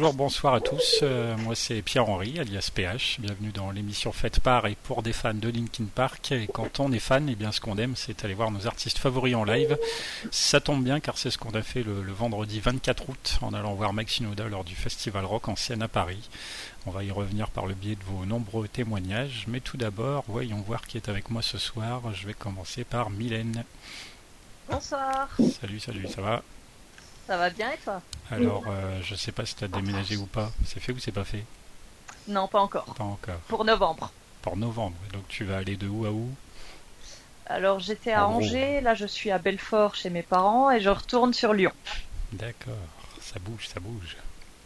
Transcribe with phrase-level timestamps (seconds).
[0.00, 1.00] Bonjour, bonsoir à tous.
[1.02, 3.18] Euh, moi c'est Pierre-Henri, alias PH.
[3.18, 6.30] Bienvenue dans l'émission faite par et pour des fans de Linkin Park.
[6.30, 8.98] Et quand on est fan, eh bien ce qu'on aime, c'est aller voir nos artistes
[8.98, 9.76] favoris en live.
[10.30, 13.74] Ça tombe bien car c'est ce qu'on a fait le, vendredi 24 août en allant
[13.74, 16.30] voir Max Shinoda lors du Festival Rock en scène à Paris.
[16.86, 19.46] On va y revenir par le biais de vos nombreux témoignages.
[19.48, 22.02] Mais tout d'abord, voyons voir qui est avec moi ce soir.
[22.14, 23.64] Je vais commencer par Mylène.
[24.70, 25.28] Bonsoir.
[25.60, 26.44] Salut, salut, ça va?
[27.26, 28.00] Ça va bien et toi?
[28.30, 30.50] Alors, euh, je sais pas si tu as déménagé ou pas.
[30.64, 31.44] C'est fait ou c'est pas fait?
[32.28, 32.84] Non, pas encore.
[32.94, 33.38] Pas encore.
[33.48, 34.12] Pour novembre.
[34.42, 34.96] Pour novembre.
[35.12, 36.30] Donc tu vas aller de où à où?
[37.46, 41.32] Alors j'étais à Angers, là je suis à Belfort chez mes parents et je retourne
[41.32, 41.72] sur Lyon.
[42.32, 42.74] D'accord,
[43.22, 44.18] ça bouge, ça bouge.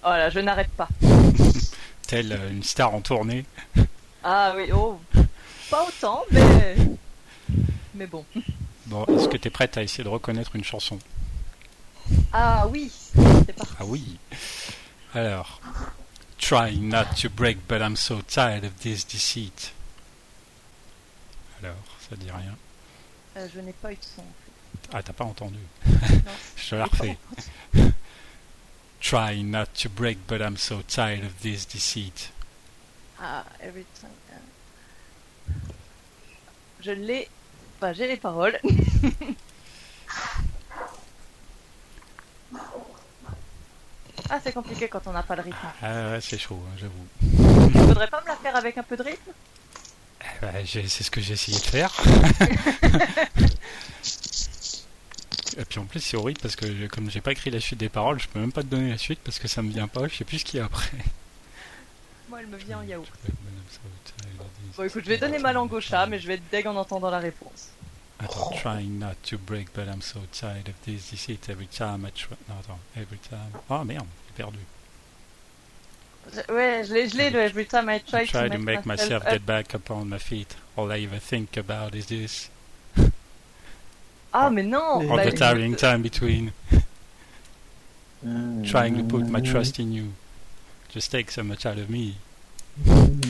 [0.02, 0.88] Voilà, je n'arrête pas.
[2.08, 3.44] Telle euh, une star en tournée.
[4.24, 5.00] Ah oui, oh,
[5.68, 6.76] pas autant, mais
[7.92, 8.24] mais bon.
[8.86, 10.96] Bon, est-ce que tu es prête à essayer de reconnaître une chanson?
[12.32, 13.74] Ah oui, c'est parti.
[13.78, 14.18] Ah oui.
[15.14, 15.60] Alors,
[16.38, 19.72] try not to break, but I'm so tired of this deceit.
[21.62, 21.76] Alors,
[22.08, 22.56] ça dit rien.
[23.36, 24.24] Euh, je n'ai pas eu de son.
[24.92, 25.58] Ah, t'as pas entendu
[26.56, 27.18] Je te la refais.
[29.00, 32.30] Try not to break, but I'm so tired of this deceit.
[33.20, 34.10] Ah, every time.
[34.30, 35.72] Uh,
[36.80, 37.28] je l'ai.
[37.76, 38.58] Enfin, j'ai les paroles.
[44.34, 45.58] Ah, c'est compliqué quand on n'a pas le rythme.
[45.82, 47.06] Ah ouais, c'est chaud, hein, j'avoue.
[47.70, 49.30] Tu voudrais pas me la faire avec un peu de rythme?
[50.22, 51.92] Eh ben, C'est ce que j'ai essayé de faire.
[55.58, 57.90] Et puis en plus, c'est horrible parce que comme j'ai pas écrit la suite des
[57.90, 60.08] paroles, je peux même pas te donner la suite parce que ça me vient pas,
[60.08, 60.96] je sais plus ce qu'il y a après.
[62.30, 63.12] Moi, elle me vient en yaourt.
[64.78, 66.76] Bon, écoute, je vais donner ma langue au chat, mais je vais être deg en
[66.76, 67.68] entendant la réponse.
[68.24, 72.10] Attends, trying not to break, but I'm so tired of this deceit every time I
[72.10, 72.36] try.
[72.48, 73.52] Non, attends, every time.
[73.68, 74.58] Oh merde, j'ai perdu.
[76.48, 79.74] Ouais, je l'ai, je l'ai, every time I try, try to, make, myself, get back
[79.74, 80.54] up on my feet.
[80.76, 82.48] All I ever think about is this.
[84.32, 85.10] Ah, mais non!
[85.10, 86.52] All the tiring euh, time between.
[88.24, 90.12] Ah, trying to put my ah, trust in you.
[90.88, 92.16] Just take so much out of me.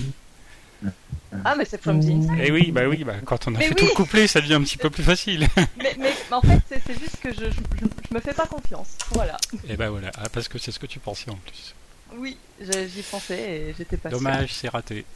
[1.45, 2.39] Ah, mais c'est From the Inside.
[2.43, 4.63] Eh oui, bah oui, bah, quand on a fait tout le couplet, ça devient un
[4.63, 5.49] petit peu plus facile.
[5.77, 8.97] mais, mais, en fait, c'est juste que je, je, me fais pas confiance.
[9.11, 9.39] Voilà.
[9.69, 11.75] Et bah voilà, ah, parce que c'est ce que tu pensais en plus.
[12.17, 15.07] Oui, j'y pensais et j'étais pas Dommage, c'est raté.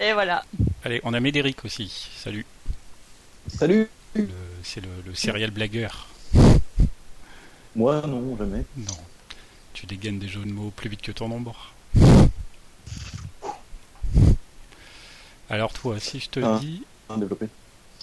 [0.00, 0.44] et voilà.
[0.84, 2.10] Allez, on a Médéric aussi.
[2.16, 2.46] Salut.
[3.46, 3.88] Salut.
[4.62, 6.08] C'est le, le serial blagueur.
[7.76, 8.64] Moi, non, jamais.
[8.76, 8.96] Non.
[9.72, 11.72] Tu dégaines des jeux de mots plus vite que ton ombre.
[15.50, 16.84] Alors toi, si je te ah, dis...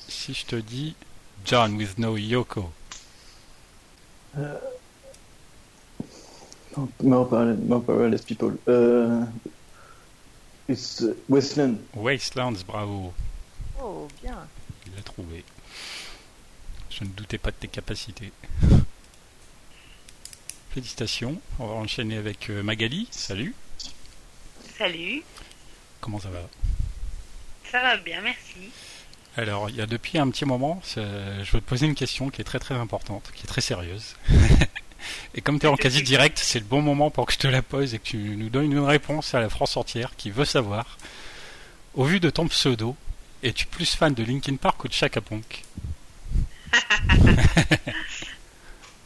[0.10, 0.96] Si je te dis
[1.46, 2.70] John with no Yoko.
[4.38, 4.58] Euh...
[8.10, 8.58] Les people.
[8.68, 9.24] Euh...
[10.68, 11.78] It's uh, Wasteland.
[11.96, 13.14] Wastelands, bravo.
[13.82, 14.46] Oh, bien.
[14.86, 15.46] Il l'a trouvé.
[16.90, 18.34] Je ne doutais pas de tes capacités.
[20.72, 21.40] Félicitations.
[21.60, 23.08] On va enchaîner avec euh, Magali.
[23.12, 23.56] Salut.
[24.78, 25.24] Salut.
[26.02, 26.42] Comment ça va?
[27.72, 28.72] Ça va bien, merci.
[29.36, 31.02] Alors, il y a depuis un petit moment, je
[31.52, 34.16] veux te poser une question qui est très très importante, qui est très sérieuse.
[35.36, 37.48] et comme tu es en quasi direct, c'est le bon moment pour que je te
[37.48, 40.44] la pose et que tu nous donnes une réponse à la France entière qui veut
[40.46, 40.98] savoir,
[41.94, 42.96] au vu de ton pseudo,
[43.44, 45.64] es-tu plus fan de Linkin Park ou de Chaka Punk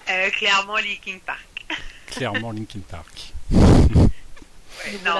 [0.10, 1.66] euh, Clairement Linkin Park.
[2.08, 3.34] clairement Linkin Park.
[3.52, 5.20] non,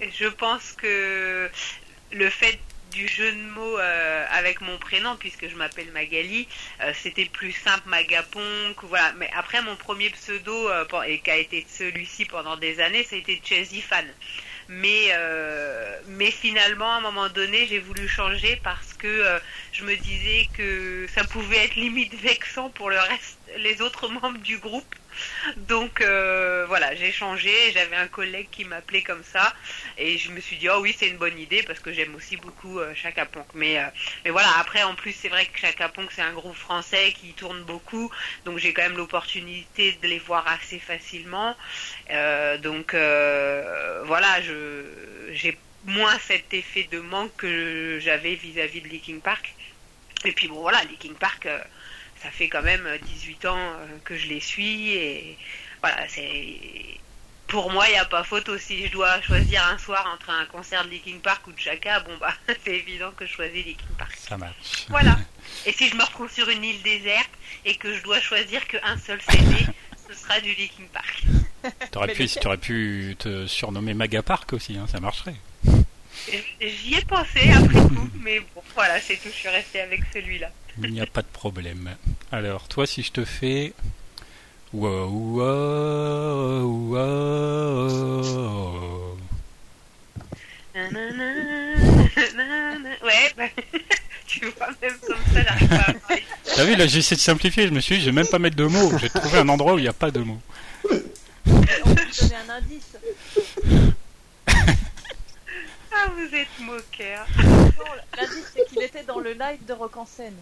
[0.00, 1.50] je pense que
[2.12, 2.58] le fait
[2.90, 6.48] du jeu de mots euh, avec mon prénom puisque je m'appelle Magali
[6.80, 11.36] euh, c'était plus simple Magaponk voilà mais après mon premier pseudo euh, et qui a
[11.36, 13.40] été celui-ci pendant des années ça a été
[13.82, 14.06] Fan
[14.68, 15.12] mais
[16.06, 19.24] mais finalement à un moment donné j'ai voulu changer parce que
[19.72, 24.38] je me disais que ça pouvait être limite vexant pour le reste, les autres membres
[24.38, 24.94] du groupe.
[25.56, 27.52] Donc euh, voilà, j'ai changé.
[27.72, 29.54] J'avais un collègue qui m'appelait comme ça,
[29.96, 32.36] et je me suis dit oh oui c'est une bonne idée parce que j'aime aussi
[32.36, 33.78] beaucoup euh, Chaka euh, mais
[34.30, 37.62] voilà après en plus c'est vrai que Chaka Ponk c'est un groupe français qui tourne
[37.64, 38.10] beaucoup,
[38.44, 41.56] donc j'ai quand même l'opportunité de les voir assez facilement.
[42.62, 44.40] donc voilà,
[45.32, 49.54] j'ai moins cet effet de manque que j'avais vis-à-vis de Linkin Park.
[50.24, 51.46] Et puis bon voilà, Linkin Park
[52.22, 55.38] ça fait quand même 18 ans euh, que je les suis et
[55.82, 56.98] voilà, c'est
[57.48, 58.58] pour moi, il n'y a pas photo.
[58.58, 62.00] Si je dois choisir un soir entre un concert de Linkin Park ou de Chaka,
[62.00, 62.34] bon bah,
[62.64, 64.14] c'est évident que je choisis Linkin Park.
[64.16, 64.86] Ça marche.
[64.88, 65.18] Voilà.
[65.66, 67.30] Et si je me retrouve sur une île déserte
[67.64, 69.66] et que je dois choisir qu'un seul CD,
[70.08, 71.24] ce sera du Linkin Park.
[71.90, 75.34] T'aurais pu, aurais pu te surnommer Maga Park aussi, hein, ça marcherait.
[76.60, 79.28] J'y ai pensé après coup, mais bon, voilà, c'est tout.
[79.28, 80.50] Je suis restée avec celui-là.
[80.82, 81.96] Il n'y a pas de problème.
[82.30, 83.72] Alors, toi, si je te fais.
[84.72, 88.28] Wow, wow, wow.
[93.02, 93.44] Ouais, bah,
[94.26, 96.22] tu vois, même comme ça, j'arrive pas à parler.
[96.54, 97.66] T'as vu, là, j'essaie de simplifier.
[97.66, 98.96] Je me suis dit, je vais même pas mettre de mots.
[98.98, 100.40] J'ai trouvé un endroit où il n'y a pas de mots.
[100.84, 102.96] On peut donner un indice.
[106.00, 107.26] Ah, vous êtes moqueur.
[108.16, 110.36] L'indice, c'est qu'il était dans le live de Rock en scène.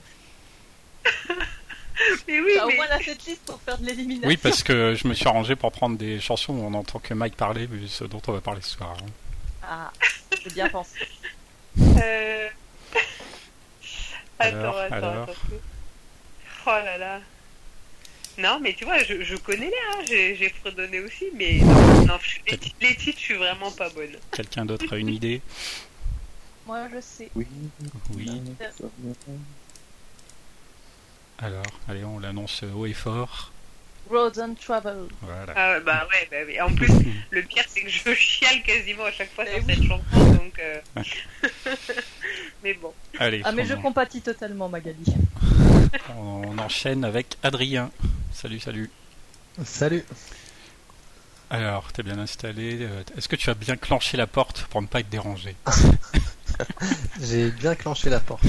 [2.28, 4.28] mais oui, T'as au moins la setlist pour faire de l'élimination.
[4.28, 7.14] Oui, parce que je me suis arrangé pour prendre des chansons où on entend que
[7.14, 8.96] Mike parler, mais ce dont on va parler ce soir.
[9.00, 9.06] hein.
[9.62, 9.92] Ah,
[10.42, 10.98] j'ai bien pensé.
[11.80, 12.48] Euh...
[14.38, 15.22] Attends, Alors, attends, alors.
[15.24, 15.32] attends.
[16.66, 17.20] Oh là là.
[18.38, 22.04] Non, mais tu vois, je, je connais les, hein, j'ai j'ai fredonné aussi, mais non,
[22.04, 24.14] non, je- les, ti- les titres, je suis vraiment pas bonne.
[24.32, 25.40] Quelqu'un d'autre a une idée?
[26.66, 27.30] Moi, je sais.
[27.34, 27.46] Oui.
[28.10, 28.42] Oui.
[31.38, 33.52] Alors, allez, on l'annonce haut et fort.
[34.10, 35.08] Roads and Travel.
[35.22, 35.52] Voilà.
[35.56, 36.60] Ah bah ouais, bah oui.
[36.60, 36.88] En plus,
[37.30, 39.74] le pire, c'est que je chiale quasiment à chaque fois Eh sur oui.
[39.74, 40.58] cette chanson, donc...
[40.60, 40.80] euh,
[42.62, 42.92] mais bon.
[43.18, 45.04] Allez, Ah, mais je compatis totalement, Magali.
[46.16, 47.90] on enchaîne avec Adrien.
[48.32, 48.90] Salut, salut.
[49.64, 50.04] Salut.
[51.50, 52.78] Alors, t'es bien installé.
[52.82, 55.54] euh, Est-ce que tu as bien clenché la porte pour ne pas être dérangé?
[57.20, 58.44] J'ai bien clenché la porte.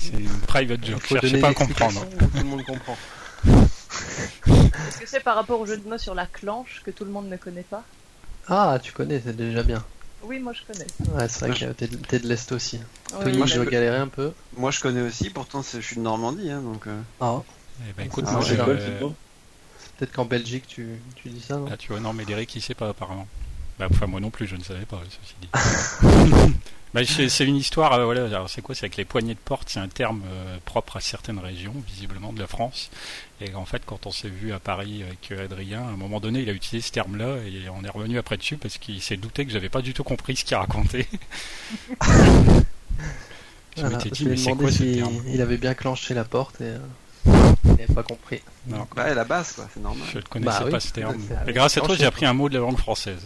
[0.00, 1.06] C'est une private joke.
[1.06, 2.06] Cherchez pas à comprendre.
[2.22, 2.96] ou Tout le monde comprend.
[4.46, 7.10] Est-ce que c'est par rapport au jeu de mots sur la clanche que tout le
[7.10, 7.84] monde ne connaît pas?
[8.48, 9.84] Ah, tu connais, c'est déjà bien.
[10.24, 10.86] Oui, moi je connais.
[11.14, 12.78] Ouais, c'est vrai que t'es de- l'Est aussi.
[13.12, 14.32] Oui, Tony, moi, je dois galérer un peu.
[14.56, 16.86] Moi je connais aussi, pourtant je suis de Normandie, hein, donc.
[16.86, 17.42] euh, Ah,
[17.88, 19.00] Eh ben, écoute, Ah, moi, euh,
[19.98, 21.66] peut-être qu'en Belgique, tu, tu dis ça, non?
[21.70, 23.26] Ah, tu vois, non, mais Derek, il sait pas apparemment.
[23.78, 25.48] Bah, enfin, moi non plus, je ne savais pas, ceci dit.
[26.94, 29.68] bah, c'est une histoire, euh, voilà, alors c'est quoi C'est avec les poignées de porte,
[29.68, 32.90] c'est un terme euh, propre à certaines régions, visiblement de la France.
[33.40, 36.20] Et en fait, quand on s'est vu à Paris avec euh, Adrien, à un moment
[36.20, 39.16] donné, il a utilisé ce terme-là et on est revenu après dessus parce qu'il s'est
[39.16, 41.06] douté que j'avais pas du tout compris ce qu'il racontait.
[43.76, 45.22] je Voilà, dit, mais c'est quoi ce terme?
[45.26, 46.78] il avait bien clenché la porte et euh,
[47.64, 48.42] il n'avait pas compris.
[48.66, 50.06] Non, Bah, la base, quoi, c'est normal.
[50.12, 51.16] je ne connaissais Bah oui, pas ce terme.
[51.46, 53.24] Et grâce à toi, j'ai appris un mot de la langue française.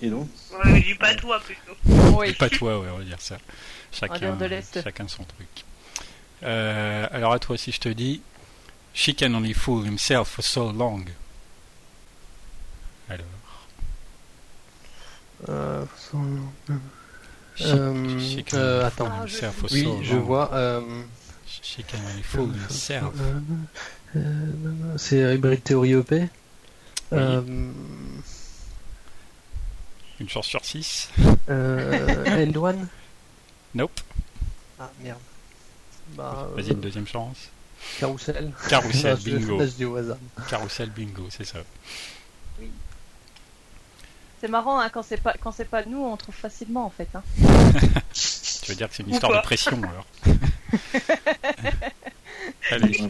[0.00, 1.76] Et donc Ouais, je dis pas toi, plutôt.
[2.18, 2.32] Oui.
[2.34, 3.38] Pas toi, ouais, on va dire ça.
[3.92, 4.82] Chacun, de l'Est.
[4.82, 5.48] chacun son truc.
[6.42, 8.20] Euh, alors à toi, si je te dis,
[8.94, 11.04] She can only fool himself for so long.
[13.08, 13.24] Alors,
[15.48, 15.84] Euh,
[17.56, 19.04] she, Euh, she can euh, only attends.
[19.06, 20.20] fool Ah, je himself for oui, so je long.
[20.22, 20.50] vois.
[20.54, 21.02] Euh,
[21.62, 23.14] She can only fool himself.
[23.20, 23.40] euh,
[24.16, 26.12] euh, c'est Hybrid Theory OP.
[27.12, 27.42] Euh,
[30.20, 31.08] Une chance sur six.
[31.48, 32.76] euh, L1
[33.74, 34.00] Nope.
[34.80, 35.18] Ah merde.
[36.14, 37.36] Bah, Vas-y, une deuxième chance.
[38.00, 38.52] Carousel.
[38.68, 39.60] Carousel, bingo.
[40.48, 41.58] Carousel bingo, c'est ça.
[44.40, 47.08] C'est marrant, hein, quand c'est pas quand c'est pas nous, on trouve facilement en fait.
[47.14, 47.22] Hein.
[48.12, 50.06] Tu veux dire que c'est une histoire de pression alors
[52.70, 53.00] Allez,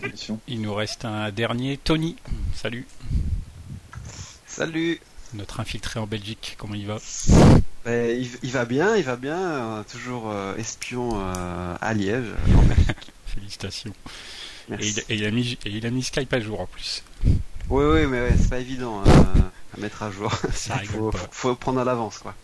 [0.46, 1.76] il nous reste un dernier.
[1.78, 2.16] Tony,
[2.54, 2.86] salut.
[4.46, 5.00] Salut
[5.35, 6.99] Notre infiltré en Belgique, comment il va
[7.85, 12.32] Bah, il, il va bien, il va bien, euh, toujours euh, espion euh, à Liège.
[13.26, 13.92] Félicitations.
[14.70, 17.02] Et il, et il a mis, et il a mis Skype à jour en plus.
[17.68, 20.32] Oui, oui, mais ouais, c'est pas évident hein, à mettre à jour.
[20.52, 21.28] Ça rigole faut, pas.
[21.30, 22.35] faut, prendre à l'avance, quoi.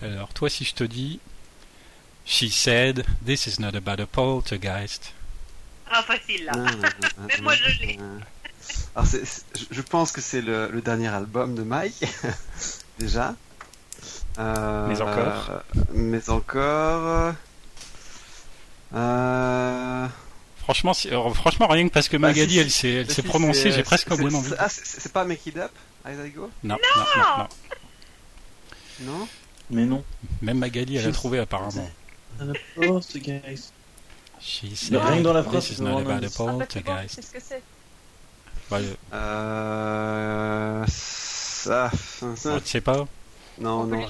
[0.00, 1.20] Alors, toi, si je te dis
[2.24, 5.12] She said, This is not about a poltergeist.
[5.90, 6.52] Ah, facile, là.
[6.54, 7.98] Même moi, je l'ai.
[8.94, 9.18] Alors, je-
[9.70, 12.04] je pense que c'est le, le dernier album de Mike,
[12.98, 13.34] déjà.
[14.38, 15.62] Euh, Mais encore
[15.92, 17.34] Mais encore.
[18.94, 20.06] Euh...
[20.58, 23.82] Franchement, euh, franchement, rien que parce que bah, Magali, elle s'est, elle s'est prononcée, j'ai
[23.82, 24.52] presque bien envie.
[24.58, 25.70] Ah, c'est pas Make It Up,
[26.62, 27.48] non, non, non, non.
[29.18, 29.28] Non
[29.70, 30.04] Mais non.
[30.40, 31.88] Même Magali, elle a trouvé apparemment.
[34.98, 35.54] Rien que dans la phrase,
[37.08, 37.62] c'est ce que c'est.
[39.12, 40.84] Euh...
[40.88, 41.90] Ça...
[42.36, 42.60] ça...
[42.60, 43.06] tu sais pas
[43.60, 44.08] non, non,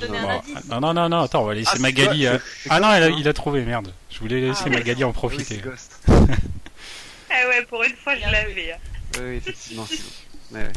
[0.69, 2.27] non, non, non, non, attends, on va laisser ah, Magali.
[2.27, 2.39] Euh...
[2.71, 3.93] Ah non, elle a, il a trouvé, merde.
[4.09, 5.61] Je voulais laisser ah, Magali en profiter.
[6.09, 6.13] ah
[7.49, 8.73] ouais, pour une fois, je l'avais.
[8.73, 8.79] Hein.
[9.19, 10.59] Oui, effectivement, c'est bon.
[10.59, 10.73] Ouais, ouais.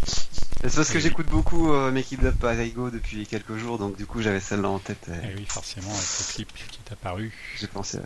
[0.68, 2.44] C'est parce que j'écoute beaucoup euh, Make It Up
[2.76, 5.08] Go depuis quelques jours, donc du coup j'avais celle-là en tête.
[5.10, 5.28] Et...
[5.32, 7.32] Eh oui, forcément, avec le clip qui est apparu.
[7.60, 8.00] J'ai pensé.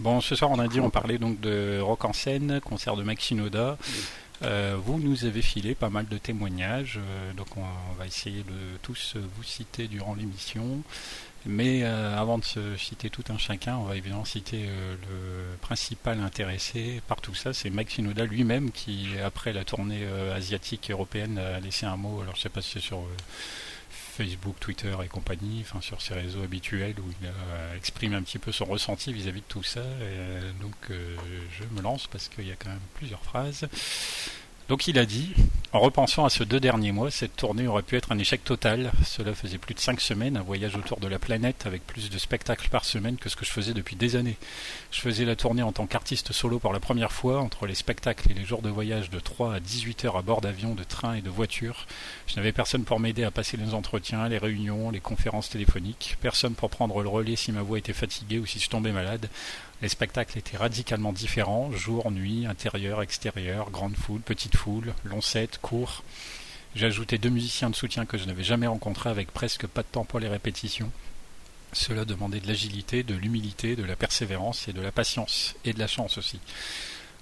[0.00, 3.02] Bon, ce soir on a dit, on parlait donc de rock en scène, concert de
[3.02, 3.76] Maxinoda.
[4.42, 7.64] Euh, vous nous avez filé pas mal de témoignages, euh, donc on,
[7.98, 10.82] va essayer de tous vous citer durant l'émission.
[11.46, 16.20] Mais euh, avant de se citer tout un chacun, on va évidemment citer le principal
[16.20, 21.58] intéressé par tout ça, c'est Max Shinoda lui-même qui, après la tournée asiatique européenne, a
[21.58, 22.20] laissé un mot.
[22.20, 23.02] Alors je sais pas si c'est sur
[24.18, 28.38] Facebook, Twitter et compagnie, enfin sur ses réseaux habituels où il a exprimé un petit
[28.38, 29.82] peu son ressenti vis-à-vis de tout ça.
[30.60, 33.68] donc je me lance parce qu'il y a quand même plusieurs phrases.
[34.68, 35.32] Donc il a dit,
[35.72, 38.92] en repensant à ce deux derniers mois, cette tournée aurait pu être un échec total.
[39.02, 42.18] Cela faisait plus de cinq semaines, un voyage autour de la planète avec plus de
[42.18, 44.36] spectacles par semaine que ce que je faisais depuis des années.
[44.90, 48.30] Je faisais la tournée en tant qu'artiste solo pour la première fois, entre les spectacles
[48.30, 51.14] et les jours de voyage de 3 à 18 heures à bord d'avions, de trains
[51.14, 51.86] et de voitures.
[52.26, 56.52] Je n'avais personne pour m'aider à passer les entretiens, les réunions, les conférences téléphoniques, personne
[56.52, 59.30] pour prendre le relais si ma voix était fatiguée ou si je tombais malade.
[59.80, 65.58] Les spectacles étaient radicalement différents, jour, nuit, intérieur, extérieur, grande foule, petite foule, long set,
[65.62, 66.02] court.
[66.74, 69.88] J'ai ajouté deux musiciens de soutien que je n'avais jamais rencontrés avec presque pas de
[69.88, 70.90] temps pour les répétitions.
[71.72, 75.78] Cela demandait de l'agilité, de l'humilité, de la persévérance et de la patience, et de
[75.78, 76.40] la chance aussi.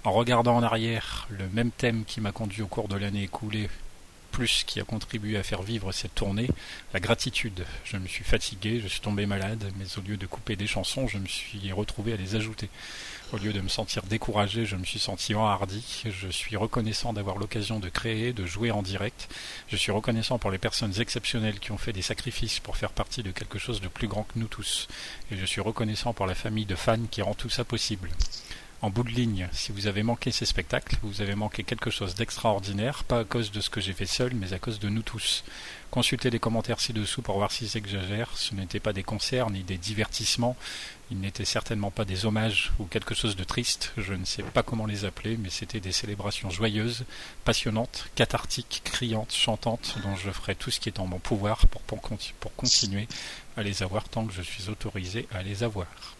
[0.03, 3.69] En regardant en arrière, le même thème qui m'a conduit au cours de l'année écoulée
[4.37, 6.47] plus qui a contribué à faire vivre cette tournée,
[6.93, 7.65] la gratitude.
[7.83, 11.07] Je me suis fatigué, je suis tombé malade, mais au lieu de couper des chansons,
[11.07, 12.69] je me suis retrouvé à les ajouter.
[13.33, 16.03] Au lieu de me sentir découragé, je me suis senti enhardi.
[16.05, 19.27] Je suis reconnaissant d'avoir l'occasion de créer, de jouer en direct.
[19.69, 23.23] Je suis reconnaissant pour les personnes exceptionnelles qui ont fait des sacrifices pour faire partie
[23.23, 24.87] de quelque chose de plus grand que nous tous.
[25.31, 28.11] Et je suis reconnaissant pour la famille de fans qui rend tout ça possible
[28.81, 32.13] en bout de ligne, si vous avez manqué ces spectacles, vous avez manqué quelque chose
[32.13, 35.01] d'extraordinaire, pas à cause de ce que j'ai fait seul, mais à cause de nous
[35.01, 35.43] tous.
[35.89, 38.29] Consultez les commentaires ci-dessous pour voir si j'exagère.
[38.35, 40.55] Ce n'étaient pas des concerts ni des divertissements.
[41.09, 43.93] Ils n'étaient certainement pas des hommages ou quelque chose de triste.
[43.97, 47.05] Je ne sais pas comment les appeler, mais c'était des célébrations joyeuses,
[47.45, 51.81] passionnantes, cathartiques, criantes, chantantes, dont je ferai tout ce qui est en mon pouvoir pour,
[51.81, 53.07] pour continuer
[53.55, 56.16] à les avoir tant que je suis autorisé à les avoir.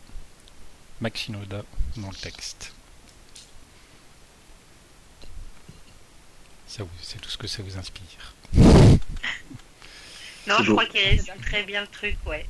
[1.01, 1.63] Maxinoda
[1.97, 2.73] dans le texte.
[7.01, 8.33] c'est tout ce que ça vous inspire.
[10.47, 12.45] Non, je crois qu'il résume très bien le truc, ouais.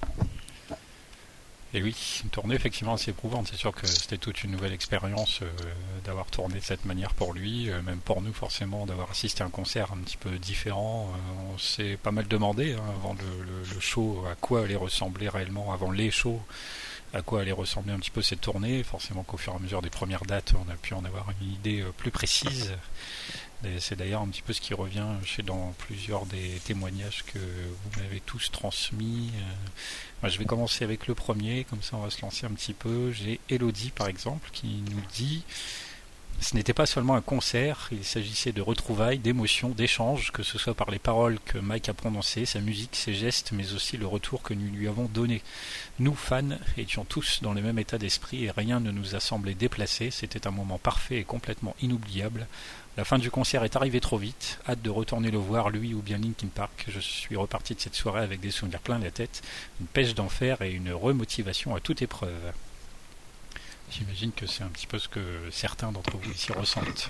[1.74, 3.48] Et oui, une tournée effectivement assez éprouvante.
[3.52, 5.52] C'est sûr que c'était toute une nouvelle expérience euh,
[6.06, 9.48] d'avoir tourné de cette manière pour lui, euh, même pour nous forcément d'avoir assisté à
[9.48, 11.12] un concert un petit peu différent.
[11.12, 15.74] Euh, on s'est pas mal demandé hein, avant le, show à quoi allait ressembler réellement,
[15.74, 16.42] avant les shows,
[17.14, 18.84] à quoi allait ressembler un petit peu cette tournée.
[18.84, 21.52] Forcément qu'au fur et à mesure des premières dates, on a pu en avoir une
[21.52, 22.74] idée euh, plus précise.
[23.80, 28.00] C'est d'ailleurs un petit peu ce qui revient chez dans plusieurs des témoignages que vous
[28.00, 29.32] m'avez tous transmis.
[30.24, 32.74] Euh, je vais commencer avec le premier, comme ça on va se lancer un petit
[32.74, 33.12] peu.
[33.12, 35.44] J'ai Elodie par exemple qui nous dit
[36.40, 40.76] ce n'était pas seulement un concert, il s'agissait de retrouvailles, d'émotions, d'échanges, que ce soit
[40.76, 44.44] par les paroles que Mike a prononcées, sa musique, ses gestes, mais aussi le retour
[44.44, 45.42] que nous lui avons donné.
[46.00, 49.56] Nous, fans, étions tous dans le même état d'esprit et rien ne nous a semblé
[49.56, 50.12] déplacé.
[50.12, 52.48] C'était un moment parfait et complètement inoubliable.
[52.98, 54.60] La fin du concert est arrivée trop vite.
[54.68, 56.86] Hâte de retourner le voir, lui ou bien Linkin Park.
[56.88, 59.42] Je suis reparti de cette soirée avec des souvenirs plein la tête,
[59.80, 62.54] une pêche d'enfer et une remotivation à toute épreuve.
[63.90, 65.20] J'imagine que c'est un petit peu ce que
[65.52, 67.10] certains d'entre vous ici ressentent.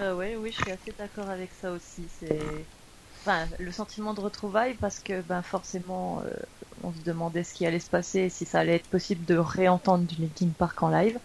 [0.00, 2.02] Euh, oui, oui, je suis assez d'accord avec ça aussi.
[2.18, 2.40] C'est
[3.20, 6.30] enfin, le sentiment de retrouvailles parce que ben, forcément, euh,
[6.82, 10.04] on se demandait ce qui allait se passer, si ça allait être possible de réentendre
[10.04, 11.18] du Linkin Park en live.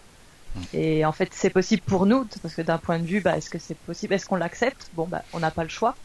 [0.54, 0.62] Hmm.
[0.74, 3.50] Et en fait, c'est possible pour nous, parce que d'un point de vue, bah, est-ce
[3.50, 4.90] que c'est possible Est-ce qu'on l'accepte?
[4.94, 5.96] Bon, bah, on n'a pas le choix.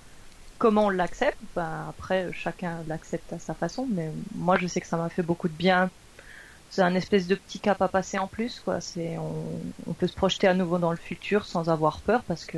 [0.58, 1.40] Comment on l'accepte?
[1.56, 5.24] Ben, Après, chacun l'accepte à sa façon, mais moi, je sais que ça m'a fait
[5.24, 5.90] beaucoup de bien
[6.72, 10.16] c'est un espèce de petit cap à passer en plus quoi c'est on, peut se
[10.16, 12.58] projeter à nouveau dans le futur sans avoir peur parce que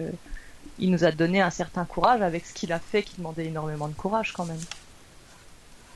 [0.79, 3.87] il nous a donné un certain courage avec ce qu'il a fait qui demandait énormément
[3.89, 4.61] de courage quand même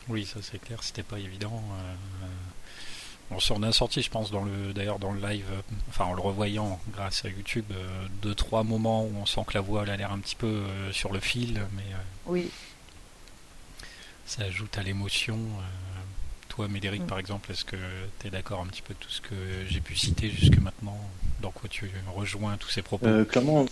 [0.09, 2.27] oui ça c'est clair c'était pas évident euh,
[3.29, 6.13] On s'en a sorti, je pense, dans le, d'ailleurs dans le live, euh, enfin en
[6.13, 9.83] le revoyant grâce à YouTube, euh, deux trois moments où on sent que la voix
[9.83, 11.83] elle a l'air un petit peu euh, sur le fil, mais
[12.25, 12.49] Oui.
[14.25, 15.37] ça ajoute à l'émotion.
[16.57, 17.05] Toi, Médéric, Mm.
[17.05, 17.75] par exemple, est-ce que
[18.19, 19.35] tu es d'accord un petit peu de tout ce que
[19.69, 20.97] j'ai pu citer jusque maintenant
[21.39, 23.05] Dans quoi tu rejoins tous ces propos?
[23.05, 23.67] Euh, clairement.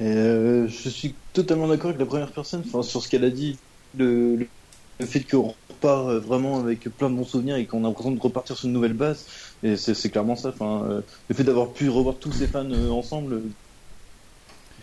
[0.00, 3.58] Euh, je suis totalement d'accord avec la première personne sur ce qu'elle a dit.
[3.98, 4.36] Le,
[5.00, 8.12] le, fait qu'on repart euh, vraiment avec plein de bons souvenirs et qu'on a l'impression
[8.12, 9.26] de repartir sur une nouvelle base.
[9.76, 10.54] C'est clairement ça.
[10.60, 13.42] Euh, le fait d'avoir pu revoir tous ces fans ensemble,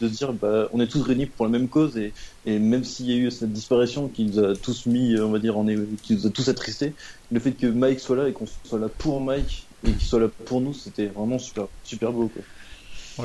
[0.02, 2.14] de se dire bah, on est tous réunis pour la même cause et,
[2.46, 5.32] et même s'il y a eu cette disparition qui nous a tous mis, euh, on
[5.32, 6.94] va dire, en, é- qui nous a tous attristés,
[7.32, 10.20] le fait que Mike soit là et qu'on soit là pour Mike et qu'il soit
[10.20, 12.28] là pour nous, c'était vraiment super, super beau.
[12.28, 12.44] Quoi.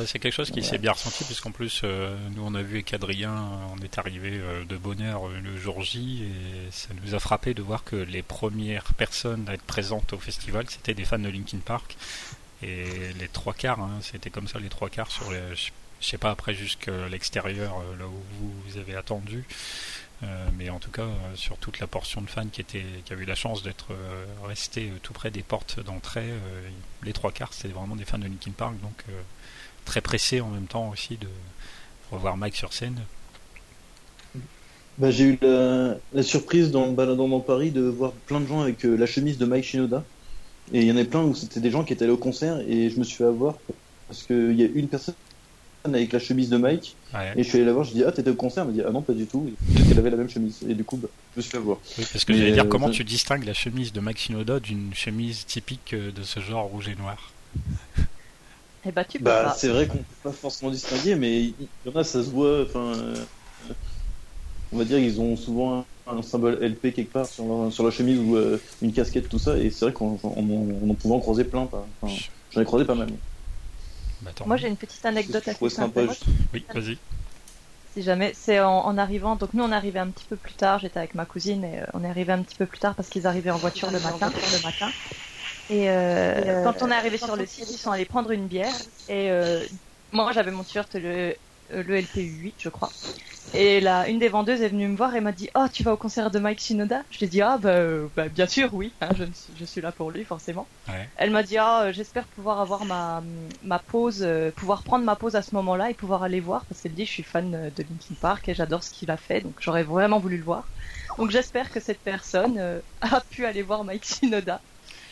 [0.00, 0.70] Ouais, c'est quelque chose qui Voilà.
[0.70, 3.32] s'est bien ressenti, puisqu'en plus, euh, nous on a vu avec Adrien,
[3.78, 7.20] on est arrivé euh, de bonne heure euh, le jour J, et ça nous a
[7.20, 11.18] frappé de voir que les premières personnes à être présentes au festival, c'était des fans
[11.20, 11.96] de Linkin Park,
[12.62, 12.86] et
[13.20, 15.70] les trois quarts, hein, c'était comme ça, les trois quarts sur les, je
[16.04, 19.44] je sais pas après jusqu'à l'extérieur, euh, là où vous, avez attendu,
[20.22, 20.26] euh,
[20.58, 23.16] mais en tout cas euh, sur toute la portion de fans qui était, qui a
[23.16, 26.28] eu la chance d'être euh, resté tout près des portes d'entrée,
[27.04, 29.04] les trois quarts, c'était vraiment des fans de Linkin Park, donc
[29.86, 31.28] très pressé en même temps aussi de
[32.10, 33.00] revoir Mike sur scène.
[34.98, 38.60] Bah, j'ai eu la, surprise dans le baladant dans Paris de voir plein de gens
[38.60, 40.04] avec la chemise de Mike Shinoda.
[40.72, 42.60] Et il y en a plein où c'était des gens qui étaient allés au concert
[42.60, 43.56] et je me suis fait avoir
[44.08, 45.14] parce qu'il y a une personne
[45.92, 47.32] avec la chemise de Mike Ouais.
[47.36, 48.82] et je suis allé la voir, je dis ah t'étais au concert, elle m'a dit
[48.86, 50.96] ah non pas du tout, et peut-être qu'elle avait la même chemise et du coup
[50.96, 51.78] bah, je me suis fait avoir.
[51.98, 54.60] Oui, parce que j'allais dire euh, comment ça- tu distingues la chemise de Mike Shinoda
[54.60, 57.32] d'une chemise typique euh, de ce genre rouge et noir?
[58.86, 59.54] Eh bah, tu peux Bah pas.
[59.54, 62.62] c'est vrai qu'on peut pas forcément distinguer mais il y en a ça se voit,
[62.64, 63.24] enfin euh,
[64.72, 67.84] on va dire ils ont souvent un, un symbole LP quelque part sur leur, sur
[67.84, 70.90] la chemise ou euh, une casquette tout ça et c'est vrai qu'on on, on, on
[70.90, 71.68] en pouvait en croiser plein,
[72.50, 73.08] j'en ai croisé pas mal.
[74.24, 76.12] Bah, Moi, j'ai une petite anecdote Je assez sympa, sympa.
[76.12, 76.24] juste.
[76.52, 76.98] Oui, vas-y.
[77.94, 79.36] Si jamais, c'est en, en arrivant.
[79.36, 80.78] Donc nous, on est arrivé un petit peu plus tard.
[80.80, 83.08] J'étais avec ma cousine et euh, on est arrivé un petit peu plus tard parce
[83.08, 84.30] qu'ils arrivaient en voiture le matin.
[84.30, 84.90] Le matin.
[85.70, 88.74] Et euh, quand on est arrivé sur le site, ils sont allés prendre une bière.
[89.08, 89.64] Et euh,
[90.12, 90.96] moi, j'avais mon t-shirt
[91.68, 92.96] le euh, le LPU 8, je crois.
[93.52, 95.92] Et là, une des vendeuses est venue me voir et m'a dit Oh, tu vas
[95.94, 97.04] au concert de Mike Shinoda?
[97.10, 98.96] Je lui ai dit Ah, bah, bah, bien sûr, oui.
[99.00, 99.24] hein, je,
[99.54, 100.70] je suis là pour lui, forcément.
[100.88, 101.14] Ouais.
[101.16, 103.22] Elle m'a dit Ah, j'espère pouvoir avoir ma,
[103.62, 106.80] ma pause, euh, pouvoir prendre ma pause à ce moment-là et pouvoir aller voir parce
[106.80, 109.40] qu'elle dit Je suis fan euh, de Linkin Park et j'adore ce qu'il a fait,
[109.40, 110.70] donc j'aurais vraiment voulu le voir.
[111.18, 114.64] Donc j'espère que cette personne euh, a pu aller voir Mike Shinoda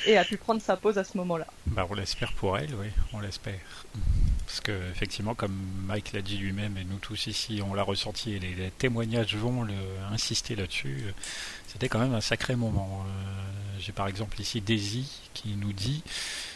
[0.06, 1.46] et a pu prendre sa pause à ce moment-là.
[1.66, 3.60] Bah, on l'espère pour elle, oui, on l'espère.
[4.46, 8.34] Parce que effectivement, comme Mike l'a dit lui-même et nous tous ici, on l'a ressenti
[8.34, 9.74] et les, témoignages vont le,
[10.10, 11.04] insister là-dessus.
[11.06, 11.12] euh,
[11.68, 13.04] C'était quand même un sacré moment.
[13.06, 16.02] Euh, J'ai par exemple ici Daisy qui nous dit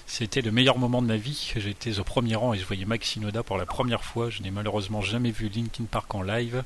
[0.06, 1.52] c'était le meilleur moment de ma vie.
[1.56, 4.30] J'étais au premier rang et je voyais Mike Shinoda pour la première fois.
[4.30, 6.62] Je n'ai malheureusement jamais vu Linkin Park en live.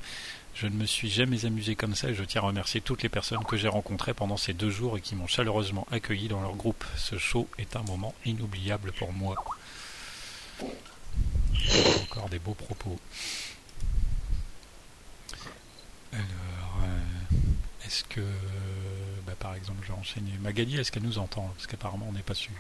[0.54, 3.08] Je ne me suis jamais amusé comme ça et je tiens à remercier toutes les
[3.08, 6.54] personnes que j'ai rencontrées pendant ces deux jours et qui m'ont chaleureusement accueilli dans leur
[6.54, 6.84] groupe.
[6.96, 9.36] Ce show est un moment inoubliable pour moi.
[12.02, 12.98] Encore des beaux propos.
[16.12, 17.36] Alors, euh,
[17.86, 18.20] est-ce que,
[19.26, 20.32] bah, par exemple, je vais enchaîner.
[20.40, 21.50] Magali, est-ce qu'elle nous entend?
[21.56, 22.52] Parce qu'apparemment, on n'est pas sûr.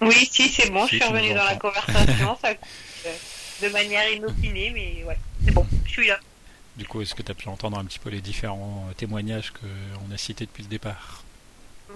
[0.00, 3.14] Oui, si, c'est bon, Si, je suis revenue dans la conversation, ça, euh,
[3.62, 6.20] de manière inopinée, mais ouais, c'est bon, je suis là.
[6.76, 10.12] Du coup, est-ce que tu as pu entendre un petit peu les différents témoignages qu'on
[10.12, 11.22] a cités depuis le départ?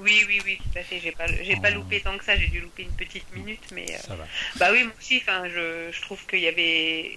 [0.00, 2.46] Oui, oui, oui, tout à fait, j'ai pas, j'ai pas loupé tant que ça, j'ai
[2.48, 4.26] dû louper une petite minute, mais euh, Ça va.
[4.56, 7.16] bah oui, moi aussi, enfin, je, je trouve qu'il y avait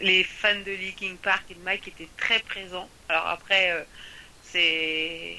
[0.00, 2.88] les fans de Linkin Park et de Mike étaient très présents.
[3.08, 3.82] Alors après, euh,
[4.42, 5.36] c'est,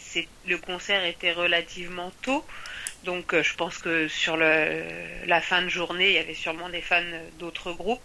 [0.00, 2.44] c'est, le concert était relativement tôt.
[3.04, 4.84] Donc euh, je pense que sur le,
[5.26, 7.02] la fin de journée, il y avait sûrement des fans
[7.38, 8.00] d'autres groupes.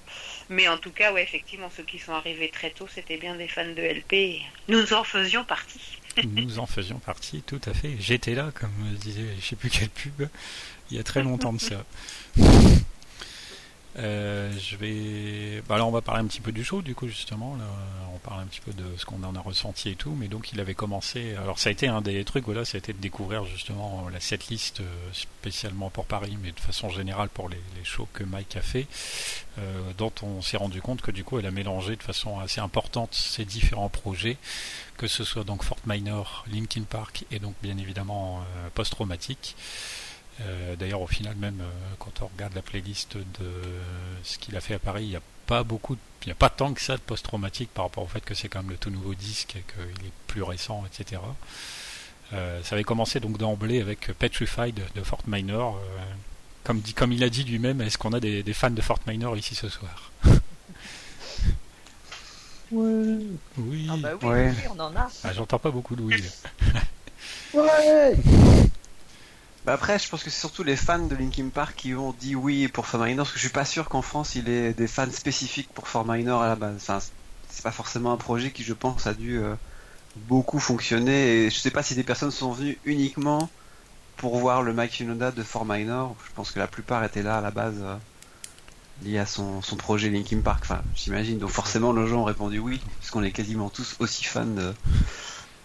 [0.53, 3.47] Mais en tout cas, ouais, effectivement, ceux qui sont arrivés très tôt, c'était bien des
[3.47, 4.39] fans de LP.
[4.67, 5.97] Nous en faisions partie.
[6.23, 7.95] Nous en faisions partie, tout à fait.
[7.99, 10.27] J'étais là, comme disait, je sais plus quelle pub,
[10.91, 11.83] il y a très longtemps de ça.
[13.97, 15.61] Euh, je vais.
[15.67, 17.55] Bah là, on va parler un petit peu du show, du coup, justement.
[17.57, 17.65] Là,
[18.13, 20.15] on parle un petit peu de ce qu'on en a ressenti et tout.
[20.17, 21.35] Mais donc, il avait commencé.
[21.35, 24.19] Alors, ça a été un des trucs, voilà, ça a été de découvrir justement la
[24.19, 28.55] setlist euh, spécialement pour Paris, mais de façon générale pour les, les shows que Mike
[28.55, 28.87] a fait,
[29.59, 32.61] euh, dont on s'est rendu compte que du coup, elle a mélangé de façon assez
[32.61, 34.37] importante ces différents projets,
[34.97, 39.55] que ce soit donc Fort Minor, Linkin Park et donc bien évidemment euh, Post-Traumatique.
[40.41, 41.69] Euh, D'ailleurs, au final, même euh,
[41.99, 43.49] quand on regarde la playlist de
[44.23, 46.49] ce qu'il a fait à Paris, il n'y a pas beaucoup, il n'y a pas
[46.49, 48.89] tant que ça de post-traumatique par rapport au fait que c'est quand même le tout
[48.89, 51.21] nouveau disque et qu'il est plus récent, etc.
[52.33, 55.75] Euh, ça avait commencé donc d'emblée avec Petrified de Fort Minor.
[55.77, 56.01] Euh,
[56.63, 58.99] comme, dit, comme il a dit lui-même, est-ce qu'on a des, des fans de Fort
[59.05, 60.11] Minor ici ce soir?
[62.71, 63.17] Ouais.
[63.57, 63.87] Oui.
[63.91, 64.49] Ah bah oui, Ouais.
[64.55, 65.07] oui, on en a.
[65.23, 66.23] Ah, J'entends pas beaucoup de oui.
[67.53, 68.15] Ouais.
[69.65, 72.35] Bah après, je pense que c'est surtout les fans de Linkin Park qui ont dit
[72.35, 74.73] oui pour For Minor, parce que je suis pas sûr qu'en France il y ait
[74.73, 76.75] des fans spécifiques pour For Minor à la base.
[76.81, 76.99] Enfin,
[77.49, 79.55] c'est pas forcément un projet qui, je pense, a dû euh,
[80.27, 81.45] beaucoup fonctionner.
[81.45, 83.49] Et je sais pas si des personnes sont venues uniquement
[84.17, 86.15] pour voir le Mike Shinoda de For Minor.
[86.27, 87.95] Je pense que la plupart étaient là à la base euh,
[89.03, 90.63] liés à son, son projet Linkin Park.
[90.63, 91.37] Enfin, j'imagine.
[91.39, 94.73] Donc forcément, les gens ont répondu oui, puisqu'on est quasiment tous aussi fans de,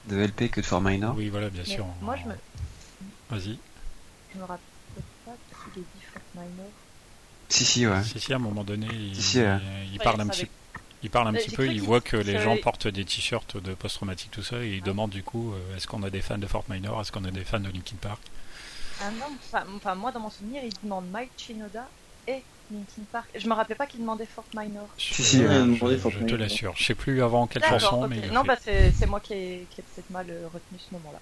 [0.08, 1.16] de LP que de For Minor.
[1.16, 1.86] Oui, voilà, bien Mais sûr.
[2.00, 2.34] moi, je me,
[3.30, 3.58] Vas-y.
[4.34, 4.58] Je me rappelle
[5.24, 5.32] pas
[5.72, 6.66] qu'il ait dit Fort Minor.
[7.48, 8.02] Si, si, ouais.
[8.02, 9.58] Si, si, à un moment donné, il, Si, si, ouais.
[9.92, 10.50] il Ouais, parle un petit avait-
[11.04, 13.56] Il parle un Euh, petit peu, il voit que les savait- gens portent des t-shirts
[13.56, 14.86] de post-traumatique, tout ça, et il Ah.
[14.86, 17.30] demande du coup euh, est-ce qu'on a des fans de Fort Minor, est-ce qu'on a
[17.30, 18.20] des fans de Linkin Park?
[19.00, 21.86] Ah non, enfin, moi dans mon souvenir, il demande Mike Shinoda
[22.26, 23.28] et Linkin Park.
[23.38, 24.88] Je me rappelais pas qu'il demandait Fort Minor.
[24.98, 26.74] Si, Je- si, je- te l'assure.
[26.76, 28.48] Je sais plus avant quelle chanson, mais Non, fait-
[28.88, 31.20] bah c'est moi qui ai, qui ai peut-être mal euh, retenu ce moment-là.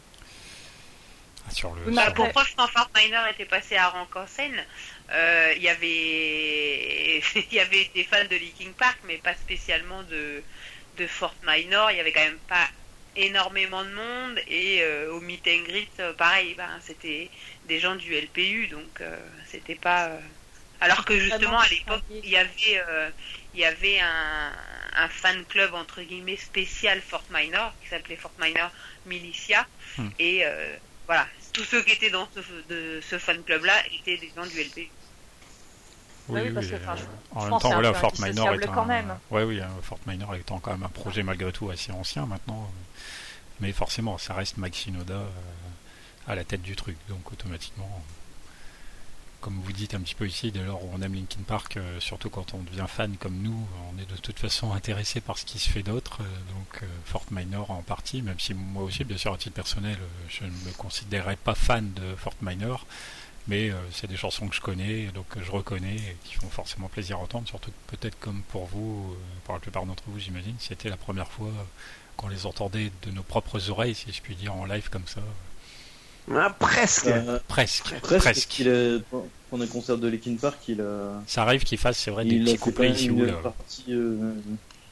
[1.50, 1.90] Sur le.
[1.90, 2.14] Bah, sur-
[2.56, 4.64] quand Fort Minor était passé à Rank en scène,
[5.10, 10.02] euh, il y avait il y avait des fans de Linkin Park, mais pas spécialement
[10.04, 10.42] de
[10.98, 11.90] de Fort Minor.
[11.90, 12.68] Il y avait quand même pas
[13.14, 17.30] énormément de monde et euh, au meet and greet, euh, pareil, ben c'était
[17.64, 20.08] des gens du LPU, donc euh, c'était pas.
[20.08, 20.20] euh,
[20.80, 23.10] Alors que justement à l'époque, il y avait euh,
[23.54, 24.52] il y avait un,
[24.96, 28.70] un fan club entre guillemets spécial Fort Minor qui s'appelait Fort Minor
[29.06, 29.66] Militia
[29.98, 30.10] Hmm.
[30.18, 34.16] et euh, voilà tous ceux qui étaient dans ce, de ce fan club là étaient
[34.18, 34.90] des gens du LP.
[36.28, 38.28] Oui, oui, oui, parce que, euh, enfin, je- en je même temps, voilà, Fort Minor
[38.28, 38.86] est indissociable quand un.
[38.86, 39.18] même.
[39.30, 42.68] Ouais, oui, Fort Minor étant quand même un projet malgré tout assez ancien maintenant,
[43.60, 45.28] mais forcément, ça reste Mike Shinoda euh,
[46.26, 48.02] à la tête du truc, donc automatiquement.
[49.46, 52.00] Comme vous dites un petit peu ici, dès lors où on aime Linkin Park, euh,
[52.00, 55.44] surtout quand on devient fan comme nous, on est de toute façon intéressé par ce
[55.44, 56.18] qui se fait d'autre.
[56.20, 59.54] euh, donc euh, Fort Minor en partie, même si moi aussi, bien sûr, à titre
[59.54, 62.86] personnel, euh, je ne me considérerais pas fan de Fort Minor.
[63.46, 66.48] Mais euh, c'est des chansons que je connais, donc que je reconnais, et qui font
[66.50, 70.02] forcément plaisir à entendre, surtout que peut-être comme pour vous, euh, pour la plupart d'entre
[70.08, 71.52] vous j'imagine, c'était la première fois
[72.16, 75.20] qu'on les entendait de nos propres oreilles, si je puis dire, en live comme ça.
[76.34, 78.18] Ah, presque Euh, Presque, presque.
[78.18, 78.58] presque.
[78.58, 78.98] Il a,
[79.48, 82.36] pendant un concert de Linkin Park, il a, Ça arrive qu'ils fassent, c'est vrai, des
[82.36, 83.42] il petits couplets ici ou une là.
[83.42, 83.92] partie.
[83.92, 84.40] euh,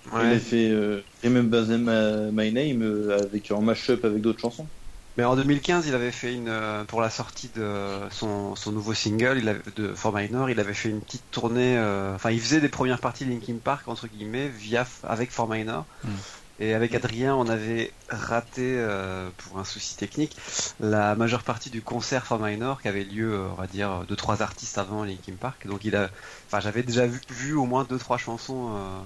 [0.05, 0.23] Il Ouais.
[0.35, 4.69] a fait euh, Remember Them, euh, My Name euh, avec en mashup avec d'autres chansons.
[5.17, 8.95] Mais en 2015, il avait fait une euh, pour la sortie de son, son nouveau
[8.95, 11.79] single, il avait, de For Minor, il avait fait une petite tournée.
[11.79, 15.49] euh, Enfin, il faisait des premières parties de Linkin Park entre guillemets via avec For
[15.49, 15.87] Minor.
[16.03, 16.25] Mm.
[16.61, 20.37] Et avec Adrien, on avait raté euh, pour un souci technique
[20.79, 24.17] la majeure partie du concert For Minor qui avait lieu, euh, on va dire, deux
[24.17, 25.67] trois artistes avant Linkin Park.
[25.67, 26.11] Donc il a,
[26.47, 29.01] enfin, j'avais déjà vu, vu au moins deux trois chansons euh,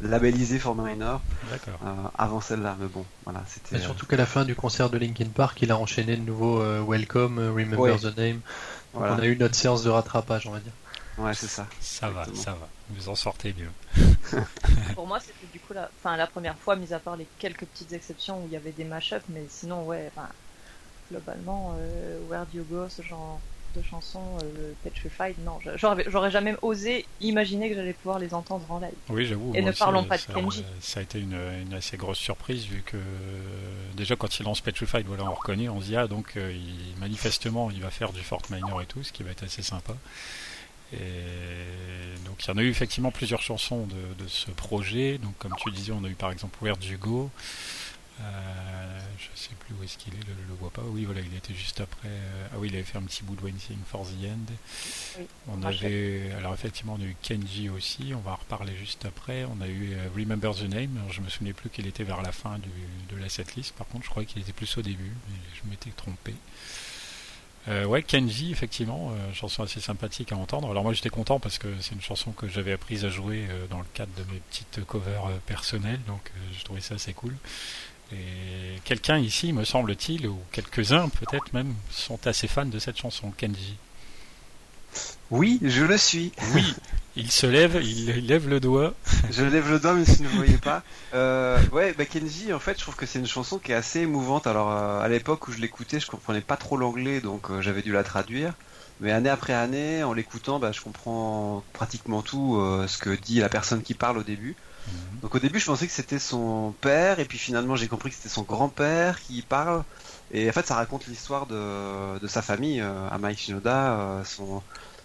[0.00, 1.22] labellisées For Minor
[1.82, 2.76] euh, avant celle-là.
[2.78, 3.78] Mais bon, voilà, c'était.
[3.78, 6.84] Surtout qu'à la fin du concert de Linkin Park, il a enchaîné le nouveau euh,
[6.86, 7.98] Welcome, Remember Ouais.
[7.98, 8.40] the Name.
[8.92, 9.14] Donc Voilà.
[9.14, 10.74] on a eu notre séance de rattrapage, on va dire.
[11.18, 11.66] Ouais, c'est ça.
[11.80, 12.68] Ça va, ça va.
[12.90, 13.70] Vous en sortez bien.
[14.94, 17.66] Pour moi, c'était du coup la, enfin, la première fois, mis à part les quelques
[17.66, 20.28] petites exceptions où il y avait des mashups, mais sinon, ouais, enfin,
[21.10, 23.40] globalement, euh, Where Do You Go, ce genre
[23.74, 28.64] de chansons, euh, Petrified, non, j'aurais j'aurais jamais osé imaginer que j'allais pouvoir les entendre
[28.70, 28.90] en live.
[29.08, 29.52] Oui, j'avoue.
[29.54, 30.64] Et ne aussi, parlons euh, pas de ça, Kenji.
[30.80, 33.00] Ça a été une, une assez grosse surprise vu que euh,
[33.94, 36.98] déjà quand il lance Petrified, voilà, on reconnaît, on se dit ah donc euh, il,
[37.00, 39.94] manifestement il va faire du Fort Minor et tout, ce qui va être assez sympa.
[40.92, 45.18] Et donc il y en a eu effectivement plusieurs chansons de, de ce projet.
[45.18, 47.30] Donc comme tu disais, on a eu par exemple Where Do You Go?
[48.20, 50.82] Euh, je sais plus où est-ce qu'il est, je le vois pas.
[50.84, 52.08] Oui, voilà, il était juste après.
[52.08, 54.52] euh, ah oui, il avait fait un petit bout de Waiting for the End.
[55.18, 58.12] Oui, on avait, alors effectivement, on a eu Kenji aussi.
[58.14, 59.44] On va en reparler juste après.
[59.44, 60.98] On a eu euh, Remember the Name.
[60.98, 62.68] Alors, je me souvenais plus qu'il était vers la fin du,
[63.12, 63.74] de la setlist.
[63.74, 66.34] Par contre, je croyais qu'il était plus au début, mais je m'étais trompé.
[67.68, 70.70] Euh, ouais, Kenji, effectivement, euh, chanson assez sympathique à entendre.
[70.70, 73.66] Alors moi j'étais content parce que c'est une chanson que j'avais apprise à jouer euh,
[73.68, 77.12] dans le cadre de mes petites covers euh, personnelles, donc euh, je trouvais ça assez
[77.12, 77.36] cool.
[78.12, 83.30] Et quelqu'un ici, me semble-t-il, ou quelques-uns peut-être même, sont assez fans de cette chanson,
[83.30, 83.76] Kenji.
[85.30, 86.32] Oui, je le suis.
[86.54, 86.74] Oui,
[87.16, 88.94] il se lève, il, il lève le doigt.
[89.30, 90.82] Je lève le doigt, même si vous ne voyez pas.
[91.14, 94.00] Euh, ouais, bah Kenji, en fait, je trouve que c'est une chanson qui est assez
[94.00, 94.46] émouvante.
[94.46, 97.82] Alors, euh, à l'époque où je l'écoutais, je comprenais pas trop l'anglais, donc euh, j'avais
[97.82, 98.54] dû la traduire.
[99.00, 103.40] Mais année après année, en l'écoutant, bah, je comprends pratiquement tout euh, ce que dit
[103.40, 104.56] la personne qui parle au début.
[104.86, 105.20] Mhm.
[105.20, 108.16] Donc au début, je pensais que c'était son père, et puis finalement, j'ai compris que
[108.16, 109.84] c'était son grand-père qui parle.
[110.30, 114.62] Et en fait, ça raconte l'histoire de, de sa famille, à Mike Shinoda, son,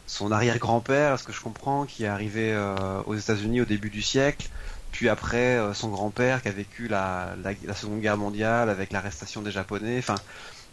[0.08, 3.90] son arrière-grand-père, à ce que je comprends, qui est arrivé euh, aux États-Unis au début
[3.92, 4.50] du siècle.
[4.92, 9.42] Puis après, euh, son grand-père qui a vécu la, la, Seconde Guerre mondiale avec l'arrestation
[9.44, 9.98] des Japonais.
[10.00, 10.24] Enfin,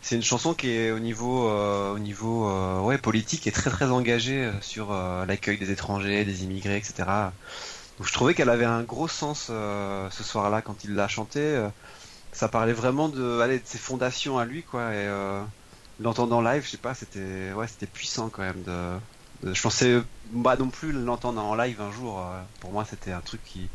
[0.00, 2.48] c'est une chanson qui est au niveau, euh, au niveau
[2.84, 4.92] ouais, politique et très très engagée sur
[5.26, 7.34] l'accueil des étrangers, des immigrés, etc.
[7.98, 11.40] Donc je trouvais qu'elle avait un gros sens ce soir-là quand il l'a chanté.
[11.40, 11.70] euh,
[12.32, 14.94] ça parlait vraiment de, allez, de ses fondations à lui, quoi.
[14.94, 15.08] Et
[15.98, 18.62] l'entendre en live, je sais pas, c'était, ouais, puissant quand même.
[18.62, 18.98] De-
[19.52, 20.00] je pensais
[20.42, 22.18] pas non plus l'entendre en live un jour.
[22.20, 23.68] euh, pour moi, c'était un truc qui,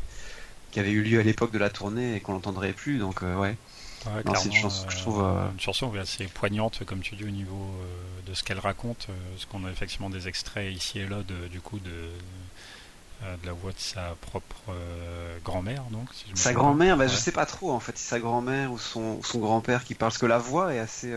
[0.70, 2.98] qui avait eu lieu à l'époque de la tournée et qu'on n'entendrait plus.
[2.98, 3.56] Donc euh, ouais.
[4.06, 6.84] Ouais, Non, c'est une chanson que je euh, trouve, euh, une chanson ouais, assez poignante,
[6.86, 9.06] comme tu dis, au niveau euh, de ce qu'elle raconte.
[9.10, 11.90] euh, parce qu'on a effectivement des extraits ici et là, de, du coup, de,
[13.22, 16.08] euh, de la voix de sa propre euh, grand-mère, donc.
[16.14, 18.78] si je Sa grand-mère, bah, je sais pas trop en fait, si sa grand-mère ou
[18.78, 21.12] son, ou son grand-père qui parle, parce que la voix est assez.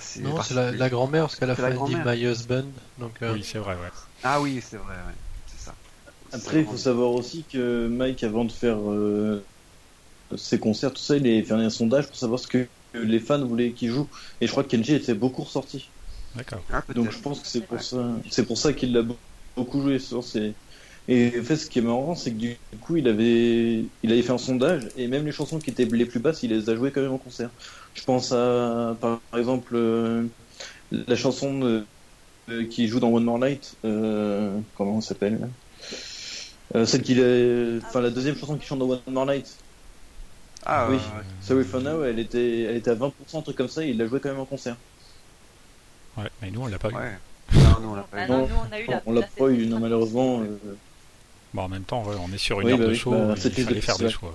[0.00, 2.06] Assez Non, c'est la, grand-mère, parce qu'elle a C'est la fait Deep grand-mère.
[2.06, 2.72] My Husband.
[2.98, 3.90] Donc, euh, Oui, c'est vrai, ouais.
[4.22, 5.14] Ah oui, c'est vrai, ouais.
[5.46, 5.74] c'est ça.
[6.32, 9.46] Après, il faut savoir aussi que Mike, avant de faire euh,
[10.36, 13.44] ses concerts, tout ça, il a fait un sondage pour savoir ce que les fans
[13.46, 14.08] voulaient qu'il joue.
[14.40, 15.94] Et je crois que Kenji était beaucoup ressorti.
[16.34, 16.64] D'accord.
[16.72, 16.84] Ah.
[16.94, 19.18] Donc je pense que c'est pour ça, c'est pour ça qu'il l'a be-
[19.56, 19.98] beaucoup joué.
[19.98, 20.56] soir, c'est-
[21.08, 24.22] Et en fait, ce qui est marrant, c'est que du coup, il avait, il avait
[24.22, 26.76] fait un sondage et même les chansons qui étaient les plus basses, il les a
[26.76, 27.50] jouées quand même en concert.
[27.94, 30.28] Je pense à, par exemple, euh,
[30.92, 31.84] la chanson de-
[32.50, 33.76] euh, qui joue dans One More Night.
[33.84, 35.48] euh, comment elle s'appelle
[36.74, 39.56] euh, Celle qu'il a, enfin la deuxième chanson qui chante dans One More Night.
[40.66, 40.98] Ah oui.
[41.40, 43.98] Sorry for Now, elle était, elle était à 20%, un truc comme ça, et il
[43.98, 44.76] l'a joué quand même en concert.
[46.16, 46.94] Ouais, mais nous, on l'a pas eu.
[46.94, 47.16] Ouais.
[47.54, 48.28] Non, non, on l'a pas Ah eu.
[48.30, 50.40] non, Non, nous on a eu la On pas eu, non, malheureusement.
[50.42, 50.58] euh,
[51.54, 53.34] Bon, en même temps, ouais, on est sur une Oui, heure bah de show, bah,
[53.36, 54.32] il c'était fallait le faire des choix.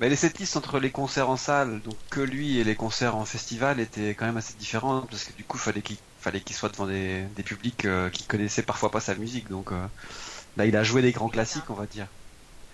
[0.00, 3.24] Mais les setlists entre les concerts en salle, donc que lui et les concerts en
[3.24, 6.68] festival étaient quand même assez différentes parce que du coup fallait qu'il fallait qu'il soit
[6.68, 9.86] devant des, des publics euh, qui connaissaient parfois pas sa musique donc euh,
[10.56, 12.06] là il a joué des grands classiques on va dire.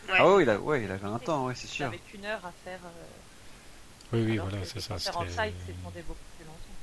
[0.09, 0.15] Ouais.
[0.19, 1.87] Ah oui il a ouais il avait un temps ouais c'est sûr.
[1.87, 2.81] Avec une heure à faire.
[2.85, 4.99] euh, Oui, oui, alors voilà, c'est ça.
[4.99, 6.77] c'était- side s'étendaient beaucoup plus longtemps.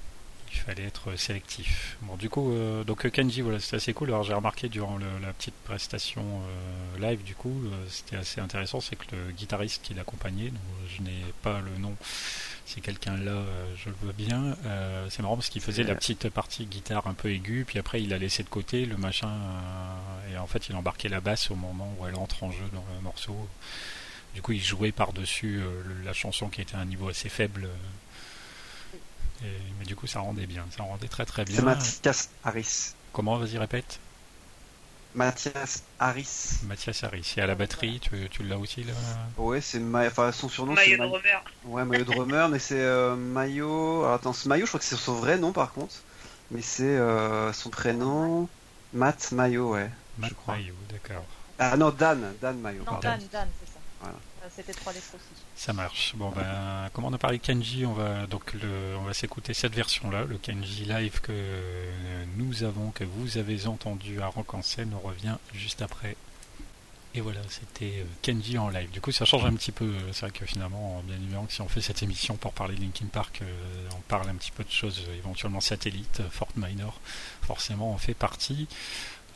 [0.54, 1.98] Il fallait être sélectif.
[2.02, 4.10] Bon, du coup, euh, donc euh, Kenji, voilà, c'était assez cool.
[4.10, 8.42] Alors, j'ai remarqué durant le- la petite prestation euh, live, du coup, euh, c'était assez
[8.42, 10.60] intéressant, c'est que le guitariste qui l'accompagnait, dont
[10.96, 11.96] je n'ai pas le nom,
[12.66, 13.42] si quelqu'un là,
[13.76, 14.56] je le veux bien,
[15.10, 18.14] c'est marrant parce qu'il faisait la petite partie guitare un peu aiguë, puis après il
[18.14, 19.30] a laissé de côté le machin,
[20.32, 22.86] et en fait il embarquait la basse au moment où elle entre en jeu dans
[22.96, 23.36] le morceau.
[24.36, 25.60] Du coup, il jouait par-dessus
[26.06, 27.68] la chanson qui était à un niveau assez faible.
[29.44, 30.66] Et- mais du coup, ça rendait bien.
[30.76, 31.56] Ça rendait très très bien.
[31.58, 32.94] C'est Mathias Harris.
[33.14, 34.00] Comment Vas-y, répète?
[35.14, 36.60] Mathias Harris.
[36.64, 37.34] Mathias Harris.
[37.36, 38.94] Et à la batterie, tu, tu l'as aussi là?
[39.38, 41.44] Ouais c'est Ma- enfin son surnom c'est Maillot de Ma- drummer.
[41.66, 44.04] Ouais maillot drummer mais c'est euh, Mayo.
[44.04, 45.96] Alors attends ce Mayo je crois que c'est son vrai nom par contre
[46.50, 48.48] mais c'est euh, son prénom
[48.94, 49.90] Matt Mayo ouais.
[50.18, 50.56] Matt crois.
[50.56, 51.26] Mayo, d'accord.
[51.60, 52.80] Ah non Dan Dan Mayo.
[52.80, 53.02] Non, pardon.
[53.10, 53.80] Dan, Dan, c'est ça.
[54.00, 54.16] Voilà.
[54.46, 55.41] Euh, C'était trois lettres aussi.
[55.62, 56.16] Ça marche.
[56.16, 58.56] Bon ben, comme on a parlé de Kenji, on va donc
[58.98, 61.32] on va s'écouter cette version-là, le Kenji live que
[62.36, 64.92] nous avons, que vous avez entendu à Rock en scène.
[64.96, 66.18] On revient juste après.
[67.14, 68.90] Et voilà, c'était euh, Kenji en live.
[68.90, 69.94] Du coup, ça change un petit peu.
[70.14, 73.06] C'est vrai que finalement, bien évidemment, si on fait cette émission pour parler de Linkin
[73.12, 77.00] Park, euh, on parle un petit peu de choses euh, éventuellement satellites, Fort Minor.
[77.44, 78.68] Forcément, on fait partie.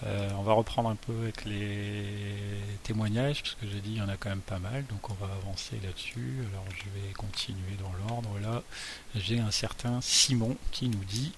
[0.04, 2.06] Euh, on va reprendre un peu avec les
[2.84, 5.14] témoignages, parce que j'ai dit il y en a quand même pas mal, donc on
[5.14, 6.40] va avancer là-dessus.
[6.52, 8.30] Alors je vais continuer dans l'ordre.
[8.42, 8.62] Là,
[9.16, 11.32] j'ai un certain Simon qui nous dit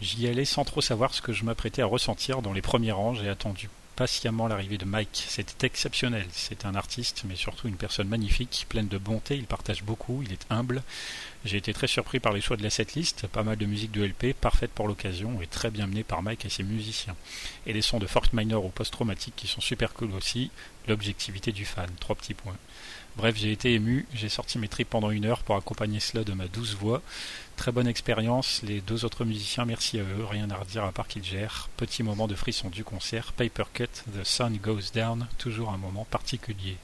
[0.00, 3.14] J'y allais sans trop savoir ce que je m'apprêtais à ressentir dans les premiers rangs.
[3.14, 5.24] J'ai attendu patiemment l'arrivée de Mike.
[5.26, 6.24] C'était exceptionnel.
[6.30, 9.36] C'est un artiste, mais surtout une personne magnifique, pleine de bonté.
[9.36, 10.84] Il partage beaucoup, il est humble.
[11.44, 13.26] J'ai été très surpris par les choix de la setlist.
[13.26, 16.44] Pas mal de musique de LP, parfaite pour l'occasion et très bien menée par Mike
[16.44, 17.16] et ses musiciens.
[17.66, 20.52] Et les sons de Fort Minor ou post-traumatique qui sont super cool aussi.
[20.86, 21.90] L'objectivité du fan.
[21.98, 22.56] Trois petits points.
[23.18, 26.32] Bref, j'ai été ému, j'ai sorti mes tripes pendant une heure pour accompagner cela de
[26.34, 27.02] ma douce voix.
[27.56, 31.08] Très bonne expérience, les deux autres musiciens, merci à eux, rien à redire à part
[31.08, 31.68] qu'ils gèrent.
[31.76, 36.06] Petit moment de frisson du concert, Paper Cut, The Sun Goes Down, toujours un moment
[36.08, 36.76] particulier.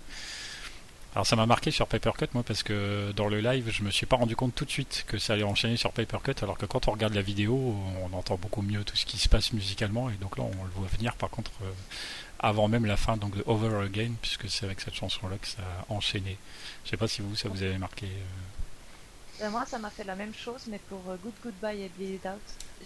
[1.15, 3.91] Alors ça m'a marqué sur Paper Cut moi parce que dans le live je me
[3.93, 6.59] suis pas rendu compte tout de suite que ça allait enchaîner sur Paper Cut alors
[6.59, 9.53] que quand on regarde la vidéo on entend beaucoup mieux tout ce qui se passe
[9.53, 11.71] musicalement et donc là on le voit venir par contre euh,
[12.45, 15.47] avant même la fin donc de Over Again puisque c'est avec cette chanson là que
[15.49, 16.37] ça a enchaîné.
[16.85, 18.07] Je sais pas si vous ça vous avait marqué.
[18.07, 19.45] euh.
[19.47, 22.15] Euh, moi, ça m'a fait la même chose, mais pour euh, Good Goodbye et Bleed
[22.17, 22.41] It Out.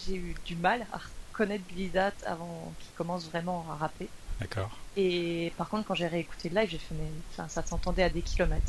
[0.06, 1.00] j'ai eu du mal à
[1.32, 4.08] reconnaître Blizzard avant qu'il commence vraiment à rapper.
[4.40, 4.70] D'accord.
[4.96, 8.08] Et par contre, quand j'ai réécouté le live, j'ai fait, mais enfin, ça s'entendait à
[8.08, 8.64] des kilomètres.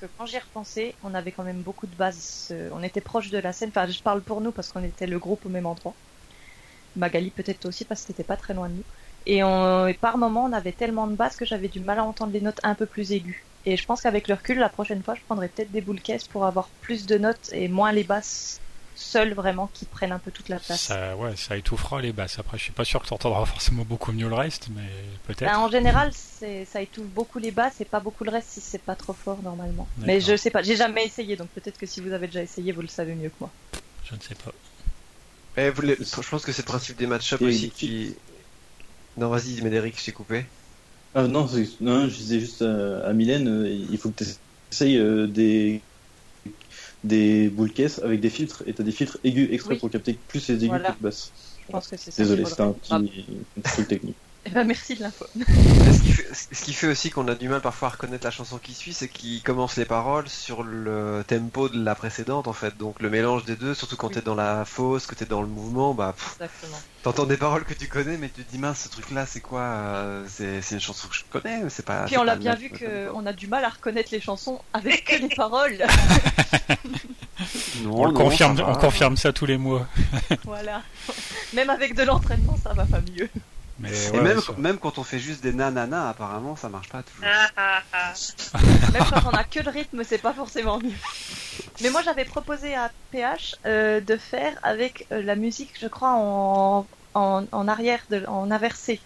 [0.00, 2.48] Que quand j'y repensé, on avait quand même beaucoup de bases.
[2.52, 3.70] euh, On était proche de la scène.
[3.70, 5.94] Enfin, je parle pour nous parce qu'on était le groupe au même endroit.
[6.96, 8.84] Magali peut-être toi aussi parce que t'étais pas très loin de nous.
[9.26, 12.04] Et, on, et par moment, on avait tellement de basses que j'avais du mal à
[12.04, 13.36] entendre les notes un peu plus aiguës.
[13.64, 16.28] Et je pense qu'avec le recul, la prochaine fois, je prendrai peut-être des boules caisses
[16.28, 18.60] pour avoir plus de notes et moins les basses
[18.94, 20.80] seules vraiment qui prennent un peu toute la place.
[20.82, 22.38] Ça, ouais, ça étouffera les basses.
[22.38, 24.88] Après, je suis pas sûr que tu entendras forcément beaucoup mieux le reste, mais
[25.26, 25.50] peut-être.
[25.52, 28.80] Ben, en général, ça étouffe beaucoup les basses et pas beaucoup le reste si c'est
[28.80, 29.88] pas trop fort normalement.
[29.98, 32.70] Mais je sais pas, j'ai jamais essayé, donc peut-être que si vous avez déjà essayé,
[32.72, 33.50] vous le savez mieux que moi.
[34.08, 34.52] Je ne sais pas.
[35.58, 38.14] Eh, vous les- Je pense que c'est le principe des match-up Et- aussi qui.
[39.16, 40.46] Non, vas-y, Médéric, je t'ai coupé.
[41.14, 44.30] Ah non, c'est- non, je disais juste à, à Mylène, euh, il faut que tu
[44.72, 45.88] essayes euh, des
[47.04, 49.80] des boules caisses avec des filtres et t'as des filtres aigus exprès Oui.
[49.80, 50.92] pour capter plus les aigus Voilà.
[50.92, 51.32] que les basses.
[51.58, 52.22] Je pense que c'est ça.
[52.22, 54.18] Désolé, un petit, un petit truc technique.
[54.46, 55.26] Eh ben, merci de l'info.
[55.36, 58.30] Ce qui, fait, ce qui fait aussi qu'on a du mal parfois à reconnaître la
[58.30, 62.52] chanson qui suit, c'est qu'il commence les paroles sur le tempo de la précédente en
[62.52, 62.76] fait.
[62.76, 64.14] Donc le mélange des deux, surtout quand Oui.
[64.14, 66.78] t'es dans la fosse, que t'es dans le mouvement, bah pff, Exactement.
[67.02, 69.60] t'entends des paroles que tu connais, mais tu te dis mince, ce truc-là, c'est quoi
[69.62, 72.02] euh, C'est c'est une chanson que je connais, mais c'est pas.
[72.02, 75.04] Puis c'est on l'a bien vu qu'on a du mal à reconnaître les chansons avec
[75.06, 75.78] que les paroles.
[77.82, 79.86] Non, on, le non, confirme, on confirme ça tous les mois.
[80.44, 80.82] voilà.
[81.54, 83.28] Même avec de l'entraînement, ça va pas mieux.
[83.78, 87.02] Mais Et ouais, même, même quand on fait juste des nanana, apparemment, ça marche pas
[87.02, 87.26] toujours.
[87.26, 88.12] Ah, ah, ah.
[88.92, 90.92] Même quand on a que le rythme, c'est pas forcément mieux.
[91.82, 96.12] Mais moi, j'avais proposé à PH euh, de faire avec euh, la musique, je crois,
[96.14, 98.98] en, en, en arrière, de, en inversé.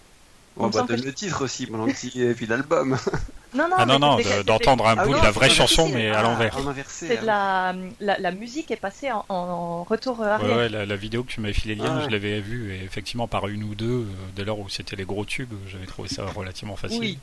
[0.56, 2.96] On donner que le titre aussi, mon anti, et puis l'album.
[3.52, 6.10] Non, non, Ah non, non, d'entendre un Ah bout non, de la vraie chanson, mais
[6.10, 6.56] ah, à l'envers.
[6.86, 7.24] C'est de alors.
[7.26, 10.56] la, la, la musique est passée en, en retour euh, Ouais, arrière.
[10.56, 12.04] ouais, la, la vidéo que tu m'avais filé le lien, Ah ouais.
[12.06, 15.04] je l'avais vue, et effectivement, par une ou deux, euh, dès lors où c'était les
[15.04, 17.00] gros tubes, j'avais trouvé ça relativement facile.
[17.00, 17.18] Oui.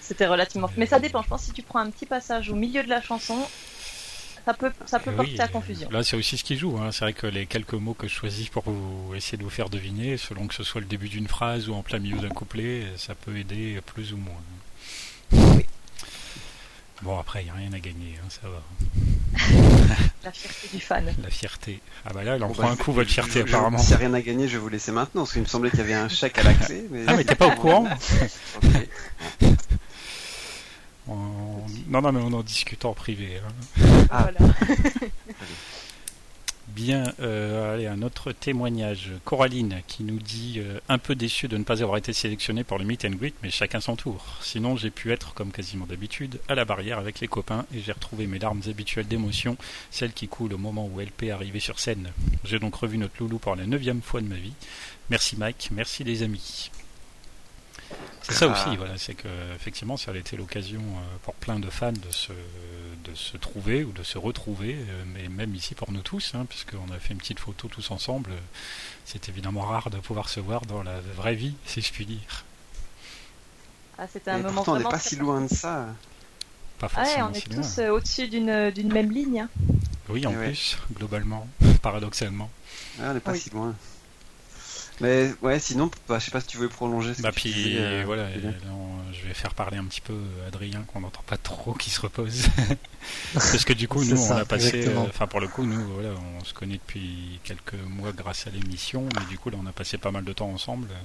[0.00, 0.68] C'était relativement.
[0.76, 1.22] Mais ça dépend.
[1.22, 3.38] Je pense si tu prends un petit passage au milieu de la chanson,
[4.44, 5.88] ça peut, ça peut Et porter oui, à euh, confusion.
[5.90, 6.76] Là, c'est aussi ce qui joue.
[6.78, 6.92] Hein.
[6.92, 9.70] C'est vrai que les quelques mots que je choisis pour vous essayer de vous faire
[9.70, 12.82] deviner, selon que ce soit le début d'une phrase ou en plein milieu d'un couplet,
[12.96, 14.34] ça peut aider plus ou moins.
[17.02, 18.62] Bon, après, il n'y a rien à gagner, hein, ça va.
[20.24, 21.12] La fierté du fan.
[21.20, 21.80] La fierté.
[22.06, 23.54] Ah bah là, elle en Bon, prend bah, un je- coup, votre fierté, je- je-
[23.54, 23.78] apparemment.
[23.78, 25.70] S'il n'y a rien à gagner, je vais vous laisser maintenant, parce qu'il me semblait
[25.70, 26.84] qu'il y avait un chèque à la clé.
[26.92, 27.02] Mais...
[27.08, 27.88] Ah, mais t'es pas au courant.
[31.08, 33.40] On- Non, non, mais on en discute en privé.
[33.44, 33.82] hein.
[34.10, 34.28] Ah.
[34.38, 34.38] Voilà.
[36.68, 39.10] Bien, euh, allez, un autre témoignage.
[39.24, 42.78] Coraline qui nous dit euh, un peu déçu de ne pas avoir été sélectionné pour
[42.78, 44.24] le meet and greet, mais chacun son tour.
[44.40, 47.92] Sinon, j'ai pu être, comme quasiment d'habitude, à la barrière avec les copains et j'ai
[47.92, 49.56] retrouvé mes larmes habituelles d'émotion,
[49.90, 52.10] celles qui coulent au moment où LP est arrivé sur scène.
[52.44, 54.54] J'ai donc revu notre loulou pour la neuvième fois de ma vie.
[55.10, 56.70] Merci Mike, merci les amis.
[58.22, 58.52] C'est ça Ah.
[58.68, 59.26] aussi, voilà, c'est que
[59.56, 63.82] effectivement, ça a été l'occasion euh, pour plein de fans de se, de se trouver
[63.84, 67.14] ou de se retrouver, euh, mais même ici pour nous tous, hein, puisqu'on a fait
[67.14, 68.30] une petite photo tous ensemble.
[68.30, 68.38] euh,
[69.04, 72.44] C'est évidemment rare de pouvoir se voir dans la vraie vie, si je puis dire.
[73.98, 75.86] Ah, c'était un Et moment pourtant, on n'est pas si loin de ça.
[76.78, 79.40] Pas Ah ouais, forcément on est si tous euh, au-dessus d'une d'une même ligne.
[79.40, 79.48] hein.
[80.08, 80.46] Oui, en Eh ouais.
[80.46, 81.46] plus, globalement,
[81.82, 82.50] paradoxalement.
[83.00, 83.40] On n'est pas Oui.
[83.40, 83.74] si loin.
[85.02, 87.14] Mais ouais, sinon, bah, je sais pas si tu veux prolonger.
[87.14, 89.84] Ce Bah que tu puis disais, euh, voilà, euh, non, je vais faire parler un
[89.84, 92.48] petit peu Adrien qu'on n'entend pas trop, qui se repose.
[93.34, 96.10] Parce que du coup, nous, on a passé, euh, enfin pour le coup, nous, voilà,
[96.40, 99.72] on se connaît depuis quelques mois grâce à l'émission, mais du coup, là, on a
[99.72, 100.88] passé pas mal de temps ensemble.
[100.90, 100.96] euh,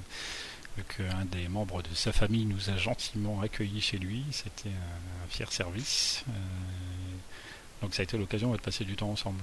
[0.78, 5.26] Vu qu'un des membres de sa famille nous a gentiment accueillis chez lui, c'était un,
[5.26, 6.24] un fier service.
[6.30, 6.32] euh,
[7.82, 9.40] donc ça a été l'occasion de passer du temps ensemble.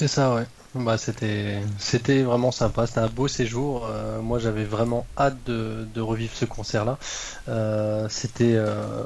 [0.00, 0.46] C'est ça, ouais.
[0.74, 2.86] Bah, c'était, c'était vraiment sympa.
[2.86, 3.84] C'était un beau séjour.
[3.84, 6.98] Euh, moi, j'avais vraiment hâte de, revivre ce concert-là.
[7.48, 8.54] Euh, c'était.
[8.54, 9.04] euh,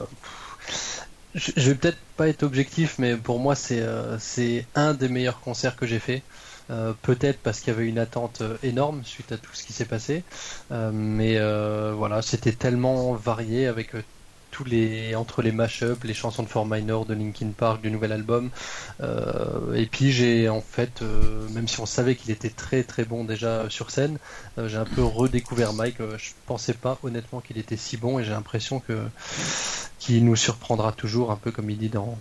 [1.35, 3.83] Je, vais peut-être pas être objectif, mais pour moi, c'est,
[4.21, 6.23] c'est un des meilleurs concerts que j'ai fait.
[7.03, 10.23] Peut-être parce qu'il y avait une attente énorme suite à tout ce qui s'est passé.
[10.71, 11.41] Mais
[11.93, 13.95] voilà, c'était tellement varié avec
[14.55, 18.13] tous les entre les mashups, les chansons de For Minor, de Linkin Park, du nouvel
[18.13, 18.51] album.
[19.01, 23.05] Euh, et puis j'ai en fait, euh, même si on savait qu'il était très très
[23.05, 24.17] bon déjà sur scène,
[24.59, 25.97] euh, j'ai un peu redécouvert Mike.
[25.99, 28.97] Je pensais pas honnêtement qu'il était si bon et j'ai l'impression que
[29.99, 32.17] qu'il nous surprendra toujours, un peu comme il dit dans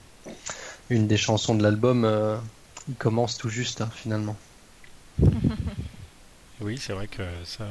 [0.90, 2.10] une des chansons de l'album.
[2.90, 4.36] il commence tout juste hein, finalement.
[6.62, 7.66] Oui, c'est vrai que ça,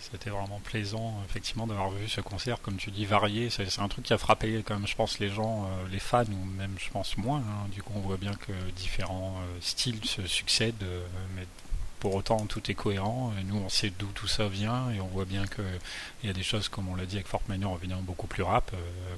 [0.00, 3.50] c'était vraiment plaisant, effectivement, d'avoir vu ce concert, comme tu dis, varié.
[3.50, 6.24] C'est un truc qui a frappé, quand même, je pense, les gens, euh, les fans,
[6.24, 7.38] ou même, je pense, moins.
[7.40, 7.68] hein.
[7.72, 11.04] Du coup, on voit bien que différents euh, styles se succèdent, euh,
[11.36, 11.44] mais
[11.98, 13.34] pour autant tout est cohérent.
[13.38, 15.60] Et nous, on sait d'où tout ça vient et on voit bien que
[16.22, 18.42] il y a des choses, comme on l'a dit avec Fort Minor, évidemment beaucoup plus
[18.42, 18.70] rap.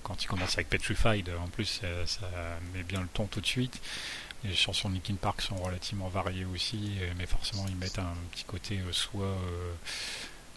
[0.02, 2.26] quand il commence avec Petrified, en plus, ça,
[2.74, 3.80] met bien le ton tout de suite.
[4.44, 8.44] Les chansons de Linkin Park sont relativement variées aussi, mais forcément ils mettent un petit
[8.44, 9.36] côté soit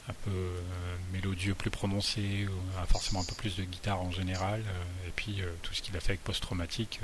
[0.08, 0.62] un peu euh,
[1.12, 2.48] mélodieux plus prononcé,
[2.88, 5.96] forcément un peu plus de guitare en général, euh, et puis euh, tout ce qu'il
[5.98, 7.00] a fait avec post-traumatique,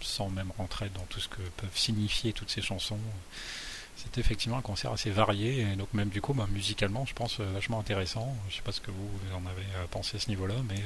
[0.00, 3.00] sans même rentrer dans tout ce que peuvent signifier toutes ces chansons.
[3.96, 7.40] C'était effectivement un concert assez varié, et donc même du coup, bah, musicalement, je pense
[7.40, 8.32] vachement intéressant.
[8.48, 10.80] Je sais pas ce que vous, en avez pensé à ce niveau-là, mais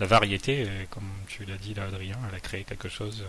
[0.00, 3.24] la variété, comme tu l'as dit là, Adrien, elle a créé quelque chose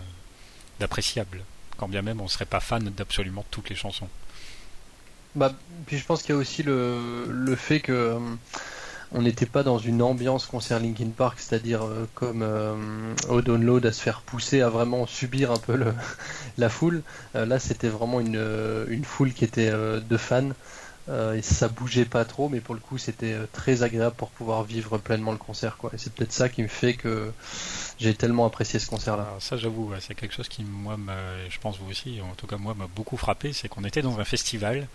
[0.80, 1.44] d'appréciable.
[1.76, 4.08] Quand bien même on serait pas fan d'absolument toutes les chansons.
[5.34, 5.52] Bah,
[5.86, 8.18] puis je pense qu'il y a aussi le, le fait que euh,
[9.12, 12.74] on n'était pas dans une ambiance concert Linkin Park, c'est-à-dire euh, comme euh,
[13.28, 15.78] au download à se faire pousser, à vraiment subir un peu
[16.58, 17.02] la foule.
[17.34, 18.42] là, c'était vraiment une,
[18.88, 20.50] une foule qui était de fans.
[21.08, 24.98] Et ça bougeait pas trop, mais pour le coup, c'était très agréable pour pouvoir vivre
[24.98, 25.76] pleinement le concert.
[25.78, 25.90] Quoi.
[25.94, 27.32] Et c'est peut-être ça qui me fait que
[27.98, 29.26] j'ai tellement apprécié ce concert-là.
[29.40, 30.96] Ça, j'avoue, c'est quelque chose qui, moi,
[31.48, 34.20] je pense vous aussi, en tout cas moi, m'a beaucoup frappé, c'est qu'on était dans
[34.20, 34.86] un festival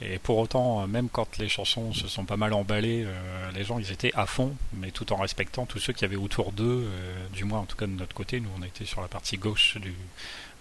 [0.00, 3.78] et pour autant, même quand les chansons se sont pas mal emballées, euh, les gens
[3.78, 7.26] ils étaient à fond, mais tout en respectant tous ceux qui avaient autour d'eux, euh,
[7.32, 9.78] du moins en tout cas de notre côté, nous on était sur la partie gauche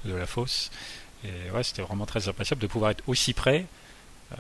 [0.06, 0.70] de la fosse.
[1.24, 3.83] Et ouais, c'était vraiment très appréciable de pouvoir être aussi près euh,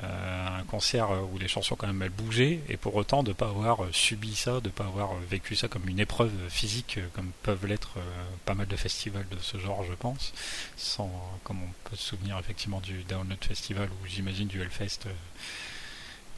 [0.01, 3.47] un concert où les chansons quand même elles bougeaient et pour autant de ne pas
[3.47, 7.65] avoir subi ça, de ne pas avoir vécu ça comme une épreuve physique comme peuvent
[7.65, 8.01] l'être euh,
[8.45, 10.33] pas mal de festivals de ce genre je pense,
[10.77, 11.11] sans
[11.43, 15.13] comme on peut se souvenir effectivement du Download Festival ou j'imagine du Hellfest euh,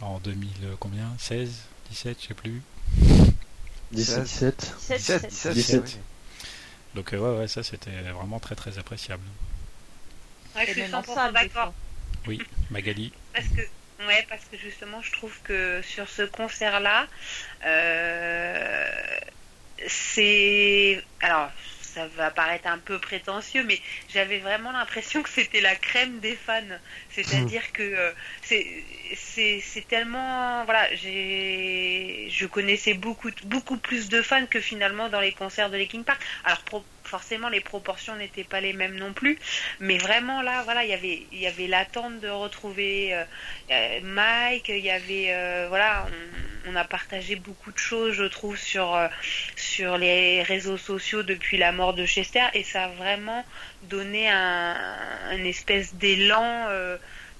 [0.01, 0.49] en 2000
[0.79, 1.09] combien?
[1.17, 1.51] 16
[1.91, 2.61] 17 je sais plus.
[3.91, 5.99] 17 17 17, 17,
[6.95, 9.23] donc ouais ouais ça c'était vraiment très très appréciable.
[10.55, 11.73] Ouais, je suis 100% d'accord.
[12.27, 12.41] Oui,
[12.71, 13.11] Magali.
[13.35, 13.61] Parce que,
[14.07, 17.07] ouais, parce que justement, je trouve que sur ce concert-là,
[17.65, 19.17] euh,
[19.87, 21.03] c'est.
[21.19, 21.51] Alors,
[21.95, 23.79] ça va paraître un peu prétentieux, mais
[24.09, 26.61] j'avais vraiment l'impression que c'était la crème des fans.
[27.09, 28.11] C'est-à-dire que euh,
[28.43, 35.33] c'est tellement voilà, j'ai je connaissais beaucoup beaucoup plus de fans que finalement dans les
[35.33, 36.21] concerts de Linkin Park.
[36.43, 36.63] Alors
[37.15, 39.39] forcément les proportions n'étaient pas les mêmes non plus,
[39.79, 40.89] mais vraiment là, voilà, il
[41.31, 43.23] y avait, l'attente de retrouver euh,
[43.71, 46.07] euh, Mike, il y avait, euh, voilà,
[46.67, 51.93] on, a partagé beaucoup de choses, je trouve, sur les réseaux sociaux depuis la mort
[51.93, 53.45] de Chester, et ça a vraiment
[53.83, 56.67] donné un espèce d'élan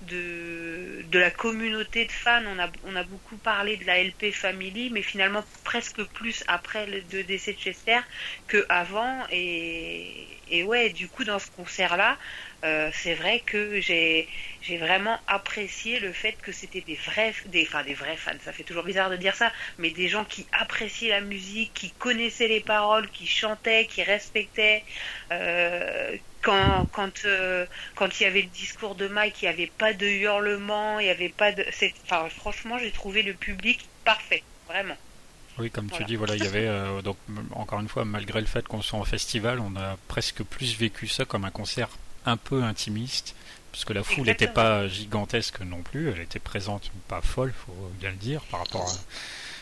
[0.01, 2.43] de, de la communauté de fans.
[2.45, 6.85] On a, on a beaucoup parlé de la LP Family, mais finalement presque plus après
[6.87, 7.99] le décès de Chester
[8.47, 9.25] que avant.
[9.31, 12.17] Et, et ouais, du coup, dans ce concert-là,
[12.63, 14.27] euh, c'est vrai que j'ai
[14.61, 18.53] j'ai vraiment apprécié le fait que c'était des vrais des enfin des vrais fans ça
[18.53, 22.47] fait toujours bizarre de dire ça mais des gens qui appréciaient la musique qui connaissaient
[22.47, 24.83] les paroles qui chantaient qui respectaient
[25.31, 27.65] euh, quand quand euh,
[27.95, 31.05] quand il y avait le discours de Mike il n'y avait pas de hurlement il
[31.05, 31.65] n'y avait pas de
[32.05, 34.95] enfin franchement j'ai trouvé le public parfait vraiment.
[35.57, 36.69] Oui, comme tu dis, voilà, il y avait
[37.01, 37.15] donc
[37.51, 41.07] encore une fois, malgré le fait qu'on soit en festival, on a presque plus vécu
[41.07, 41.87] ça comme un concert
[42.25, 43.35] un peu intimiste,
[43.71, 47.91] parce que la foule n'était pas gigantesque non plus, elle était présente, pas folle, faut
[47.99, 48.93] bien le dire, par rapport à,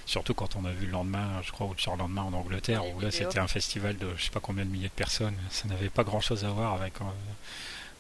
[0.06, 3.00] surtout quand on a vu le lendemain, je crois, ou le surlendemain en Angleterre, où
[3.00, 5.90] là c'était un festival de je sais pas combien de milliers de personnes, ça n'avait
[5.90, 7.06] pas grand chose à voir avec, euh,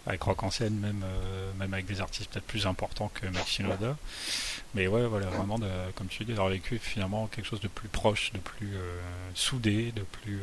[0.07, 3.97] avec Rock en scène, même, euh, même avec des artistes peut-être plus importants que Maxinoda.
[4.75, 7.89] Mais ouais, voilà, vraiment, de, comme tu dis, d'avoir vécu finalement quelque chose de plus
[7.89, 8.99] proche, de plus euh,
[9.35, 10.41] soudé, de plus.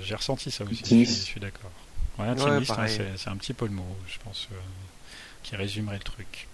[0.00, 1.70] J'ai ressenti ça aussi, je suis d'accord.
[2.18, 4.56] Ouais, hein, c'est un petit peu le mot, je pense, euh,
[5.42, 6.46] qui résumerait le truc.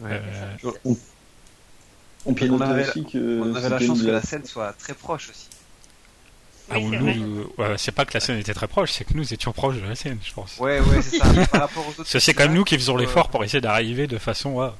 [0.00, 0.94] Ouais, euh,
[2.26, 5.48] on, avait, aussi que on avait la chance que la scène soit très proche aussi.
[6.68, 9.52] Ah, oui, nous, c'est pas que la scène était très proche, c'est que nous étions
[9.52, 10.58] proches de la scène, je pense.
[10.58, 11.26] Ouais, ouais, c'est ça.
[11.52, 12.18] par rapport aux autres.
[12.18, 14.72] C'est quand même nous qui faisons l'effort pour essayer d'arriver de façon.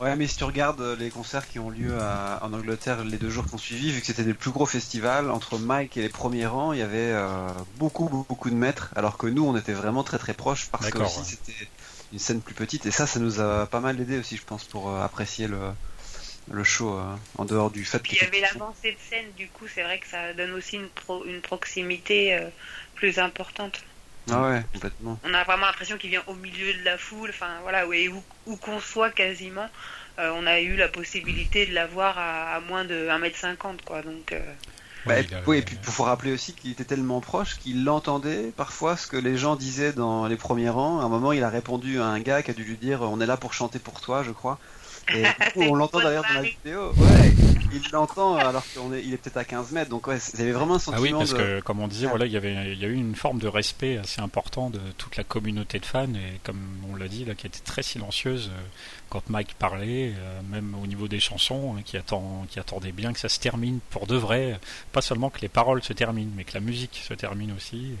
[0.00, 1.96] Ouais, mais si tu regardes euh, les concerts qui ont lieu
[2.42, 5.30] en Angleterre les deux jours qui ont suivi, vu que c'était des plus gros festivals,
[5.30, 7.48] entre Mike et les premiers rangs, il y avait euh,
[7.78, 10.98] beaucoup, beaucoup de mètres, alors que nous, on était vraiment très très proches parce que
[10.98, 11.68] aussi c'était
[12.12, 14.64] une scène plus petite, et ça, ça nous a pas mal aidé aussi, je pense,
[14.64, 15.58] pour euh, apprécier le,
[16.50, 16.98] le show
[17.38, 20.06] en dehors du fait qu'il y avait l'avancée de scène, du coup, c'est vrai que
[20.06, 20.88] ça donne aussi une,
[21.26, 22.38] une proximité
[22.94, 23.82] plus importante.
[24.30, 25.18] Ah ouais, complètement.
[25.24, 27.92] On a vraiment l'impression qu'il vient au milieu de la foule, enfin voilà, où,
[28.46, 29.68] où qu'on soit quasiment,
[30.18, 34.02] euh, on a eu la possibilité de l'avoir à, à moins de 1m50, quoi.
[34.02, 34.54] Donc, euh,
[35.06, 35.16] Bah,
[35.46, 39.06] oui, et puis il faut rappeler aussi qu'il était tellement proche qu'il entendait parfois ce
[39.06, 41.00] que les gens disaient dans les premiers rangs.
[41.00, 43.20] À un moment, il a répondu à un gars qui a dû lui dire On
[43.20, 44.60] est là pour chanter pour toi, je crois.
[45.12, 45.24] Et
[45.56, 46.92] on l'entend d'ailleurs dans la vidéo.
[46.96, 47.32] Ouais,
[47.72, 49.90] il l'entend alors qu'il est, il est peut-être à 15 mètres.
[49.90, 51.18] Donc ouais, il y avait vraiment un sentiment.
[51.18, 52.94] Ah oui, parce que comme on disait, voilà, il y avait, il y a eu
[52.94, 56.96] une forme de respect assez important de toute la communauté de fans et comme on
[56.96, 58.60] l'a dit là, qui était très silencieuse euh,
[59.10, 63.12] quand Mike parlait, euh, même au niveau des chansons, hein, qui attend, qui attendait bien
[63.12, 64.58] que ça se termine pour de vrai,
[64.92, 67.94] pas seulement que les paroles se terminent, mais que la musique se termine aussi.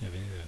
[0.00, 0.42] il y avait euh,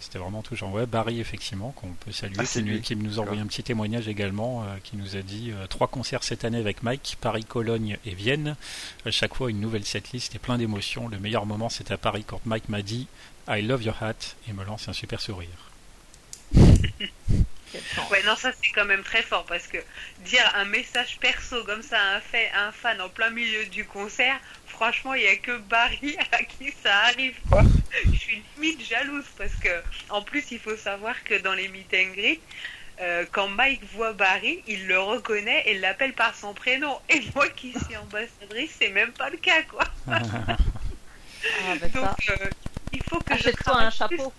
[0.00, 0.70] c'était vraiment touchant.
[0.70, 4.62] Ouais, Barry, effectivement, qu'on peut saluer, ah, qui, nous a envoyé un petit témoignage également,
[4.64, 8.14] euh, qui nous a dit euh, trois concerts cette année avec Mike, Paris, Cologne et
[8.14, 8.56] Vienne.
[9.04, 11.08] À chaque fois, une nouvelle setlist et plein d'émotions.
[11.08, 13.06] Le meilleur moment, c'était à Paris quand Mike m'a dit
[13.48, 15.48] I love your hat et me lance un super sourire.
[18.10, 19.78] Ouais, non, ça c'est quand même très fort parce que
[20.24, 23.84] dire un message perso comme ça à un, fait, un fan en plein milieu du
[23.84, 24.40] concert,
[24.80, 27.62] franchement, il n'y a que Barry à qui ça arrive, quoi.
[28.06, 29.68] Je suis limite jalouse parce que,
[30.08, 32.40] en plus, il faut savoir que dans les meet and greet,
[33.02, 36.98] euh, quand Mike voit Barry, il le reconnaît et l'appelle par son prénom.
[37.10, 39.84] Et moi qui suis ambassadrice, c'est même pas le cas, quoi.
[40.08, 40.56] ah,
[41.94, 42.48] Donc, euh,
[42.92, 44.32] il faut que je toi un chapeau.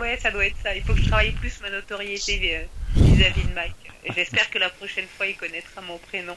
[0.00, 0.74] ouais, ça doit être ça.
[0.74, 2.64] Il faut que je travaille plus ma notoriété euh,
[2.96, 3.74] vis-à-vis de Mike.
[4.14, 6.36] J'espère que la prochaine fois, il connaîtra mon prénom.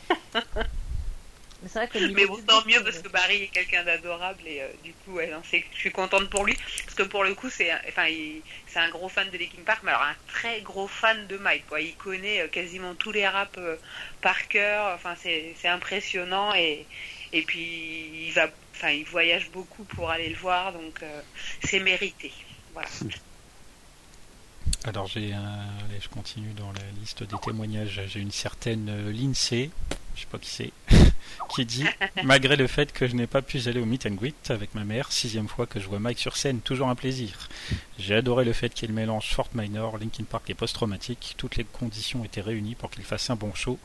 [1.64, 4.68] Mais vrai que Mais bon, tant mieux parce que Barry est quelqu'un d'adorable et euh,
[4.84, 8.08] du coup, ouais, je suis contente pour lui parce que pour le coup, c'est, enfin,
[8.68, 11.66] c'est un gros fan de Linkin Park, mais alors un très gros fan de Mike,
[11.68, 11.80] quoi.
[11.80, 13.78] Il connaît euh, quasiment tous les raps euh,
[14.22, 14.94] par cœur.
[14.94, 16.86] Enfin, c'est, impressionnant et
[17.32, 21.02] et puis il va, enfin, il voyage beaucoup pour aller le voir, donc
[21.64, 22.32] c'est mérité.
[22.74, 22.90] Voilà.
[24.86, 25.66] Alors j'ai un...
[25.86, 28.02] Allez, je continue dans la liste des témoignages.
[28.08, 29.72] J'ai une certaine Lindsay,
[30.16, 30.72] je sais pas qui c'est,
[31.50, 31.86] qui dit
[32.24, 34.84] Malgré le fait que je n'ai pas pu aller au meet and greet avec ma
[34.84, 37.50] mère, sixième fois que je vois Mike sur scène, toujours un plaisir.
[37.98, 41.36] J'ai adoré le fait qu'il mélange Fort Minor, Linkin Park et post-traumatique.
[41.38, 43.80] Toutes les conditions étaient réunies pour qu'il fasse un bon show.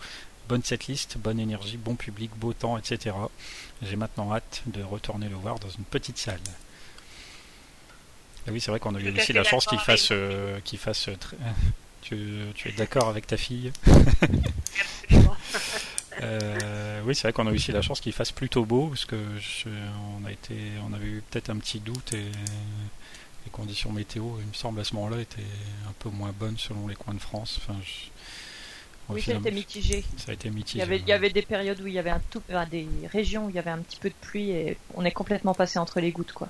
[0.49, 3.15] Bonne setlist, bonne énergie, bon public, beau temps, etc.
[3.83, 6.41] J'ai maintenant hâte de retourner le voir dans une petite salle.
[8.47, 11.09] Ah oui, c'est vrai qu'on a eu aussi la chance qu'il fasse, euh, qu'il fasse.
[11.09, 11.15] Euh,
[12.01, 12.17] tu,
[12.55, 13.73] tu es d'accord avec ta fille?
[16.23, 19.17] Euh, oui, c'est vrai qu'on a aussi la chance qu'il fasse plutôt beau, parce que
[20.21, 20.55] on a été,
[20.89, 22.27] on avait eu peut-être un petit doute et
[23.45, 25.43] les conditions météo, il me semble à ce moment-là, étaient
[25.89, 27.61] un peu moins bonnes selon les coins de France.
[27.63, 27.79] Enfin,
[29.09, 30.05] oui, ça a été mitigé.
[30.17, 30.79] Ça a été mitigé.
[30.79, 32.87] Il y avait, il y avait des périodes où il y avait un tout, des
[33.11, 35.79] régions où il y avait un petit peu de pluie et on est complètement passé
[35.79, 36.49] entre les gouttes, quoi.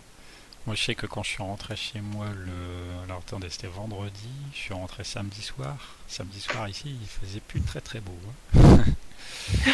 [0.66, 3.04] Moi, je sais que quand je suis rentré chez moi le.
[3.04, 4.28] Alors, attendez, c'était vendredi.
[4.52, 5.76] Je suis rentré samedi soir.
[6.08, 8.18] Samedi soir, ici, il faisait plus très très beau.
[8.56, 8.84] Hein.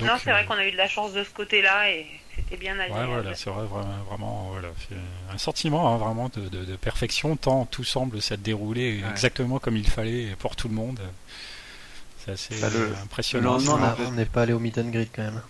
[0.00, 2.56] non, c'est vrai euh, qu'on a eu de la chance de ce côté-là et c'était
[2.56, 3.08] bien agréable.
[3.08, 3.64] Ouais, voilà, c'est vrai,
[4.08, 4.68] vraiment, voilà,
[5.32, 10.34] un sentiment hein, vraiment de, perfection, tant tout semble s'être déroulé exactement comme il fallait
[10.38, 11.00] pour tout le monde.
[12.24, 12.68] C'est assez bah,
[13.02, 13.58] impressionnant.
[14.06, 15.42] on n'est pas allé au meet and greet quand même.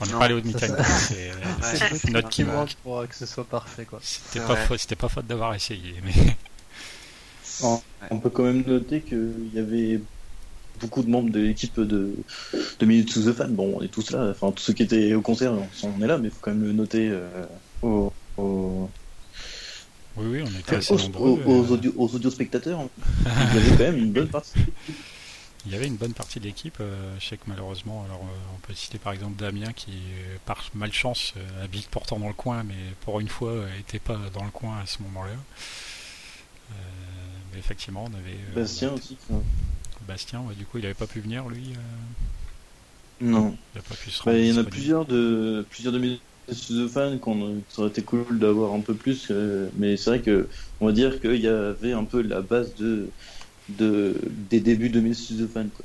[0.00, 0.84] On n'est pas allé au meet and greet,
[1.62, 3.86] c'est notre qui manque pour que ce soit parfait.
[4.02, 5.94] C'était pas, faute, pas faute d'avoir essayé.
[6.04, 6.36] Mais...
[8.10, 10.00] On peut quand même noter qu'il y avait
[10.78, 12.14] beaucoup de membres de l'équipe de,
[12.78, 13.54] de Minute to the Fan.
[13.54, 15.52] Bon, on est tous là, enfin tous ceux qui étaient au concert,
[15.82, 17.46] on est là, mais il faut quand même le noter euh,
[17.82, 18.12] aux,
[20.16, 21.42] Oui, oui, on était assez aux, nombreux.
[21.44, 21.74] Aux, euh.
[21.74, 22.80] audio, aux audio spectateurs,
[23.26, 24.52] il y avait quand même une bonne partie.
[25.66, 26.78] Il y avait une bonne partie de l'équipe.
[26.80, 28.22] Euh, je sais que malheureusement, alors
[28.54, 29.92] on peut citer par exemple Damien qui,
[30.46, 34.50] par malchance, habite pourtant dans le coin, mais pour une fois, n'était pas dans le
[34.50, 35.32] coin à ce moment-là.
[37.52, 38.38] mais effectivement, on avait.
[38.54, 39.16] Bastien aussi.
[40.08, 41.80] Bastien, du coup, il n'avait pas pu venir, lui euh
[43.20, 43.56] Non.
[43.74, 46.18] Il, a pas pu se bah, il y en a plusieurs de, plusieurs de mes
[46.88, 50.48] fans qu'on ça aurait été cool d'avoir un peu plus, euh, mais c'est vrai que
[50.80, 53.10] on va dire qu'il y avait un peu la base de,
[53.68, 54.16] de
[54.50, 55.66] des débuts de mes fans.
[55.76, 55.84] Quoi.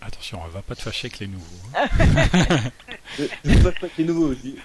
[0.00, 1.44] Attention, on va pas te fâcher avec les nouveaux.
[1.74, 1.88] Hein.
[3.18, 4.56] je ne dis pas que les nouveaux, je dis,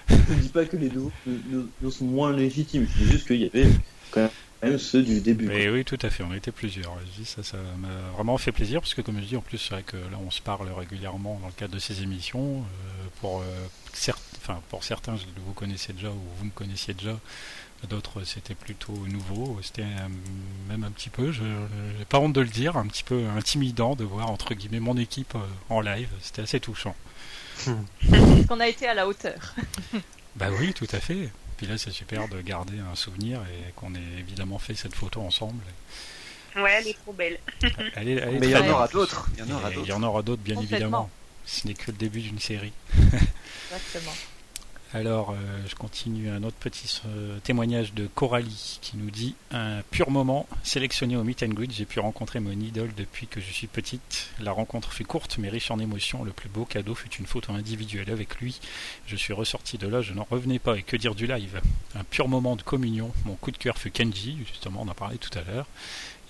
[0.42, 3.66] dis pas que les nouveaux sont moins légitimes, je dis juste qu'il y avait
[4.12, 4.30] quand même
[4.62, 5.48] même ceux du début.
[5.48, 6.96] oui, tout à fait, on était plusieurs.
[7.24, 9.82] ça, ça m'a vraiment fait plaisir, parce que comme je dis, en plus, c'est vrai
[9.82, 12.58] que là, on se parle régulièrement dans le cadre de ces émissions.
[12.58, 13.44] Euh, pour, euh,
[14.38, 17.18] enfin, pour certains, vous connaissez déjà, ou vous me connaissiez déjà.
[17.88, 19.58] D'autres, c'était plutôt nouveau.
[19.62, 19.86] C'était
[20.68, 23.96] même un petit peu, je n'ai pas honte de le dire, un petit peu intimidant
[23.96, 25.38] de voir, entre guillemets, mon équipe euh,
[25.70, 26.08] en live.
[26.20, 26.94] C'était assez touchant.
[28.48, 29.54] Qu'on a été à la hauteur.
[30.36, 31.30] bah oui, tout à fait.
[31.60, 35.20] Puis là, c'est super de garder un souvenir et qu'on ait évidemment fait cette photo
[35.20, 35.62] ensemble.
[36.56, 37.38] Ouais, elle est trop belle.
[37.96, 39.28] Elle est, Mais il y en aura d'autres.
[39.34, 39.86] Il y en aura d'autres.
[39.86, 41.10] Il y en aura d'autres, bien évidemment.
[41.44, 42.72] Ce n'est que le début d'une série.
[42.94, 44.14] Exactement.
[44.92, 45.36] Alors, euh,
[45.68, 50.48] je continue un autre petit euh, témoignage de Coralie qui nous dit un pur moment
[50.64, 51.70] sélectionné au Meet and Greet.
[51.70, 54.30] J'ai pu rencontrer mon idole depuis que je suis petite.
[54.40, 56.24] La rencontre fut courte mais riche en émotions.
[56.24, 58.58] Le plus beau cadeau fut une photo individuelle avec lui.
[59.06, 60.76] Je suis ressorti de là, je n'en revenais pas.
[60.76, 61.60] Et que dire du live?
[61.94, 63.12] Un pur moment de communion.
[63.26, 65.66] Mon coup de cœur fut Kenji, justement, on en parlait tout à l'heure.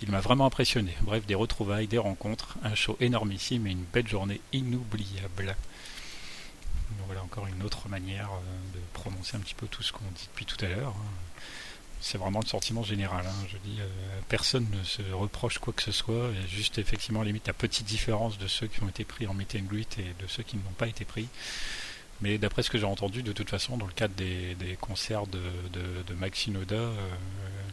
[0.03, 0.93] Il m'a vraiment impressionné.
[1.01, 5.57] Bref, des retrouvailles, des rencontres, un show énormissime et une belle journée inoubliable.
[7.11, 10.29] Voilà encore une autre manière euh, de prononcer un petit peu tout ce qu'on dit
[10.31, 10.95] depuis tout à l'heure.
[10.97, 11.41] Hein.
[12.01, 13.27] C'est vraiment le sentiment général.
[13.27, 13.47] Hein.
[13.51, 13.89] Je dis, euh,
[14.29, 16.31] personne ne se reproche quoi que ce soit.
[16.33, 19.27] Il y a juste effectivement limite la petite différence de ceux qui ont été pris
[19.27, 21.27] en meet and greet et de ceux qui n'ont pas été pris.
[22.21, 25.41] Mais d'après ce que j'ai entendu, de toute façon, dans le cadre des, concerts de,
[25.73, 26.93] de, de euh,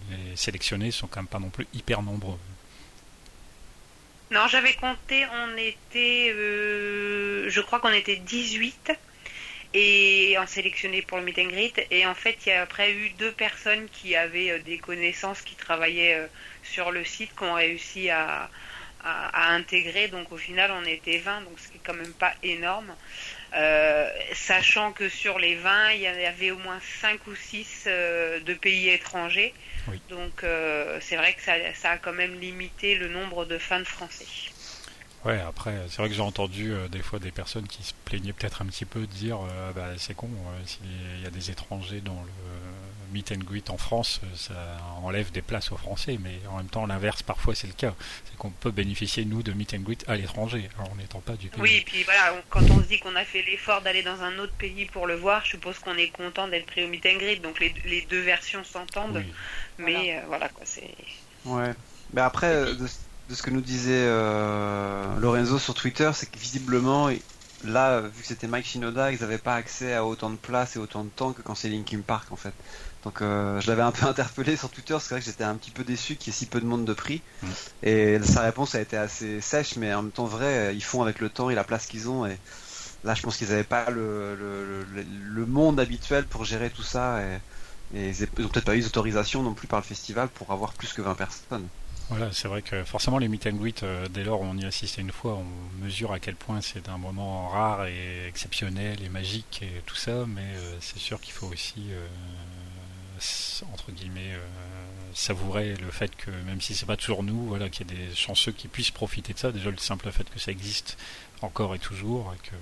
[0.10, 2.40] les sélectionnés sont quand même pas non plus hyper nombreux.
[4.32, 8.98] Non, j'avais compté, on était, je crois qu'on était 18
[9.74, 11.88] et en sélectionné pour le meet and greet.
[11.92, 15.42] Et en fait, il y a après eu deux personnes qui avaient euh, des connaissances,
[15.42, 16.28] qui travaillaient euh,
[16.64, 18.50] sur le site, qui ont réussi à,
[19.04, 20.08] à, intégrer.
[20.08, 22.96] Donc au final, on était 20, donc ce qui est quand même pas énorme.
[23.56, 28.40] Euh, sachant que sur les 20, il y avait au moins 5 ou 6 euh,
[28.42, 29.54] de pays étrangers.
[30.10, 33.86] Donc euh, c'est vrai que ça, ça, a quand même limité le nombre de fans
[33.86, 34.26] français.
[35.26, 38.62] Ouais, après, c'est vrai que j'ai entendu des fois des personnes qui se plaignaient peut-être
[38.62, 39.40] un petit peu de dire
[39.76, 40.30] bah, c'est con,
[40.66, 42.32] s'il y a des étrangers dans le
[43.12, 44.54] meet and greet en France, euh, ça
[45.04, 47.94] enlève des places aux Français, mais en même temps, l'inverse, parfois, c'est le cas.
[48.26, 51.50] C'est qu'on peut bénéficier, nous, de meet and greet à l'étranger, en n'étant pas du
[51.50, 51.62] pays.
[51.62, 54.38] Oui, et puis voilà, quand on se dit qu'on a fait l'effort d'aller dans un
[54.40, 57.18] autre pays pour le voir, je suppose qu'on est content d'être pris au meet and
[57.18, 59.24] greet, donc les, les deux versions s'entendent,
[59.78, 60.50] mais euh, voilà.
[60.50, 60.94] quoi, c'est...
[61.46, 61.74] Ouais,
[62.14, 62.88] mais après, euh, de,
[63.36, 64.08] ce que nous disait
[65.20, 67.10] Lorenzo sur Twitter, c'est que visiblement,
[67.66, 70.80] là, vu que c'était Mike Shinoda, ils n'avaient pas accès à autant de places et
[70.80, 72.54] autant de temps que quand c'est Linkin Park en fait.
[73.04, 75.72] Donc euh, je l'avais un peu interpellé sur Twitter, c'est vrai que j'étais un petit
[75.72, 77.22] peu déçu qu'il y ait si peu de monde de prix.
[77.84, 81.20] Et sa réponse a été assez sèche, mais en même temps vrai, ils font avec
[81.20, 82.26] le temps et la place qu'ils ont.
[82.26, 82.38] Et
[83.04, 87.22] là, je pense qu'ils n'avaient pas le, le, monde habituel pour gérer tout ça.
[87.22, 87.40] Et,
[87.94, 91.02] ils n'ont peut-être pas eu d'autorisation non plus par le festival pour avoir plus que
[91.02, 91.68] 20 personnes.
[92.10, 94.66] Voilà, c'est vrai que forcément les meet and greet, euh, dès lors où on y
[94.66, 99.10] assiste une fois, on mesure à quel point c'est un moment rare et exceptionnel et
[99.10, 101.92] magique et tout ça, mais euh, c'est sûr qu'il faut aussi
[103.74, 104.46] entre guillemets euh,
[105.14, 108.16] savourer le fait que même si c'est pas toujours nous, voilà, qu'il y ait des
[108.16, 109.52] chanceux qui puissent profiter de ça.
[109.52, 110.98] Déjà le simple fait que ça existe
[111.42, 112.56] encore et toujours, et que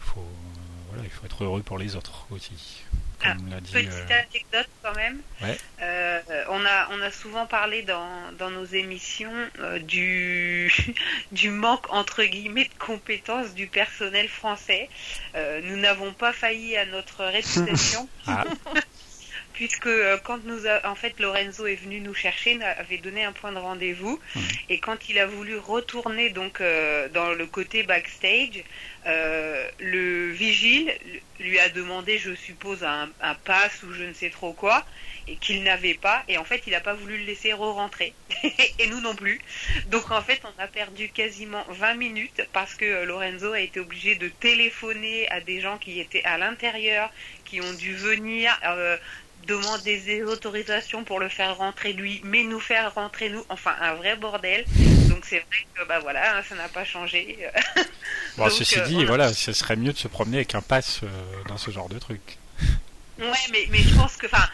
[0.00, 0.24] faut,
[0.92, 2.82] voilà, il faut être heureux pour les autres aussi.
[3.24, 3.34] Ah,
[3.72, 5.20] petite euh, anecdote quand même.
[5.80, 9.32] Euh, on, a, on a souvent parlé dans, dans nos émissions
[9.82, 10.72] du,
[11.32, 14.88] du manque entre guillemets de compétences du personnel français.
[15.36, 18.08] nous n'avons pas failli à notre réputation.
[18.26, 18.44] ah.
[19.52, 23.52] puisque euh, quand nous en fait Lorenzo est venu nous chercher, avait donné un point
[23.52, 24.18] de rendez-vous.
[24.34, 24.40] Mmh.
[24.70, 28.62] et quand il a voulu retourner donc euh, dans le côté backstage,
[29.06, 30.92] euh, le vigile
[31.40, 34.84] lui a demandé, je suppose, un, un pass ou je ne sais trop quoi
[35.28, 36.24] et qu'il n'avait pas.
[36.28, 38.14] Et en fait il n'a pas voulu le laisser re-rentrer.
[38.78, 39.40] Et nous non plus.
[39.86, 44.14] Donc en fait on a perdu quasiment 20 minutes parce que Lorenzo a été obligé
[44.16, 47.10] de téléphoner à des gens qui étaient à l'intérieur
[47.44, 48.58] qui ont dû venir
[49.46, 53.94] demander des autorisations pour le faire rentrer lui, mais nous faire rentrer nous, enfin un
[53.94, 54.64] vrai bordel.
[55.08, 57.38] Donc c'est vrai que bah voilà, hein, ça n'a pas changé.
[58.36, 61.08] bon, ceci euh, dit, voilà, ce serait mieux de se promener avec un pass euh,
[61.48, 62.38] dans ce genre de truc.
[63.18, 64.46] Ouais, mais, mais je pense que, enfin,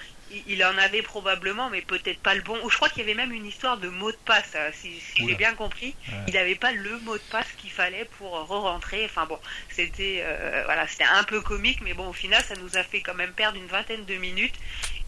[0.46, 2.56] il en avait probablement, mais peut-être pas le bon.
[2.64, 4.90] Ou je crois qu'il y avait même une histoire de mot de passe, euh, si,
[5.16, 5.94] j'ai bien compris.
[6.26, 9.04] Il n'avait pas le mot de passe qu'il fallait pour re-rentrer.
[9.04, 9.38] Enfin bon,
[9.70, 13.00] c'était euh, voilà, c'était un peu comique, mais bon, au final, ça nous a fait
[13.00, 14.56] quand même perdre une vingtaine de minutes.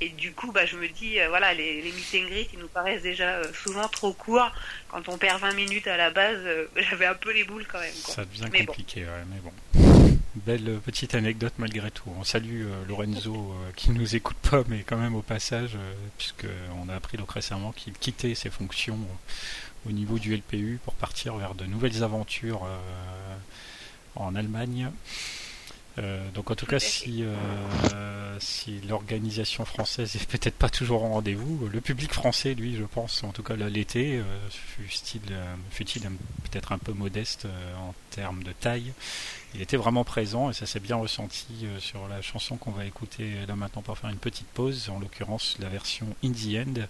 [0.00, 2.58] Et du coup, bah, je me dis, euh, voilà, les, les meet and greet, ils
[2.58, 4.50] nous paraissent déjà souvent trop courts.
[4.88, 6.38] Quand on perd 20 minutes à la base,
[6.76, 7.92] j'avais un peu les boules quand même.
[7.92, 9.89] Ça devient compliqué, mais bon.
[10.36, 12.08] Belle petite anecdote malgré tout.
[12.16, 15.72] On salue euh, Lorenzo euh, qui ne nous écoute pas, mais quand même au passage,
[15.74, 18.98] euh, puisqu'on a appris donc récemment qu'il quittait ses fonctions
[19.88, 22.68] au niveau du LPU pour partir vers de nouvelles aventures
[24.14, 24.90] en Allemagne.
[26.34, 27.24] donc en tout cas, si,
[28.40, 33.24] si l'organisation française est peut-être pas toujours en rendez-vous, le public français, lui, je pense,
[33.24, 34.20] en tout cas l'été,
[35.70, 37.46] fut-il peut-être un peu modeste
[37.78, 38.92] en termes de taille,
[39.54, 42.84] il était vraiment présent et ça s'est bien ressenti euh, sur la chanson qu'on va
[42.84, 46.86] écouter là maintenant pour faire une petite pause, en l'occurrence la version In the End,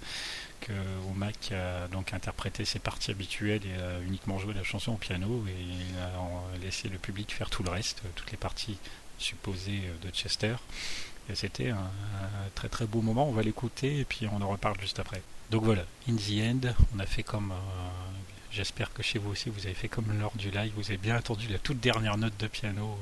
[0.60, 0.72] que
[1.10, 5.44] Omak a donc interprété ses parties habituelles et a uniquement joué la chanson au piano
[5.48, 8.78] et a laissé le public faire tout le reste, toutes les parties
[9.18, 10.56] supposées de Chester.
[11.34, 11.90] C'était un,
[12.54, 13.28] très très beau moment.
[13.28, 15.22] On va l'écouter et puis on en reparle juste après.
[15.50, 17.52] Donc voilà, in the end, on a fait comme.
[18.50, 20.72] J'espère que chez vous aussi vous avez fait comme lors du live.
[20.76, 22.98] Vous avez bien entendu la toute dernière note de piano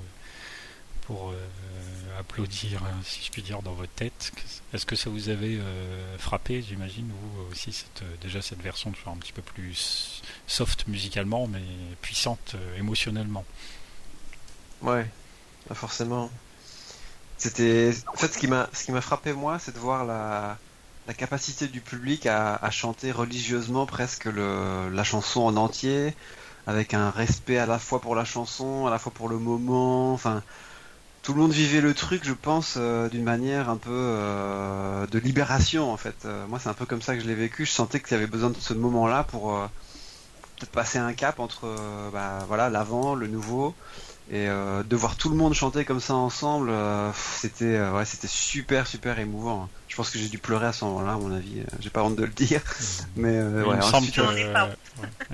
[1.08, 4.30] pour euh, applaudir, hein, si je puis dire, dans votre tête.
[4.74, 8.90] Est-ce que ça vous avait euh, frappé, j'imagine, vous aussi, cette, euh, déjà cette version
[8.90, 11.62] de un petit peu plus soft musicalement, mais
[12.02, 13.46] puissante émotionnellement?
[14.82, 15.06] Ouais,
[15.72, 16.30] forcément.
[17.38, 20.58] C'était, en fait, ce qui m'a frappé moi, c'est de voir la,
[21.08, 26.14] la capacité du public à, chanter religieusement presque le, la chanson en entier,
[26.66, 30.12] avec un respect à la fois pour la chanson, à la fois pour le moment,
[30.12, 30.42] enfin
[31.22, 35.18] tout le monde vivait le truc, je pense, euh, d'une manière un peu euh, de
[35.18, 36.14] libération en fait.
[36.24, 37.64] Euh, moi, c'est un peu comme ça que je l'ai vécu.
[37.64, 39.58] Je sentais qu'il y avait besoin de ce moment-là pour
[40.72, 41.68] passer un cap entre
[42.12, 43.74] bah, voilà l'avant, le nouveau,
[44.30, 46.72] et de voir tout le monde chanter comme ça ensemble.
[47.14, 49.68] c'était ouais, c'était super super émouvant.
[49.88, 51.62] Je pense que j'ai dû pleurer à ce moment-là, à mon avis.
[51.80, 52.62] J'ai pas honte de le dire,
[53.16, 54.20] mais ouais, il me semble que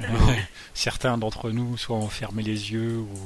[0.74, 3.18] certains d'entre nous soit ont fermé les yeux ou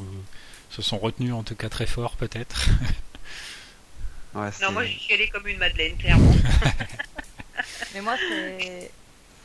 [0.70, 2.68] se sont retenus en tout cas très fort peut-être.
[4.34, 6.32] non, moi je suis allée comme une madeleine, clairement.
[7.94, 8.90] Mais moi, c'est.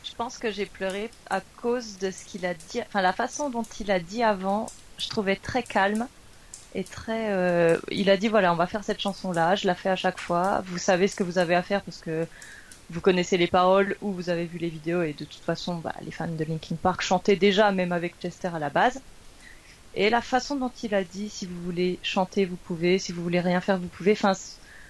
[0.04, 2.82] Je pense que j'ai pleuré à cause de ce qu'il a dit.
[2.82, 6.08] Enfin, la façon dont il a dit avant, je trouvais très calme
[6.76, 7.32] et très.
[7.32, 9.56] Euh, il a dit voilà, on va faire cette chanson-là.
[9.56, 10.64] Je la fais à chaque fois.
[10.68, 12.28] Vous savez ce que vous avez à faire parce que
[12.90, 15.94] vous connaissez les paroles ou vous avez vu les vidéos et de toute façon, bah,
[16.04, 19.02] les fans de Linkin Park chantaient déjà, même avec Chester à la base.
[19.96, 23.22] Et la façon dont il a dit, si vous voulez chanter, vous pouvez, si vous
[23.22, 24.14] voulez rien faire, vous pouvez.
[24.14, 24.34] Enfin,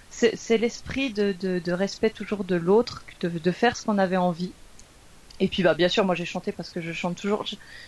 [0.10, 4.52] c'est l'esprit de, respect toujours de l'autre, de, faire ce qu'on avait envie.
[5.44, 7.44] Et puis, bah, bien sûr, moi j'ai chanté parce que je chante toujours.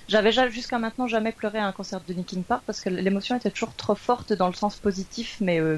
[0.10, 3.50] J'avais jusqu'à maintenant jamais pleuré à un concert de Linkin Park parce que l'émotion était
[3.50, 5.78] toujours trop forte dans le sens positif, mais euh,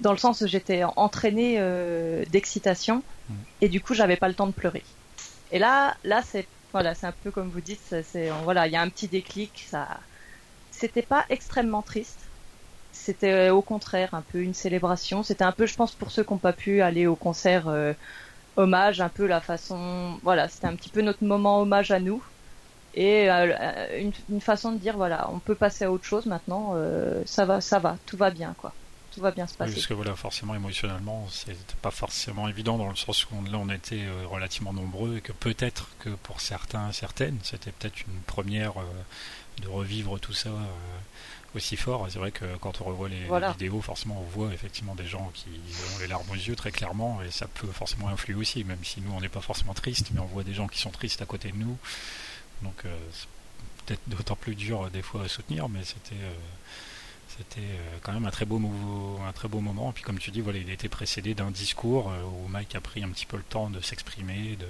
[0.00, 3.34] dans le sens où j'étais entraînée euh, d'excitation mm.
[3.60, 4.82] et du coup j'avais pas le temps de pleurer.
[5.52, 8.76] Et là, là c'est voilà, c'est un peu comme vous dites, c'est voilà, il y
[8.76, 9.86] a un petit déclic, ça
[10.70, 12.18] c'était pas extrêmement triste.
[12.92, 15.22] C'était euh, au contraire un peu une célébration.
[15.22, 17.92] C'était un peu, je pense, pour ceux qui n'ont pas pu aller au concert euh,
[18.56, 20.18] hommage, un peu la façon.
[20.22, 22.22] Voilà, c'était un petit peu notre moment hommage à nous.
[22.94, 26.74] Et euh, une, façon de dire, voilà, on peut passer à autre chose maintenant.
[27.26, 28.72] ça va, ça va, tout va bien, quoi.
[29.12, 29.74] Tout va bien se passer.
[29.74, 33.68] parce que voilà, forcément, émotionnellement, c'était pas forcément évident dans le sens où là, on
[33.68, 38.74] était relativement nombreux et que peut-être que pour certains, certaines, c'était peut-être une première
[39.60, 40.52] de revivre tout ça euh,
[41.54, 42.06] aussi fort.
[42.10, 45.48] C'est vrai que quand on revoit les, vidéos, forcément, on voit effectivement des gens qui
[45.48, 49.00] ont les larmes aux yeux très clairement, et ça peut forcément influer aussi, même si
[49.00, 51.26] nous, on n'est pas forcément triste, mais on voit des gens qui sont tristes à
[51.26, 51.76] côté de nous.
[52.62, 53.28] Donc, euh, c'est
[53.86, 56.22] peut-être d'autant plus dur euh, des fois à soutenir, mais c'était
[57.36, 57.66] c'était
[58.02, 58.62] quand même un très beau
[59.26, 59.90] un très beau moment.
[59.90, 62.80] Et puis comme tu dis, voilà, il a été précédé d'un discours où Mike a
[62.80, 64.68] pris un petit peu le temps de s'exprimer, de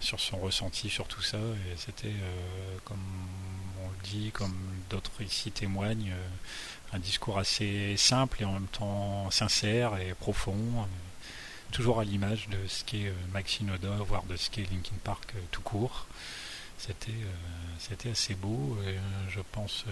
[0.00, 1.36] sur son ressenti sur tout ça.
[1.36, 2.14] Et c'était
[2.86, 2.96] comme
[4.32, 4.54] comme
[4.90, 10.54] d'autres ici témoignent, euh, un discours assez simple et en même temps sincère et profond,
[10.54, 10.84] euh,
[11.70, 13.58] toujours à l'image de ce qu'est euh, Max
[14.06, 16.06] voire de ce qu'est Linkin Park tout court.
[16.78, 17.12] C'était
[17.78, 18.76] c'était assez beau.
[19.28, 19.84] Je pense,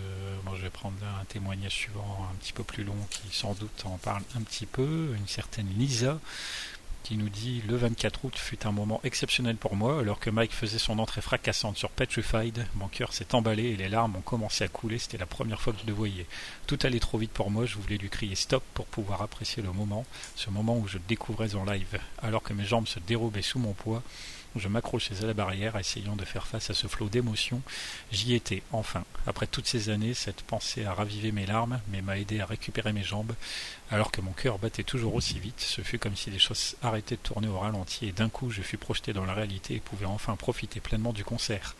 [0.45, 3.85] moi je vais prendre un témoignage suivant un petit peu plus long qui sans doute
[3.85, 5.15] en parle un petit peu.
[5.17, 6.19] Une certaine Lisa
[7.03, 10.53] qui nous dit Le 24 août fut un moment exceptionnel pour moi, alors que Mike
[10.53, 12.67] faisait son entrée fracassante sur Petrified.
[12.75, 14.99] Mon cœur s'est emballé et les larmes ont commencé à couler.
[14.99, 16.27] C'était la première fois que je le voyais.
[16.67, 19.73] Tout allait trop vite pour moi, je voulais lui crier stop pour pouvoir apprécier le
[19.73, 20.05] moment,
[20.37, 21.99] ce moment où je le découvrais en live.
[22.23, 24.03] Alors que mes jambes se dérobaient sous mon poids,
[24.57, 27.63] je m'accrochais à la barrière, essayant de faire face à ce flot d'émotions.
[28.13, 29.05] J'y étais, enfin.
[29.27, 32.93] Après toutes ces années, cette pensée a ravivé mes larmes, mais m'a aidé à récupérer
[32.93, 33.35] mes jambes.
[33.93, 37.17] Alors que mon cœur battait toujours aussi vite, ce fut comme si les choses arrêtaient
[37.17, 40.07] de tourner au ralenti, et d'un coup je fus projeté dans la réalité et pouvais
[40.07, 41.75] enfin profiter pleinement du concert.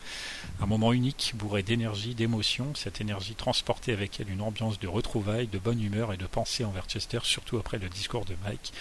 [0.61, 5.47] Un moment unique, bourré d'énergie, d'émotion, cette énergie transportait avec elle une ambiance de retrouvailles,
[5.47, 8.73] de bonne humeur et de pensée envers Chester, surtout après le discours de Mike.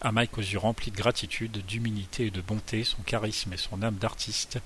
[0.00, 3.82] À Mike aux yeux remplis de gratitude, d'humilité et de bonté, son charisme et son
[3.82, 4.58] âme d'artiste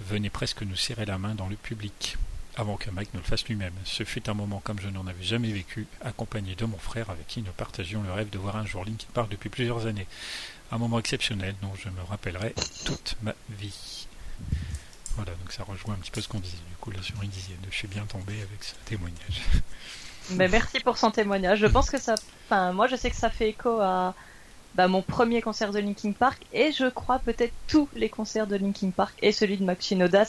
[0.00, 2.16] venaient presque nous serrer la main dans le public,
[2.56, 3.74] avant que Mike ne le fasse lui-même.
[3.84, 7.26] Ce fut un moment comme je n'en avais jamais vécu, accompagné de mon frère avec
[7.26, 10.06] qui nous partagions le rêve de voir un jour Linkin Park depuis plusieurs années.
[10.70, 12.54] Un moment exceptionnel dont je me rappellerai
[12.86, 14.06] toute ma vie.
[15.16, 17.28] Voilà, donc ça rejoint un petit peu ce qu'on disait du coup là sur une
[17.28, 17.58] dizaine.
[17.70, 19.42] Je suis bien tombé avec ce témoignage.
[20.30, 21.58] Mais merci pour son témoignage.
[21.58, 22.14] Je pense que ça.
[22.46, 24.14] Enfin, moi je sais que ça fait écho à
[24.74, 28.56] bah, mon premier concert de Linkin Park et je crois peut-être tous les concerts de
[28.56, 30.24] Linkin Park et celui de Max Shinoda.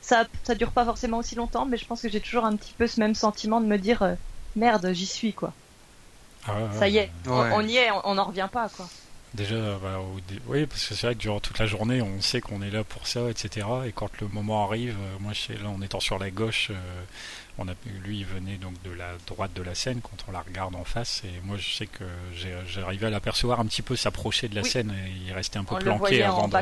[0.00, 2.74] Ça, ça dure pas forcément aussi longtemps, mais je pense que j'ai toujours un petit
[2.76, 4.14] peu ce même sentiment de me dire euh,
[4.54, 5.52] merde, j'y suis quoi.
[6.48, 8.86] Ah ça y est, on, y est, on n'en revient pas quoi.
[9.34, 10.00] Déjà, bah,
[10.46, 12.84] oui, parce que c'est vrai que durant toute la journée, on sait qu'on est là
[12.84, 13.66] pour ça, etc.
[13.86, 17.02] Et quand le moment arrive, euh, moi, je là, en étant sur la gauche, euh,
[17.58, 17.72] on a,
[18.04, 20.84] lui, il venait donc de la droite de la scène quand on la regarde en
[20.84, 21.22] face.
[21.24, 22.04] Et moi, je sais que
[22.66, 25.78] j'arrivais à l'apercevoir un petit peu s'approcher de la scène et il restait un peu
[25.78, 26.56] planqué avant de.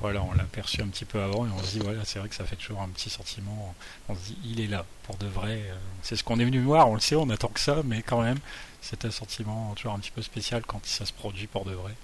[0.00, 2.28] Voilà, on l'a aperçu un petit peu avant et on se dit, voilà, c'est vrai
[2.28, 3.74] que ça fait toujours un petit sentiment.
[4.08, 5.62] On se dit, il est là, pour de vrai.
[6.02, 8.20] C'est ce qu'on est venu voir, on le sait, on attend que ça, mais quand
[8.20, 8.38] même,
[8.82, 11.94] c'est un sentiment toujours un petit peu spécial quand ça se produit pour de vrai.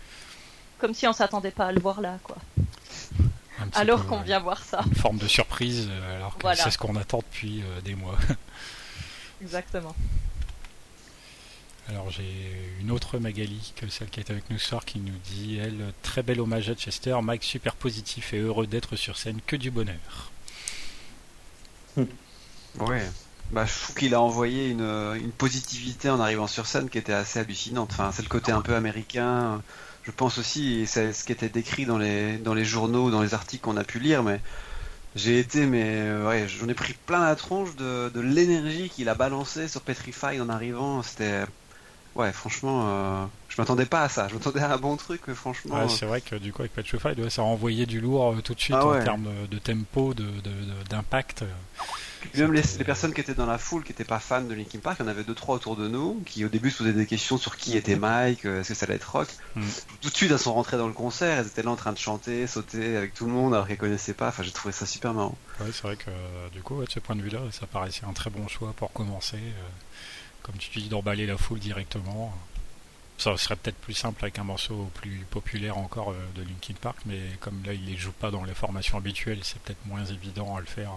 [0.78, 2.36] Comme si on s'attendait pas à le voir là, quoi.
[3.72, 4.82] Alors qu'on vient voir ça.
[4.86, 8.16] Une forme de surprise, euh, alors que c'est ce qu'on attend depuis euh, des mois.
[9.42, 9.94] Exactement.
[11.88, 15.18] Alors j'ai une autre Magali que celle qui est avec nous ce soir qui nous
[15.24, 19.40] dit elle très bel hommage à Chester, Mike super positif et heureux d'être sur scène,
[19.46, 20.30] que du bonheur.
[22.78, 23.06] Ouais.
[23.50, 27.12] Bah, je trouve qu'il a envoyé une, une, positivité en arrivant sur scène qui était
[27.12, 27.90] assez hallucinante.
[27.92, 29.62] Enfin, c'est le côté un peu américain.
[30.04, 33.34] Je pense aussi, c'est ce qui était décrit dans les, dans les journaux, dans les
[33.34, 34.40] articles qu'on a pu lire, mais
[35.16, 39.08] j'ai été, mais euh, ouais, j'en ai pris plein la tronche de, de l'énergie qu'il
[39.08, 41.02] a balancé sur Petrify en arrivant.
[41.02, 41.44] C'était,
[42.16, 44.28] ouais, franchement, euh, je m'attendais pas à ça.
[44.28, 45.76] Je m'attendais à un bon truc, mais franchement.
[45.76, 48.54] Ouais, c'est vrai que du coup, avec Petrify, ça a envoyé du lourd euh, tout
[48.54, 50.14] de suite ah en termes de, de, tempo,
[50.90, 51.42] d'impact.
[51.42, 51.48] De,
[52.36, 54.98] même les, personnes qui étaient dans la foule, qui n'étaient pas fans de Linkin Park,
[55.00, 57.06] il y en avait deux trois autour de nous, qui au début se posaient des
[57.06, 59.28] questions sur qui était Mike, euh, est-ce que ça allait être rock.
[59.54, 59.62] Mm.
[60.00, 61.98] Tout de suite, elles sont rentrées dans le concert, elles étaient là en train de
[61.98, 64.28] chanter, sauter avec tout le monde, alors qu'elles connaissaient pas.
[64.28, 65.36] Enfin, j'ai trouvé ça super marrant.
[65.60, 66.10] Ouais, c'est vrai que
[66.52, 69.36] du coup, de ce point de vue-là, ça paraissait un très bon choix pour commencer.
[69.36, 69.68] Euh,
[70.42, 72.36] comme tu dis, d'emballer la foule directement.
[73.16, 76.98] Ça serait peut-être plus simple avec un morceau plus populaire encore euh, de Linkin Park,
[77.06, 80.56] mais comme là, il les joue pas dans les formations habituelles, c'est peut-être moins évident
[80.56, 80.90] à le faire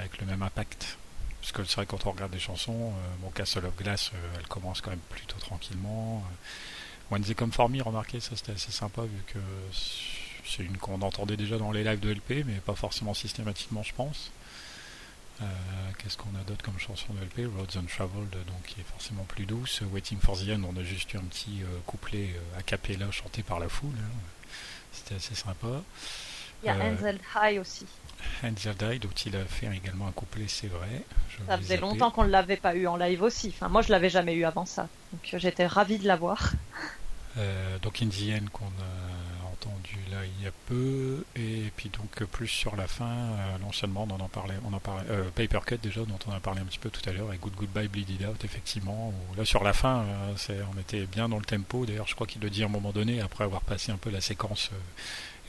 [0.00, 0.98] avec le même impact.
[1.40, 4.34] Parce que c'est vrai quand on regarde des chansons, euh, mon Castle of Glass, euh,
[4.38, 6.24] elle commence quand même plutôt tranquillement.
[7.12, 9.38] Euh, One Come For Me, remarquez, ça c'était assez sympa vu que
[10.46, 13.94] c'est une qu'on entendait déjà dans les lives de LP, mais pas forcément systématiquement, je
[13.94, 14.30] pense.
[15.98, 19.46] Qu'est-ce qu'on a d'autre comme chanson de LP Roads Untraveled, donc qui est forcément plus
[19.46, 19.80] douce.
[19.90, 23.58] Waiting for the End, on a juste eu un petit couplet a cappella chanté par
[23.58, 23.94] la foule.
[23.98, 24.18] Hein.
[24.92, 25.82] C'était assez sympa.
[26.62, 27.86] Il y a Angel High aussi.
[28.42, 31.04] Died, dont il a fait également un couplet, c'est vrai.
[31.46, 33.48] ça faisait longtemps qu'on ne l'avait pas eu en live aussi.
[33.54, 34.88] Enfin, moi, je l'avais jamais eu avant ça.
[35.12, 36.52] Donc, euh, j'étais ravi de l'avoir.
[37.36, 41.24] Euh, donc, Indienne qu'on a entendu là il y a peu.
[41.36, 44.56] Et puis, donc, plus sur la fin, euh, l'enchaînement, on en parlait.
[44.68, 47.08] On en parlait euh, Paper Cut, déjà, dont on a parlé un petit peu tout
[47.08, 47.32] à l'heure.
[47.32, 49.12] Et Good Goodbye Bleeded Out, effectivement.
[49.36, 50.04] là, sur la fin,
[50.74, 51.86] on était bien dans le tempo.
[51.86, 54.10] D'ailleurs, je crois qu'il le dit à un moment donné, après avoir passé un peu
[54.10, 54.70] la séquence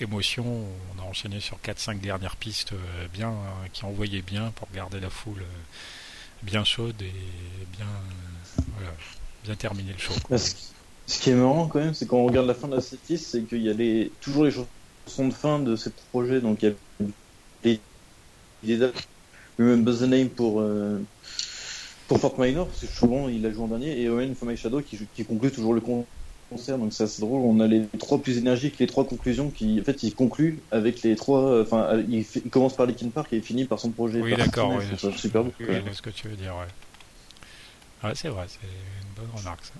[0.02, 0.46] émotion.
[0.46, 5.00] On a enchaîné sur 4-5 dernières pistes euh, bien, euh, qui envoyaient bien pour garder
[5.00, 7.14] la foule euh, bien chaude et
[7.78, 7.86] bien,
[9.44, 10.14] bien terminer le show.
[11.08, 13.28] Ce qui est marrant quand même, c'est quand on regarde la fin de la setlist,
[13.32, 16.42] c'est qu'il y a les, toujours les chansons de fin de ce projet.
[16.42, 17.08] Donc il y a
[17.64, 17.80] les,
[18.64, 18.92] les
[19.60, 20.64] Remember the Name pour,
[22.08, 24.56] pour Fort Minor, parce que souvent il a joué en dernier, et Owen for My
[24.56, 26.08] Shadow qui, qui conclut toujours le compte
[26.52, 27.42] concert, donc c'est assez drôle.
[27.42, 31.02] On a les trois plus énergiques, les trois conclusions qui, en fait, il conclut avec
[31.02, 31.62] les trois.
[31.62, 34.22] Enfin, il, commence par Linkin Park et il finit par son projet.
[34.22, 34.74] Oui, d'accord.
[34.76, 35.54] Oui, c'est super beau.
[35.60, 38.08] Oui, ce que tu veux dire, ouais.
[38.08, 39.74] Ouais, c'est vrai, c'est une bonne remarque, ça.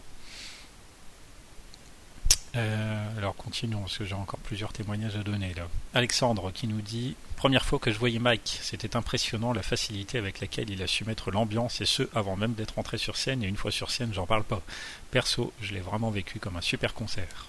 [2.56, 5.68] Euh, alors continuons, parce que j'ai encore plusieurs témoignages à donner là.
[5.94, 10.42] Alexandre qui nous dit Première fois que je voyais Mike, c'était impressionnant la facilité avec
[10.42, 13.48] laquelle il a su mettre l'ambiance, et ce avant même d'être entré sur scène, et
[13.48, 14.62] une fois sur scène, j'en parle pas.
[15.10, 17.48] Perso, je l'ai vraiment vécu comme un super concert.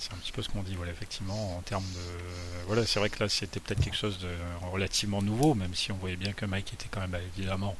[0.00, 2.66] C'est un petit peu ce qu'on dit, voilà, effectivement, en termes de.
[2.66, 4.28] Voilà, c'est vrai que là, c'était peut-être quelque chose de
[4.72, 7.76] relativement nouveau, même si on voyait bien que Mike était quand même, évidemment,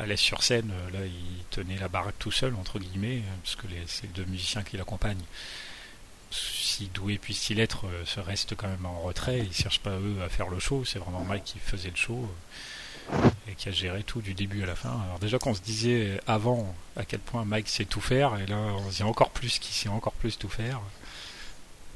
[0.00, 0.72] l'aise sur scène.
[0.92, 4.76] Là, il tenait la baraque tout seul, entre guillemets, parce que c'est deux musiciens qui
[4.76, 5.24] l'accompagnent.
[6.30, 9.38] Si doué puissent-ils être, se restent quand même en retrait.
[9.38, 10.84] Ils ne cherchent pas, eux, à faire le show.
[10.84, 12.28] C'est vraiment Mike qui faisait le show
[13.48, 14.98] et qui a géré tout du début à la fin.
[15.04, 18.56] Alors déjà qu'on se disait avant à quel point Mike sait tout faire, et là
[18.56, 20.80] on se dit encore plus qu'il sait encore plus tout faire.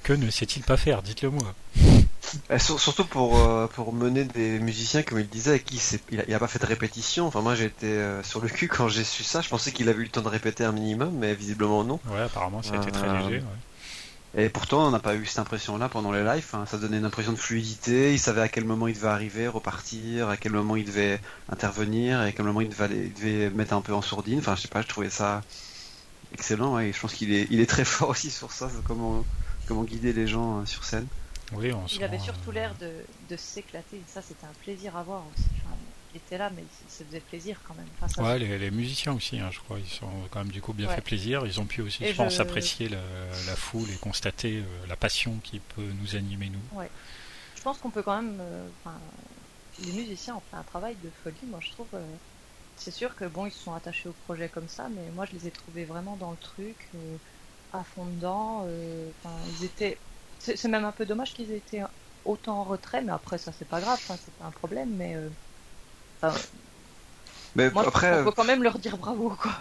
[0.03, 1.03] Que ne sait-il pas faire?
[1.03, 1.55] Dites-le moi.
[2.59, 6.59] Surtout pour, euh, pour mener des musiciens, comme il disait, qui il, a, pas fait
[6.59, 7.27] de répétition.
[7.27, 9.41] Enfin, moi j'ai été euh, sur le cul quand j'ai su ça.
[9.41, 12.01] Je pensais qu'il avait eu le temps de répéter un minimum, mais visiblement non.
[12.09, 13.43] Ouais, apparemment ça a été très léger.
[14.37, 16.51] Et pourtant, on n'a pas eu cette impression-là pendant les lives.
[16.53, 16.65] Hein.
[16.67, 18.13] Ça donnait une impression de fluidité.
[18.13, 21.19] Il savait à quel moment il devait arriver, repartir, à quel moment il devait
[21.51, 24.39] intervenir, et à quel moment il devait, il devait mettre un peu en sourdine.
[24.39, 25.41] Enfin, je sais pas, je trouvais ça
[26.35, 26.79] excellent.
[26.79, 29.25] Et je pense qu'il est, il est très fort aussi sur ça, comment,
[29.67, 31.07] comment guider les gens sur scène.
[31.53, 32.93] Oui, on Il avait surtout l'air de,
[33.29, 34.01] de s'éclater.
[34.07, 35.49] Ça, c'était un plaisir à voir aussi.
[36.13, 38.27] il était là, mais se faisait plaisir quand même.
[38.27, 41.01] ouais, les, musiciens aussi, hein, je crois, ils sont quand même du coup bien fait
[41.01, 41.47] plaisir.
[41.47, 43.01] Ils ont pu aussi, je pense, apprécier la,
[43.47, 46.79] la, foule et constater la passion qui peut nous animer nous.
[46.79, 46.91] Ouais.
[47.57, 48.41] Je pense qu'on peut quand même,
[49.85, 51.37] les musiciens ont fait un travail de folie.
[51.45, 51.87] Moi, je trouve.
[51.95, 52.05] Euh,
[52.77, 55.37] c'est sûr que bon, ils se sont attachés au projet comme ça, mais moi, je
[55.37, 57.17] les ai trouvés vraiment dans le truc, euh,
[57.73, 58.65] à fond dedans.
[58.67, 59.09] Euh,
[59.59, 59.99] ils étaient.
[60.39, 61.85] C'est même un peu dommage qu'ils aient été
[62.25, 65.17] autant en retrait, mais après, ça, c'est pas grave, c'est pas un problème, mais.
[67.55, 69.53] mais moi, après, on peut quand même leur dire bravo, quoi.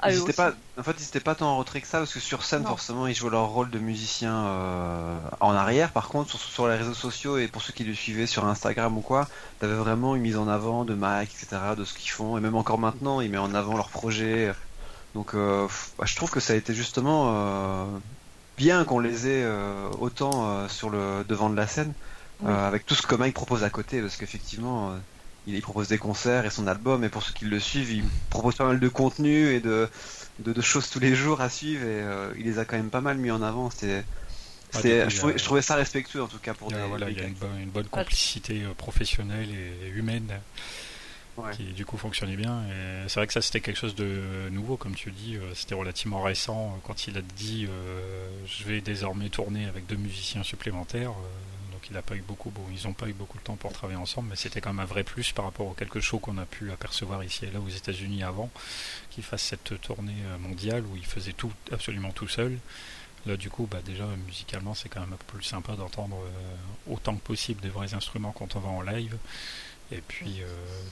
[0.00, 2.44] Ah, pas, en fait, ils n'étaient pas tant en retrait que ça, parce que sur
[2.44, 5.90] scène, forcément, ils jouent leur rôle de musicien euh, en arrière.
[5.90, 8.96] Par contre, sur, sur, les réseaux sociaux et pour ceux qui le suivaient sur Instagram
[8.96, 9.26] ou quoi,
[9.58, 12.38] t'avais vraiment une mise en avant de Mike, etc., de ce qu'ils font.
[12.38, 14.54] Et même encore maintenant, ils mettent en avant leurs projets.
[15.14, 15.66] Donc, euh,
[15.98, 17.86] bah, je trouve que ça a été justement euh,
[18.58, 19.46] bien qu'on les ait
[19.98, 21.92] autant sur le devant de la scène,
[22.44, 24.94] avec tout ce que Mike propose à côté, parce qu'effectivement
[25.54, 28.56] il, propose des concerts et son album, et pour ceux qui le suivent, il propose
[28.56, 29.88] pas mal de contenu et de,
[30.40, 33.00] de, choses tous les jours à suivre, et euh, il les a quand même pas
[33.00, 33.70] mal mis en avant.
[33.70, 34.04] C'était,
[35.08, 37.24] je, trouvais, ça respectueux en tout cas pour il y a, voilà, il y a
[37.24, 40.30] une, bonne, complicité euh, professionnelle et humaine
[41.52, 42.62] qui du coup fonctionnait bien.
[42.64, 45.74] Et c'est vrai que ça c'était quelque chose de nouveau, comme tu dis, euh, c'était
[45.74, 47.66] relativement récent quand il a dit
[48.46, 51.12] je vais désormais tourner avec deux musiciens supplémentaires
[51.90, 53.98] il a pas eu beaucoup, bon, ils n'ont pas eu beaucoup de temps pour travailler
[53.98, 56.44] ensemble, mais c'était quand même un vrai plus par rapport aux quelques shows qu'on a
[56.44, 58.50] pu apercevoir ici et là aux États-Unis avant,
[59.10, 62.58] qu'il fasse cette tournée euh, mondiale où il faisait tout absolument tout seul.
[63.26, 66.92] Là, du coup, bah, déjà musicalement, c'est quand même un peu plus sympa d'entendre euh,
[66.92, 69.16] autant que possible des vrais instruments quand on va en live
[69.90, 70.46] et puis euh,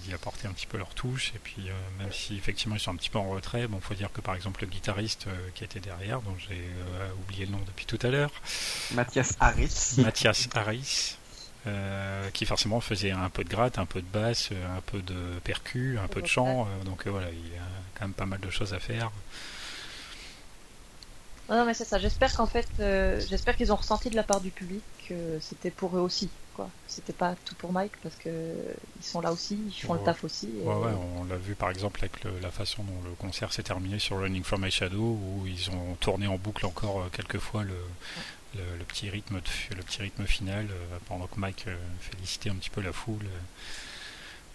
[0.04, 1.32] d'y apporter un petit peu leur touche.
[1.34, 3.94] Et puis euh, même si effectivement ils sont un petit peu en retrait bon faut
[3.94, 6.68] dire que par exemple le guitariste euh, qui était derrière dont j'ai
[7.22, 8.30] oublié le nom depuis tout à l'heure
[8.92, 9.94] Mathias Harris.
[9.98, 11.16] Mathias Harris
[12.32, 15.98] qui forcément faisait un peu de gratte, un peu de basse, un peu de percu,
[15.98, 17.66] un peu de chant, donc voilà, il y a
[17.98, 19.10] quand même pas mal de choses à faire.
[21.48, 21.98] Non, mais c'est ça.
[21.98, 22.68] J'espère qu'en fait,
[23.28, 26.70] j'espère qu'ils ont ressenti de la part du public que c'était pour eux aussi quoi.
[26.88, 28.30] C'était pas tout pour Mike parce que
[28.98, 30.48] ils sont là aussi, ils font le taf aussi.
[30.62, 33.98] Ouais, ouais, on l'a vu par exemple avec la façon dont le concert s'est terminé
[33.98, 37.62] sur Running from My Shadow où ils ont tourné en boucle encore euh, quelques fois
[37.62, 37.76] le,
[38.54, 42.70] le, petit rythme le petit rythme final euh, pendant que Mike euh, félicitait un petit
[42.70, 43.26] peu la foule.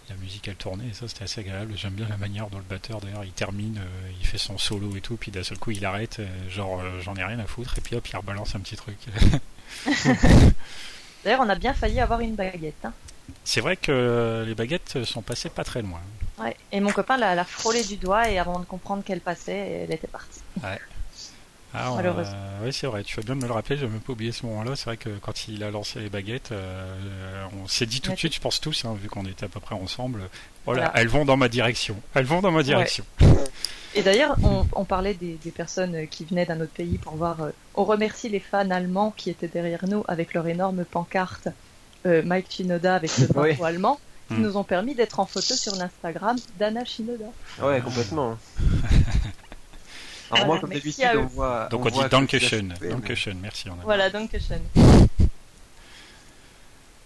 [0.08, 1.74] la musique elle tournait et ça c'était assez agréable.
[1.76, 3.80] J'aime bien la manière dont le batteur d'ailleurs il termine,
[4.20, 7.22] il fait son solo et tout, puis d'un seul coup il arrête, genre j'en ai
[7.22, 8.98] rien à foutre et puis hop il rebalance un petit truc.
[11.24, 12.84] D'ailleurs, on a bien failli avoir une baguette.
[12.84, 12.92] Hein.
[13.44, 16.00] C'est vrai que les baguettes sont passées pas très loin.
[16.38, 16.56] Ouais.
[16.72, 20.08] Et mon copain l'a, frôlé du doigt et avant de comprendre qu'elle passait, elle était
[20.08, 20.40] partie.
[20.62, 20.78] Ouais.
[21.74, 21.92] Ah,
[22.62, 23.02] oui, c'est vrai.
[23.02, 23.76] Tu fais bien de me le rappeler.
[23.76, 24.76] Je n'avais même pas oublié ce moment-là.
[24.76, 28.16] C'est vrai que quand il a lancé les baguettes, euh, on s'est dit tout de
[28.16, 30.28] suite, je pense tous, hein, vu qu'on était à peu près ensemble.
[30.66, 31.96] Voilà, elles vont dans ma direction.
[32.14, 33.04] Elles vont dans ma direction.
[33.94, 34.36] Et d'ailleurs,
[34.72, 37.42] on, parlait des, personnes qui venaient d'un autre pays pour voir.
[37.42, 41.48] Euh, on remercie les fans allemands qui étaient derrière nous avec leur énorme pancarte
[42.06, 44.42] euh, Mike Chinoda avec le drapeau allemand, qui hmm.
[44.42, 47.26] nous ont permis d'être en photo sur l'Instagram d'Anna Chinoda.
[47.62, 48.38] Ouais, complètement.
[50.32, 51.68] Alors moi, comme d'habitude, on voit.
[51.70, 52.74] Donc on, dit Dankeschön.
[52.80, 53.68] Dankeschön, merci.
[53.84, 54.60] Voilà, Dankeschön.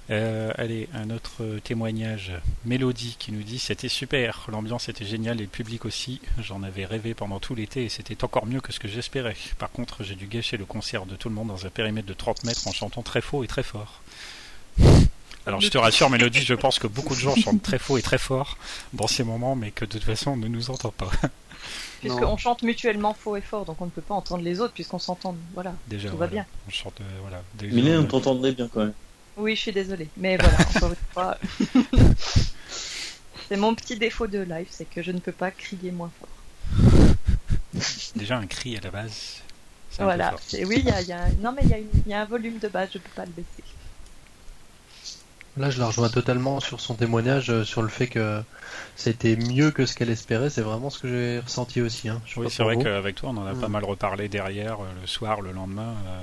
[0.09, 2.33] Euh, allez, un autre témoignage.
[2.64, 6.20] Mélodie qui nous dit C'était super, l'ambiance était géniale et le public aussi.
[6.41, 9.37] J'en avais rêvé pendant tout l'été et c'était encore mieux que ce que j'espérais.
[9.59, 12.14] Par contre, j'ai dû gâcher le concert de tout le monde dans un périmètre de
[12.14, 14.01] 30 mètres en chantant très faux et très fort.
[15.47, 18.03] Alors je te rassure, Mélodie, je pense que beaucoup de gens chantent très faux et
[18.03, 18.59] très fort
[18.93, 21.11] dans ces moments, mais que de toute façon on ne nous entend pas.
[22.01, 24.99] Puisqu'on chante mutuellement faux et fort, donc on ne peut pas entendre les autres puisqu'on
[24.99, 25.35] s'entend.
[25.55, 26.47] Voilà, Déjà, tout va bien.
[26.69, 27.43] On chante, euh, voilà.
[27.63, 28.93] Mais on t'entendait bien quand même.
[29.37, 30.09] Oui, je suis désolée.
[30.17, 31.39] Mais voilà, encore une fois.
[33.49, 37.03] c'est mon petit défaut de live, c'est que je ne peux pas crier moins fort.
[38.17, 39.43] Déjà un cri à la base.
[39.99, 40.35] Voilà.
[40.53, 43.11] Oui, il y a, non mais il y, a un volume de base, je peux
[43.15, 43.65] pas le baisser.
[45.57, 48.43] Là, je la rejoins totalement sur son témoignage, euh, sur le fait que
[48.95, 50.51] c'était mieux que ce qu'elle espérait.
[50.51, 52.09] C'est vraiment ce que j'ai ressenti aussi.
[52.09, 52.21] Hein.
[52.37, 53.73] Oui, c'est vrai qu'avec toi, on en a pas mm.
[53.73, 55.95] mal reparlé derrière, euh, le soir, le lendemain.
[56.07, 56.23] Euh,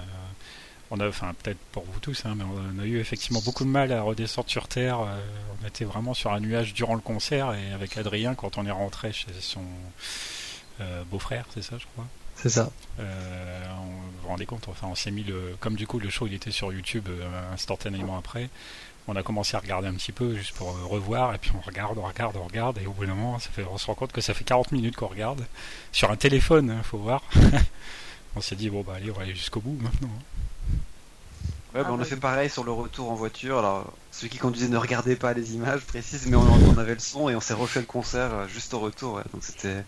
[0.91, 3.69] on a, enfin peut-être pour vous tous, hein, mais on a eu effectivement beaucoup de
[3.69, 4.99] mal à redescendre sur Terre.
[4.99, 5.19] Euh,
[5.61, 8.71] on était vraiment sur un nuage durant le concert et avec Adrien quand on est
[8.71, 9.65] rentré chez son
[10.81, 12.71] euh, beau-frère, c'est ça je crois C'est ça.
[12.99, 15.55] Euh, on, vous vous rendez compte, enfin, on s'est mis le.
[15.59, 18.49] Comme du coup, le show il était sur YouTube euh, instantanément après,
[19.07, 21.61] on a commencé à regarder un petit peu juste pour euh, revoir, et puis on
[21.61, 23.95] regarde, on regarde, on regarde, et au bout d'un moment, ça fait, on se rend
[23.95, 25.45] compte que ça fait 40 minutes qu'on regarde
[25.91, 27.21] sur un téléphone, hein, faut voir.
[28.35, 30.09] on s'est dit, bon, bah allez, on va aller jusqu'au bout maintenant.
[31.75, 33.57] Ouais, bah, Ah on a bah fait pareil sur le retour en voiture.
[33.59, 36.99] Alors, ceux qui conduisaient ne regardaient pas les images précises, mais on, on avait le
[36.99, 39.15] son et on s'est refait le concert euh, juste au retour.
[39.15, 39.23] ouais.
[39.33, 39.83] Donc c'était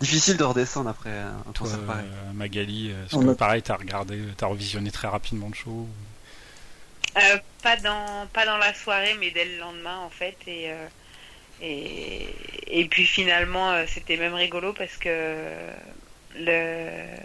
[0.00, 2.06] difficile de redescendre après un Toi, concert pareil.
[2.08, 5.54] euh, Magali, euh, est-ce On que a- pareil, t'as regardé, t'as revisionné très rapidement le
[5.54, 5.86] show
[7.18, 10.38] Euh, pas dans pas dans la soirée, mais dès le lendemain en fait.
[10.46, 10.88] Et euh,
[11.60, 15.70] et, et puis finalement, euh, c'était même rigolo parce que
[16.34, 17.16] le,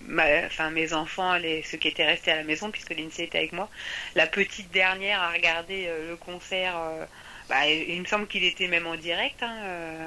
[0.00, 3.38] ma- enfin mes enfants, les, ceux qui étaient restés à la maison, puisque l'INSEE était
[3.38, 3.70] avec moi,
[4.14, 6.74] la petite dernière a regardé le concert.
[7.48, 9.52] bah, il me semble qu'il était même en direct hein,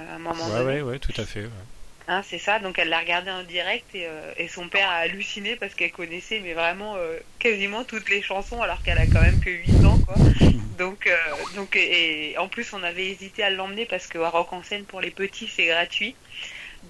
[0.09, 0.79] à un moment Ouais, donné.
[0.79, 1.45] ouais, ouais, tout à fait.
[1.47, 1.65] ouais.
[2.07, 4.97] Hein, c'est ça, donc elle l'a regardé en direct et, euh, et son père a
[4.97, 9.21] halluciné parce qu'elle connaissait mais vraiment euh, quasiment toutes les chansons alors qu'elle a quand
[9.21, 10.15] même que 8 ans quoi.
[10.77, 11.15] Donc, euh,
[11.55, 14.61] donc et, et en plus on avait hésité à l'emmener parce que à Rock en
[14.61, 16.15] scène pour les petits c'est gratuit.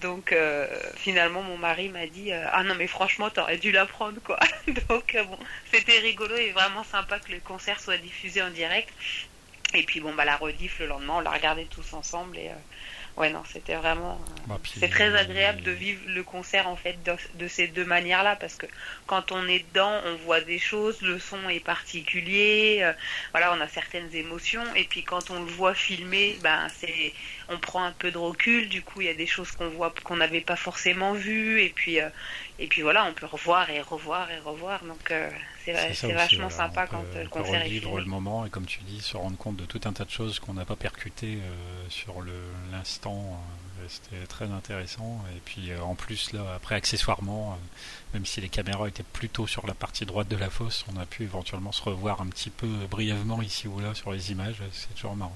[0.02, 0.36] Donc
[0.96, 4.40] finalement mon mari m'a dit ah non mais franchement t'aurais dû la prendre quoi.
[4.90, 5.38] donc bon
[5.72, 8.90] c'était rigolo et vraiment sympa que le concert soit diffusé en direct.
[9.76, 12.54] Et puis bon bah la rediff le lendemain on l'a regardé tous ensemble et euh,
[13.18, 17.02] ouais non c'était vraiment euh, Bah, c'est très agréable de vivre le concert en fait
[17.04, 18.66] de, de ces deux manières-là parce que
[19.08, 22.94] quand on est dedans, on voit des choses, le son est particulier, euh,
[23.32, 27.14] voilà, on a certaines émotions et puis quand on le voit filmé, ben c'est
[27.50, 29.94] on prend un peu de recul, du coup il y a des choses qu'on voit
[30.04, 32.10] qu'on n'avait pas forcément vues et puis euh,
[32.60, 35.30] et puis voilà, on peut revoir et revoir et revoir donc euh,
[35.94, 38.66] c'est aussi, vachement voilà, sympa on quand peut- euh, est revivre le moment et comme
[38.66, 41.40] tu dis, se rendre compte de tout un tas de choses qu'on n'a pas percutées
[41.42, 42.16] euh, sur
[42.72, 43.40] l'instant.
[43.82, 45.24] euh, C'était très intéressant.
[45.36, 49.48] Et puis euh, en plus, là, après, accessoirement, euh, même si les caméras étaient plutôt
[49.48, 52.50] sur la partie droite de la fosse, on a pu éventuellement se revoir un petit
[52.50, 54.62] peu brièvement ici ou là sur les images.
[54.72, 55.36] C'est toujours marrant.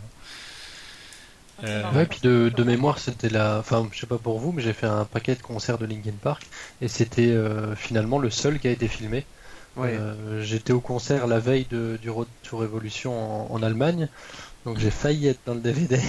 [1.63, 3.59] Euh, Ouais, puis de, de mémoire, c'était la.
[3.59, 6.13] Enfin, je sais pas pour vous, mais j'ai fait un paquet de concerts de Linkin
[6.21, 6.43] Park
[6.81, 9.25] et c'était euh, finalement le seul qui a été filmé.
[9.79, 9.97] Ouais.
[9.97, 14.09] Euh, J'étais au concert la veille de, du Road to Revolution en, en Allemagne,
[14.65, 15.99] donc j'ai failli être dans le DVD.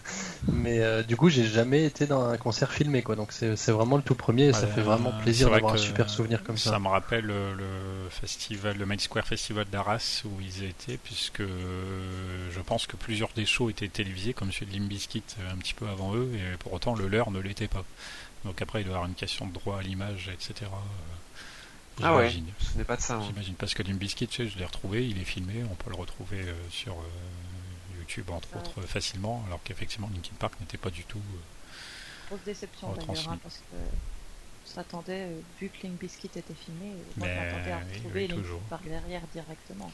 [0.48, 3.16] mais euh, du coup, j'ai jamais été dans un concert filmé, quoi.
[3.16, 5.78] Donc c'est vraiment le tout premier et ça fait vraiment c'est plaisir vrai d'avoir un
[5.78, 6.70] super souvenir comme ça.
[6.70, 11.40] Ça me rappelle euh, le festival, le Main Square Festival d'Arras où ils étaient, puisque
[11.40, 15.22] euh, je pense que plusieurs des shows étaient télévisés, comme celui de Limbiskit
[15.52, 17.84] un petit peu avant eux, et pour autant le leur ne l'était pas.
[18.44, 20.70] Donc après, il doit y avoir une question de droit à l'image, etc.
[22.00, 22.28] euh, Ah ouais.
[22.30, 22.52] j'imagine.
[22.72, 23.14] Ce n'est pas de ça.
[23.16, 23.22] hein.
[23.26, 25.96] J'imagine parce que Limbiskit, tu sais, je l'ai retrouvé, il est filmé, on peut le
[25.96, 28.60] retrouver euh, sur euh, YouTube entre Ouais.
[28.60, 31.18] autres facilement, alors qu'effectivement Linkin Park n'était pas du tout.
[31.18, 36.42] euh, Grosse déception d'ailleurs, hein, parce que on s'attendait, euh, vu que Link Biscuit était
[36.54, 38.60] filmé, euh, je m'attendais à retrouver oui, Link toujours.
[38.68, 39.90] Park derrière directement.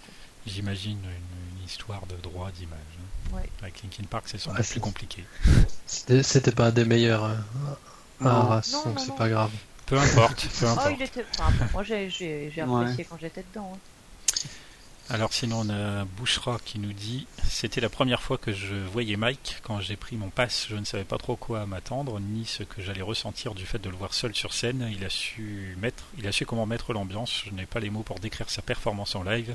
[0.46, 2.78] J'imagine une, une histoire de droit d'image.
[2.98, 3.36] hein.
[3.36, 3.48] Ouais.
[3.62, 5.24] Avec Linkin Park, c'est sans Ouais, doute plus compliqué.
[5.86, 7.36] C'était pas un des meilleurs euh,
[8.20, 8.84] à Non.
[8.84, 9.52] Donc c'est pas grave.
[9.86, 10.92] Peu importe, peu Oh, importe.
[10.98, 11.24] il était.
[11.38, 12.80] Enfin, bon, moi j'ai j'ai- j'ai Ouais.
[12.82, 13.72] apprécié quand j'étais dedans.
[13.74, 13.78] hein.
[15.10, 19.16] Alors sinon on a Bouchra qui nous dit c'était la première fois que je voyais
[19.18, 22.62] Mike quand j'ai pris mon pass je ne savais pas trop quoi m'attendre ni ce
[22.62, 26.04] que j'allais ressentir du fait de le voir seul sur scène il a su mettre
[26.16, 29.14] il a su comment mettre l'ambiance je n'ai pas les mots pour décrire sa performance
[29.14, 29.54] en live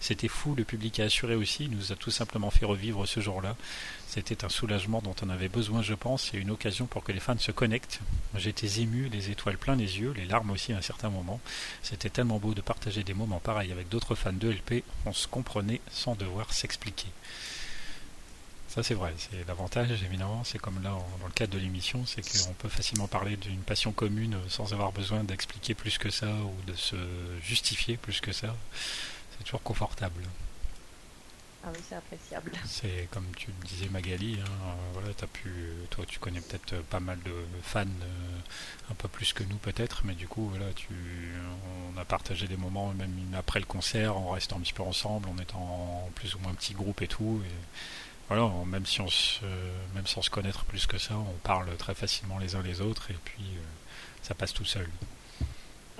[0.00, 3.20] c'était fou le public a assuré aussi il nous a tout simplement fait revivre ce
[3.20, 3.54] jour-là
[4.08, 7.20] c'était un soulagement dont on avait besoin je pense et une occasion pour que les
[7.20, 8.00] fans se connectent
[8.36, 11.40] j'étais ému les étoiles plein les yeux les larmes aussi à un certain moment
[11.82, 15.26] c'était tellement beau de partager des moments pareils avec d'autres fans de LP, on se
[15.26, 17.08] comprenait sans devoir s'expliquer.
[18.68, 22.22] Ça c'est vrai, c'est l'avantage évidemment, c'est comme là dans le cadre de l'émission, c'est
[22.22, 26.70] qu'on peut facilement parler d'une passion commune sans avoir besoin d'expliquer plus que ça ou
[26.70, 26.96] de se
[27.42, 28.54] justifier plus que ça.
[29.32, 30.22] C'est toujours confortable.
[31.64, 32.52] Ah oui, c'est appréciable.
[32.64, 35.50] C'est comme tu le disais Magali, hein, euh, voilà, as pu,
[35.90, 37.32] toi tu connais peut-être euh, pas mal de
[37.62, 40.86] fans, euh, un peu plus que nous peut-être, mais du coup voilà, tu,
[41.92, 45.28] on a partagé des moments même après le concert, en restant un petit peu ensemble,
[45.28, 47.50] en étant en plus ou moins petit groupe et tout, et
[48.28, 49.40] voilà, même si on se,
[49.94, 53.10] même sans se connaître plus que ça, on parle très facilement les uns les autres
[53.10, 53.60] et puis euh,
[54.22, 54.88] ça passe tout seul.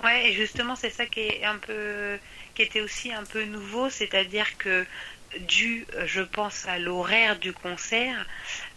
[0.03, 2.17] Ouais, et justement, c'est ça qui est un peu,
[2.55, 4.85] qui était aussi un peu nouveau, c'est-à-dire que
[5.41, 8.25] dû, je pense, à l'horaire du concert,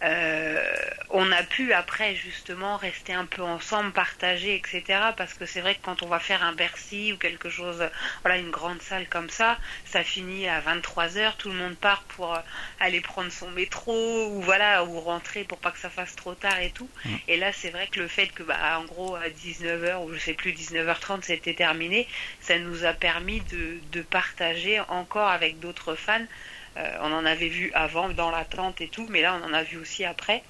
[0.03, 0.63] euh,
[1.09, 4.99] on a pu après justement rester un peu ensemble, partager, etc.
[5.17, 7.83] Parce que c'est vrai que quand on va faire un Bercy ou quelque chose,
[8.21, 12.03] voilà, une grande salle comme ça, ça finit à 23 heures, tout le monde part
[12.03, 12.37] pour
[12.79, 16.59] aller prendre son métro ou voilà ou rentrer pour pas que ça fasse trop tard
[16.59, 16.89] et tout.
[17.05, 17.15] Mmh.
[17.27, 20.19] Et là, c'est vrai que le fait que, bah, en gros, à 19h ou je
[20.19, 22.07] sais plus 19h30, c'était terminé,
[22.41, 26.42] ça nous a permis de, de partager encore avec d'autres fans euh,
[26.75, 29.63] on en avait vu avant dans la tente et tout, mais là on en a
[29.63, 30.43] vu aussi après.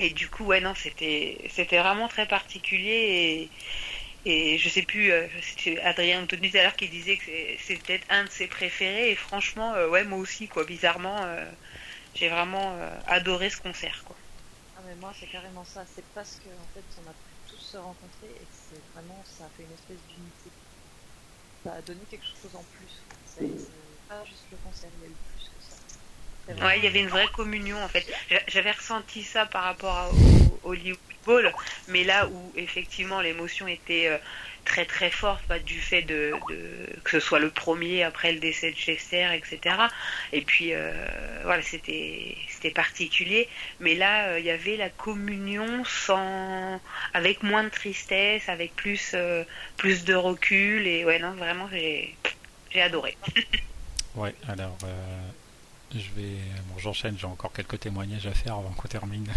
[0.00, 3.50] Et du coup, ouais, non, c'était c'était vraiment très particulier
[4.24, 8.24] et, je sais plus, euh, c'était Adrien tout à l'heure qui disait que peut-être un
[8.24, 11.26] de ses préférés et franchement, euh, ouais, moi aussi, quoi, bizarrement,
[12.14, 12.76] j'ai vraiment
[13.06, 14.16] adoré ce concert, quoi.
[14.76, 17.58] Ah mais moi c'est carrément ça, c'est parce que en fait on a pu tous
[17.58, 20.50] se rencontrer et c'est vraiment ça a fait une espèce d'unité.
[21.64, 22.94] Ça a donné quelque chose en plus.
[23.26, 23.50] C'est
[24.08, 24.90] pas juste le concert,
[26.48, 28.06] Ouais, il y avait une vraie communion en fait.
[28.48, 30.10] J'avais ressenti ça par rapport
[30.64, 31.52] au, Hollywood Bowl,
[31.88, 34.18] mais là où effectivement l'émotion était euh,
[34.64, 36.32] très très forte bah, du fait de,
[37.04, 39.76] que ce soit le premier après le décès de Chester, etc.
[40.32, 40.92] Et puis euh,
[41.44, 43.48] voilà, c'était c'était particulier,
[43.80, 46.80] mais là euh, il y avait la communion sans
[47.12, 49.14] avec moins de tristesse, avec plus
[49.76, 52.14] plus de recul et ouais non vraiment j'ai
[52.70, 53.16] j'ai adoré.
[54.14, 54.76] ouais, alors
[55.92, 56.36] je vais,
[56.68, 59.26] bon, j'enchaîne, j'ai encore quelques témoignages à faire avant qu'on termine.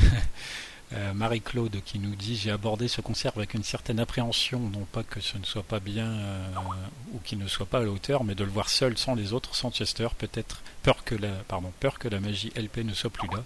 [0.94, 5.04] Euh, Marie-Claude qui nous dit j'ai abordé ce concert avec une certaine appréhension, non pas
[5.04, 6.48] que ce ne soit pas bien euh,
[7.14, 9.32] ou qu'il ne soit pas à la hauteur, mais de le voir seul sans les
[9.32, 13.10] autres, sans Chester, peut-être peur que la pardon peur que la magie LP ne soit
[13.10, 13.42] plus là.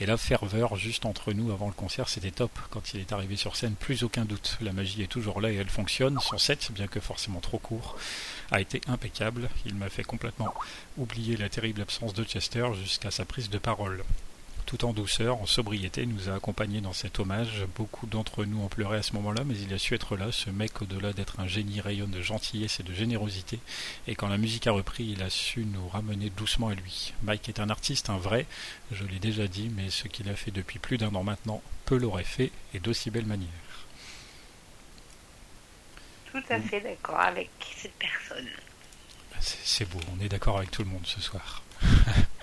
[0.00, 2.50] Et la ferveur juste entre nous avant le concert, c'était top.
[2.70, 4.58] Quand il est arrivé sur scène, plus aucun doute.
[4.60, 6.18] La magie est toujours là et elle fonctionne.
[6.20, 7.96] Son set, bien que forcément trop court,
[8.50, 9.48] a été impeccable.
[9.66, 10.52] Il m'a fait complètement
[10.96, 14.02] oublier la terrible absence de Chester jusqu'à sa prise de parole
[14.74, 17.64] tout en douceur, en sobriété, nous a accompagnés dans cet hommage.
[17.76, 20.32] Beaucoup d'entre nous ont pleuré à ce moment-là, mais il a su être là.
[20.32, 23.60] Ce mec, au-delà d'être un génie, rayonne de gentillesse et de générosité.
[24.08, 27.12] Et quand la musique a repris, il a su nous ramener doucement à lui.
[27.22, 28.46] Mike est un artiste, un vrai,
[28.90, 31.96] je l'ai déjà dit, mais ce qu'il a fait depuis plus d'un an maintenant, peu
[31.96, 33.48] l'aurait fait, et d'aussi belle manière.
[36.32, 38.48] Tout à fait d'accord avec cette personne.
[39.38, 41.63] C'est beau, on est d'accord avec tout le monde ce soir.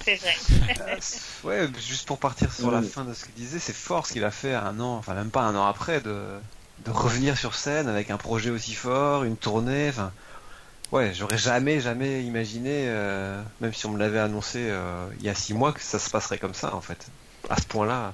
[0.03, 0.35] C'est vrai.
[0.80, 0.97] Euh,
[1.43, 4.23] ouais, juste pour partir sur la fin de ce qu'il disait, c'est fort ce qu'il
[4.23, 6.26] a fait un an, enfin même pas un an après, de,
[6.85, 9.89] de revenir sur scène avec un projet aussi fort, une tournée.
[9.89, 10.11] Enfin,
[10.91, 15.30] ouais, j'aurais jamais, jamais imaginé, euh, même si on me l'avait annoncé euh, il y
[15.30, 17.07] a six mois, que ça se passerait comme ça en fait,
[17.49, 18.13] à ce point-là.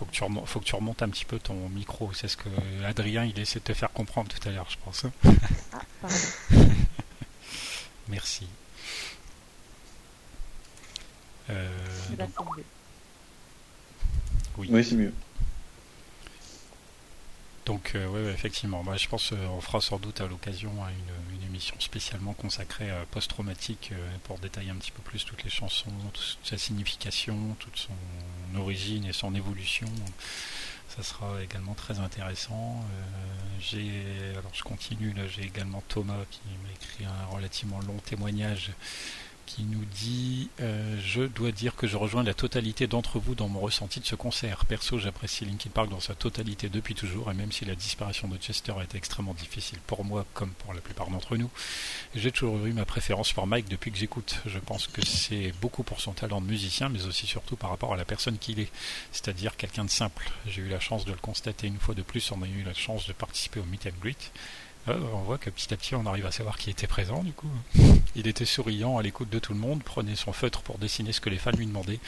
[0.00, 2.10] Faut que tu remontes, faut que tu remontes un petit peu ton micro.
[2.14, 2.48] C'est ce que
[2.86, 5.04] Adrien il essaie de te faire comprendre tout à l'heure, je pense.
[6.02, 6.08] Ah,
[8.08, 8.48] Merci.
[11.50, 11.68] Euh,
[14.56, 15.12] oui, oui c'est mieux.
[17.66, 20.88] Donc, euh, ouais, effectivement, moi, je pense qu'on euh, fera sans doute à l'occasion hein,
[21.34, 23.92] une, émission spécialement consacrée à post-traumatique
[24.22, 29.04] pour détailler un petit peu plus toutes les chansons, toute sa signification, toute son origine
[29.04, 29.88] et son évolution.
[30.88, 32.84] Ça sera également très intéressant.
[33.58, 34.04] j'ai,
[34.38, 38.70] alors je continue là, j'ai également Thomas qui m'a écrit un relativement long témoignage
[39.50, 43.48] qui nous dit euh, Je dois dire que je rejoins la totalité d'entre vous dans
[43.48, 44.64] mon ressenti de ce concert.
[44.64, 48.36] Perso, j'apprécie Linkin Park dans sa totalité depuis toujours, et même si la disparition de
[48.36, 51.50] Chester a été extrêmement difficile pour moi, comme pour la plupart d'entre nous,
[52.14, 54.40] j'ai toujours eu ma préférence pour Mike depuis que j'écoute.
[54.46, 57.92] Je pense que c'est beaucoup pour son talent de musicien, mais aussi surtout par rapport
[57.92, 58.70] à la personne qu'il est,
[59.10, 60.30] c'est-à-dire quelqu'un de simple.
[60.46, 62.74] J'ai eu la chance de le constater une fois de plus, on a eu la
[62.74, 64.30] chance de participer au Meet and Greet.
[64.88, 67.32] Euh, on voit que petit à petit on arrive à savoir qui était présent du
[67.32, 67.50] coup.
[68.16, 71.20] Il était souriant à l'écoute de tout le monde, prenait son feutre pour dessiner ce
[71.20, 72.00] que les fans lui demandaient.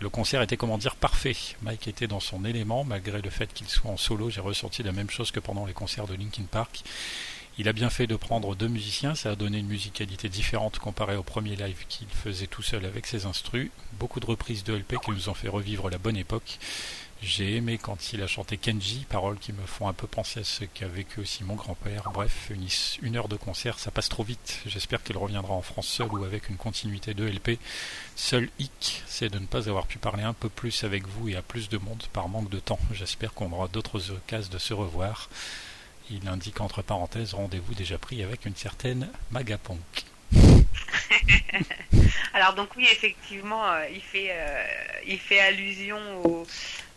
[0.00, 1.36] Le concert était comment dire parfait.
[1.62, 4.92] Mike était dans son élément, malgré le fait qu'il soit en solo, j'ai ressenti la
[4.92, 6.82] même chose que pendant les concerts de Linkin Park.
[7.58, 11.16] Il a bien fait de prendre deux musiciens, ça a donné une musicalité différente comparée
[11.16, 13.70] au premier live qu'il faisait tout seul avec ses instrus.
[13.98, 16.58] Beaucoup de reprises de LP qui nous ont fait revivre la bonne époque.
[17.22, 20.44] J'ai aimé quand il a chanté Kenji, paroles qui me font un peu penser à
[20.44, 22.10] ce qu'a vécu aussi mon grand-père.
[22.14, 22.50] Bref,
[23.02, 24.60] une, heure de concert, ça passe trop vite.
[24.64, 27.58] J'espère qu'il reviendra en France seul ou avec une continuité de LP.
[28.16, 31.36] Seul hic, c'est de ne pas avoir pu parler un peu plus avec vous et
[31.36, 32.80] à plus de monde par manque de temps.
[32.92, 35.28] J'espère qu'on aura d'autres occasions de se revoir.
[36.10, 39.78] Il indique entre parenthèses rendez-vous déjà pris avec une certaine Magapunk.
[42.32, 44.64] Alors donc oui effectivement euh, il fait euh,
[45.06, 46.46] il fait allusion au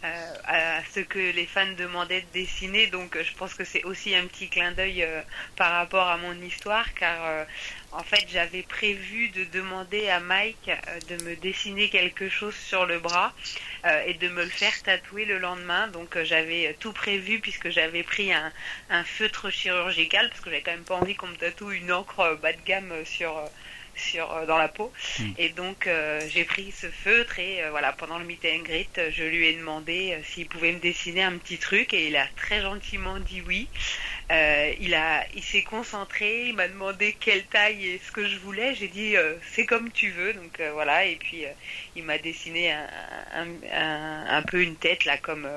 [0.03, 2.87] euh, à ce que les fans demandaient de dessiner.
[2.87, 5.07] Donc je pense que c'est aussi un petit clin d'œil
[5.55, 7.45] par rapport à mon histoire, car
[7.91, 10.69] en fait j'avais prévu de demander à Mike
[11.09, 13.33] de me dessiner quelque chose sur le bras
[14.05, 15.87] et de me le faire tatouer le lendemain.
[15.87, 18.51] Donc j'avais tout prévu puisque j'avais pris un,
[18.89, 22.37] un, feutre chirurgical parce que j'avais quand même pas envie qu'on me tatoue une encre
[22.41, 23.41] bas de gamme sur
[23.95, 24.91] sur euh, dans la peau.
[25.19, 25.31] Hmm.
[25.37, 29.01] Et donc euh, j'ai pris ce feutre et euh, voilà pendant le meet and greet,
[29.11, 32.61] je lui ai demandé s'il pouvait me dessiner un petit truc et il a très
[32.61, 33.67] gentiment dit oui.
[34.29, 38.75] il a, il s'est concentré, il m'a demandé quelle taille et ce que je voulais.
[38.75, 39.15] J'ai dit
[39.51, 41.05] c'est comme tu veux, donc voilà.
[41.05, 41.45] Et puis
[41.95, 42.87] il m'a dessiné un,
[43.71, 45.47] un, un, peu une tête là comme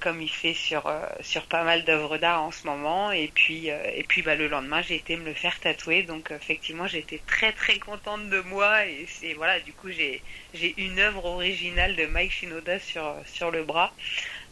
[0.00, 3.12] comme il fait sur euh, sur pas mal d'œuvres d'art en ce moment.
[3.12, 6.02] Et puis euh, et puis bah le lendemain j'ai été me le faire tatouer.
[6.02, 8.86] Donc effectivement j'étais très très contente de moi.
[8.86, 10.22] Et c'est voilà du coup j'ai
[10.54, 13.92] j'ai une œuvre originale de Mike Shinoda sur sur le bras.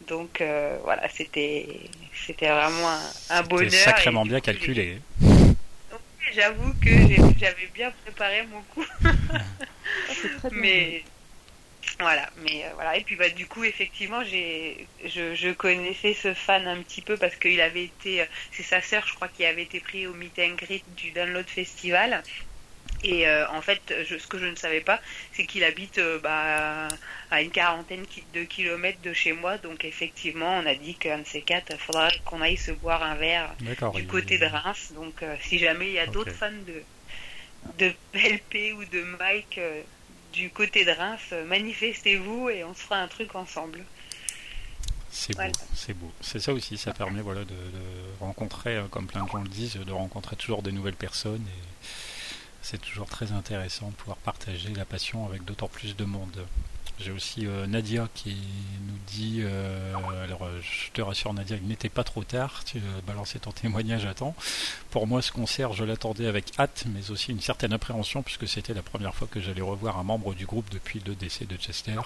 [0.07, 1.67] Donc euh, voilà c'était
[2.27, 3.01] c'était vraiment un,
[3.31, 3.71] un bonheur.
[3.71, 4.99] sacrément bien calculé.
[6.33, 6.91] j'avoue que
[7.39, 8.87] j'avais bien préparé mon coup.
[10.53, 11.03] Mais
[12.01, 12.97] voilà, mais euh, voilà.
[12.97, 17.17] Et puis bah du coup effectivement j'ai je, je connaissais ce fan un petit peu
[17.17, 20.15] parce qu'il avait été euh, c'est sa sœur je crois qui avait été pris au
[20.15, 22.23] meet and greet du Download Festival.
[23.05, 25.01] Et euh, en fait, je, ce que je ne savais pas,
[25.33, 26.89] c'est qu'il habite bah,
[27.31, 28.05] à une quarantaine
[28.35, 29.57] de kilomètres de chez moi.
[29.59, 33.05] Donc effectivement, on a dit qu'un de ces quatre, il faudra qu'on aille se boire
[33.05, 33.55] un verre
[33.95, 34.93] du côté de Reims.
[34.97, 39.61] Donc si jamais il y a d'autres fans de, de LP ou de Mike
[40.33, 43.85] du côté de Reims, manifestez-vous et on se fera un truc ensemble.
[45.11, 45.43] C'est beau,
[45.75, 46.13] c'est beau.
[46.21, 47.55] C'est ça aussi, ça permet voilà, de,
[48.21, 51.45] rencontrer, euh, comme plein de gens le disent, de rencontrer toujours des nouvelles personnes.
[51.47, 51.87] Et
[52.63, 56.47] c'est toujours très intéressant de pouvoir partager la passion avec d'autant plus de monde.
[57.01, 59.95] J'ai aussi euh, Nadia qui nous dit, euh,
[60.25, 63.53] alors euh, je te rassure Nadia, il n'était pas trop tard, tu as balancé ton
[63.53, 64.35] témoignage à temps.
[64.91, 68.75] Pour moi ce concert je l'attendais avec hâte mais aussi une certaine appréhension puisque c'était
[68.75, 72.01] la première fois que j'allais revoir un membre du groupe depuis le décès de Chester.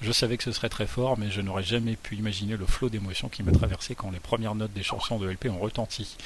[0.00, 2.88] Je savais que ce serait très fort mais je n'aurais jamais pu imaginer le flot
[2.88, 6.16] d'émotions qui m'a traversé quand les premières notes des chansons de LP ont retenti.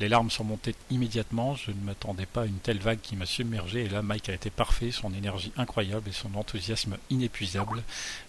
[0.00, 3.26] Les larmes sont montées immédiatement, je ne m'attendais pas à une telle vague qui m'a
[3.26, 3.84] submergé.
[3.84, 7.82] Et là Mike a été parfait, son énergie incroyable et son enthousiasme inépuisable,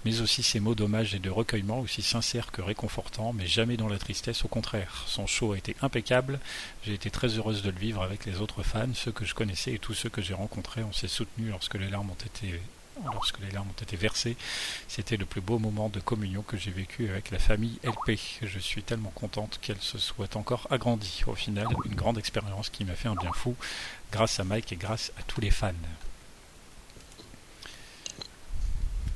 [0.04, 3.88] mais aussi ses mots d'hommage et de recueillement aussi sincères que réconfortants, mais jamais dans
[3.88, 5.04] la tristesse, au contraire.
[5.06, 6.40] Son show a été impeccable,
[6.84, 9.74] j'ai été très heureuse de le vivre avec les autres fans, ceux que je connaissais
[9.74, 12.60] et tous ceux que j'ai rencontrés, on s'est soutenus lorsque les larmes ont été
[13.14, 14.36] lorsque les larmes ont été versées.
[14.88, 18.20] C'était le plus beau moment de communion que j'ai vécu avec la famille LP.
[18.42, 21.24] Je suis tellement contente qu'elle se soit encore agrandie.
[21.28, 23.56] Au final, une grande expérience qui m'a fait un bien fou,
[24.12, 25.74] grâce à Mike et grâce à tous les fans.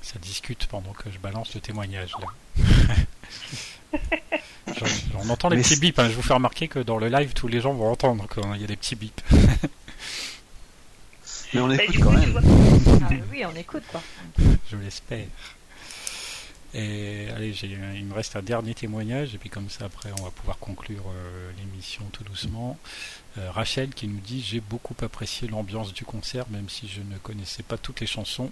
[0.01, 2.27] Ça discute pendant que je balance le témoignage là.
[5.15, 5.97] on entend les petits bips.
[5.97, 6.09] Hein.
[6.09, 8.61] Je vous fais remarquer que dans le live, tous les gens vont entendre quand il
[8.61, 9.21] y a des petits bips.
[11.53, 12.41] Mais on bah, écoute quand même.
[13.03, 14.01] Ah, oui, on écoute quoi.
[14.71, 15.27] Je l'espère.
[16.75, 20.31] Et allez, il me reste un dernier témoignage, et puis comme ça, après, on va
[20.31, 22.79] pouvoir conclure euh, l'émission tout doucement.
[23.37, 27.17] Euh, Rachel qui nous dit J'ai beaucoup apprécié l'ambiance du concert, même si je ne
[27.19, 28.49] connaissais pas toutes les chansons.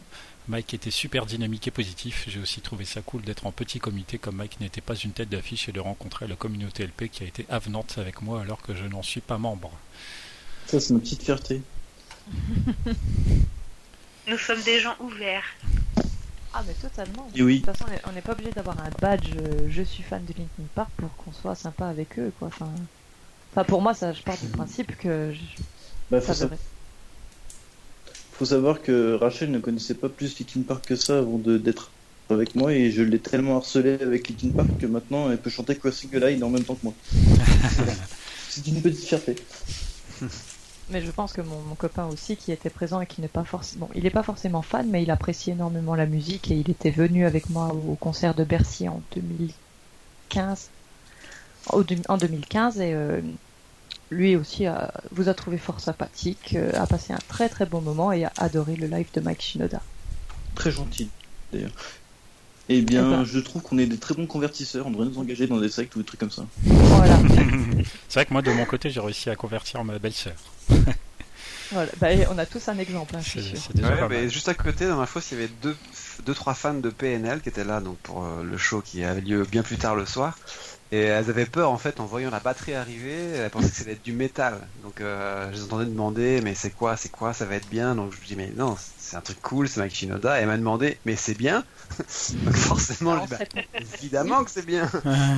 [0.47, 2.25] Mike était super dynamique et positif.
[2.27, 5.29] J'ai aussi trouvé ça cool d'être en petit comité, comme Mike n'était pas une tête
[5.29, 8.75] d'affiche, et de rencontrer la communauté LP qui a été avenante avec moi alors que
[8.75, 9.71] je n'en suis pas membre.
[10.67, 11.61] Ça, c'est ma petite fierté.
[14.27, 15.43] Nous sommes des gens ouverts.
[16.53, 17.27] Ah mais totalement.
[17.35, 17.61] oui.
[17.61, 20.33] De toute façon, on n'est pas obligé d'avoir un badge euh, je suis fan de
[20.33, 22.49] Linkin Park pour qu'on soit sympa avec eux quoi.
[22.49, 22.69] Enfin,
[23.51, 25.33] enfin pour moi ça je pars du principe que
[26.09, 26.33] bah, faut,
[28.33, 31.91] faut savoir que Rachel ne connaissait pas plus Linkin Park que ça avant d'être
[32.29, 35.77] avec moi et je l'ai tellement harcelé avec Linkin Park que maintenant elle peut chanter
[35.77, 36.93] Crossing the Line en même temps que moi.
[38.49, 39.35] C'est une petite fierté.
[40.91, 43.87] Mais je pense que mon, copain aussi, qui était présent et qui n'est pas forcément,
[43.87, 46.91] bon, il n'est pas forcément fan, mais il apprécie énormément la musique et il était
[46.91, 50.69] venu avec moi au, concert de Bercy en 2015,
[51.67, 53.21] en 2015 et euh,
[54.09, 54.65] lui aussi
[55.11, 58.31] vous a trouvé fort sympathique, euh, a passé un très très bon moment et a
[58.37, 59.81] adoré le live de Mike Shinoda.
[60.55, 61.09] Très gentil
[61.53, 61.71] d'ailleurs.
[62.73, 64.87] Eh bien, je trouve qu'on est des très bons convertisseurs.
[64.87, 66.45] On devrait nous engager dans des sectes ou des trucs comme ça.
[66.63, 67.19] Voilà.
[68.07, 70.35] c'est vrai que moi, de mon côté, j'ai réussi à convertir ma belle-sœur.
[71.71, 71.91] voilà.
[71.99, 73.17] Bah, on a tous un exemple.
[73.17, 75.75] Hein, ouais, juste à côté, dans ma fosse, il y avait deux,
[76.25, 79.19] deux, trois fans de PNL qui étaient là donc pour euh, le show qui avait
[79.19, 80.37] lieu bien plus tard le soir.
[80.93, 83.95] Et elles avaient peur en fait en voyant la batterie arriver, elles pensaient que c'était
[83.95, 84.69] du métal.
[84.83, 87.95] Donc euh, je les entendais demander mais c'est quoi, c'est quoi, ça va être bien?
[87.95, 90.37] Donc je me dis mais non, c'est un truc cool, c'est Mike Shinoda.
[90.37, 91.65] Et elle m'a demandé mais c'est bien?
[92.43, 93.37] Donc forcément, bah,
[93.73, 94.89] évidemment que c'est bien.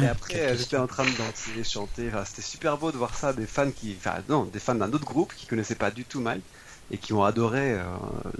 [0.01, 2.07] Et après j'étais en train de danser, chanter.
[2.09, 4.91] Enfin, c'était super beau de voir ça, des fans qui, enfin non, des fans d'un
[4.91, 6.49] autre groupe qui connaissaient pas du tout Mike
[6.91, 7.83] et qui ont adoré euh,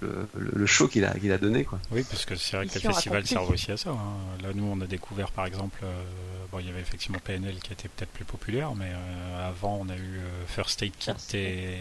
[0.01, 1.63] le, le, show qu'il a, qu'il a donné.
[1.63, 1.79] Quoi.
[1.91, 3.91] Oui, parce que c'est vrai que le festival sert aussi à ça.
[3.91, 4.41] Hein.
[4.41, 6.03] Là, nous, on a découvert par exemple, euh,
[6.51, 9.89] bon, il y avait effectivement PNL qui était peut-être plus populaire, mais euh, avant, on
[9.89, 11.77] a eu First Aid Kit et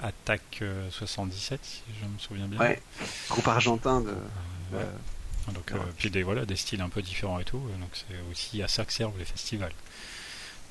[0.00, 2.58] Attack 77, si je me souviens bien.
[2.58, 2.80] Ouais,
[3.28, 4.14] groupe argentin de.
[5.52, 8.68] Donc, puis des, voilà, des styles un peu différents et tout, donc c'est aussi à
[8.68, 9.72] ça que servent les festivals.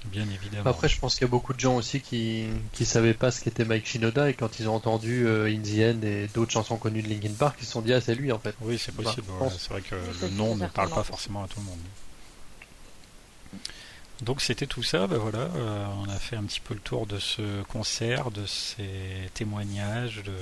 [0.05, 0.69] Bien évidemment.
[0.69, 3.41] Après, je pense qu'il y a beaucoup de gens aussi qui qui savaient pas ce
[3.41, 6.77] qu'était Mike Shinoda et quand ils ont entendu euh, In the End et d'autres chansons
[6.77, 8.55] connues de Linkin Park, ils se sont dit ah c'est lui en fait.
[8.61, 9.27] Oui, c'est possible.
[9.57, 11.79] c'est vrai que le nom ne parle pas forcément à tout le monde.
[14.21, 17.07] Donc c'était tout ça, ben voilà, euh, on a fait un petit peu le tour
[17.07, 20.33] de ce concert, de ces témoignages, de,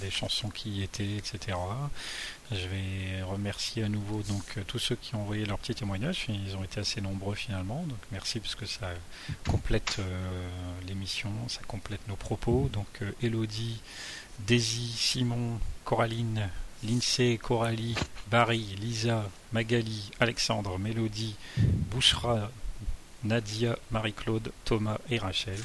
[0.00, 1.58] des chansons qui y étaient, etc.
[2.52, 6.26] Je vais remercier à nouveau donc tous ceux qui ont envoyé leurs petits témoignages.
[6.28, 7.82] Ils ont été assez nombreux finalement.
[7.88, 8.90] Donc merci parce que ça
[9.48, 10.48] complète euh,
[10.86, 12.70] l'émission, ça complète nos propos.
[12.72, 13.80] Donc euh, Elodie,
[14.38, 16.48] Daisy, Simon, Coraline,
[16.84, 17.96] Lindsay, Coralie,
[18.30, 22.52] Barry, Lisa, Magali, Alexandre, Mélodie, Bouchra,
[23.24, 25.58] Nadia, Marie-Claude, Thomas et Rachel.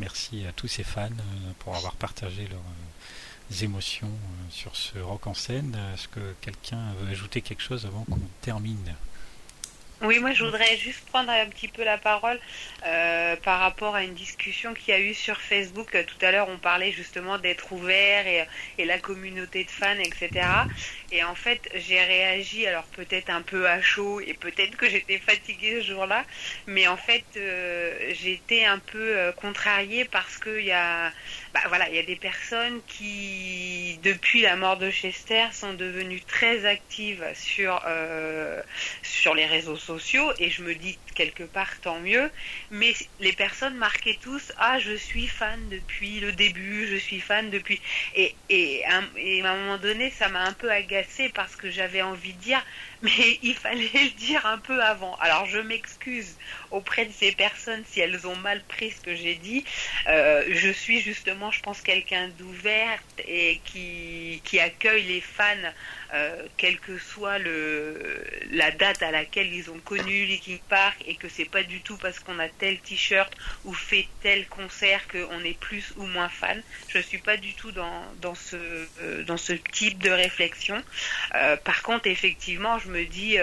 [0.00, 5.26] Merci à tous ces fans euh, pour avoir partagé leurs émotions euh, sur ce rock
[5.26, 5.76] en scène.
[5.94, 8.94] Est-ce que quelqu'un veut ajouter quelque chose avant qu'on termine?
[10.04, 12.40] Oui, moi je voudrais juste prendre un petit peu la parole
[12.84, 15.90] euh, par rapport à une discussion qu'il y a eu sur Facebook.
[15.92, 20.44] Tout à l'heure, on parlait justement d'être ouvert et, la communauté de fans, etc.
[21.12, 25.18] Et en fait, j'ai réagi, alors peut-être un peu à chaud et peut-être que j'étais
[25.18, 26.24] fatiguée ce jour-là,
[26.66, 31.12] mais en fait, euh, été un peu euh, contrariée parce qu'il y a,
[31.54, 36.22] bah, voilà, il y a des personnes qui, depuis la mort de Chester, sont devenues
[36.22, 37.80] très actives sur
[39.02, 39.91] sur les réseaux sociaux
[40.38, 42.30] et je me dis quelque part tant mieux.
[42.70, 47.50] Mais les personnes marquaient tous ah je suis fan depuis le début, je suis fan
[47.50, 47.80] depuis
[48.14, 52.34] et et, à un moment donné ça m'a un peu agacé parce que j'avais envie
[52.34, 52.62] de dire
[53.02, 53.10] mais
[53.42, 55.14] il fallait le dire un peu avant.
[55.16, 56.36] Alors je m'excuse
[56.70, 59.64] auprès de ces personnes si elles ont mal pris ce que j'ai dit.
[60.06, 65.72] Euh, je suis justement, je pense, quelqu'un d'ouverte et qui, qui accueille les fans,
[66.14, 71.14] euh, quelle que soit le, la date à laquelle ils ont connu Linkin Park et
[71.16, 73.32] que c'est pas du tout parce qu'on a tel t-shirt
[73.64, 76.62] ou fait tel concert qu'on est plus ou moins fan.
[76.88, 80.82] Je suis pas du tout dans, dans, ce, euh, dans ce type de réflexion.
[81.34, 83.38] Euh, par contre, effectivement, je me dis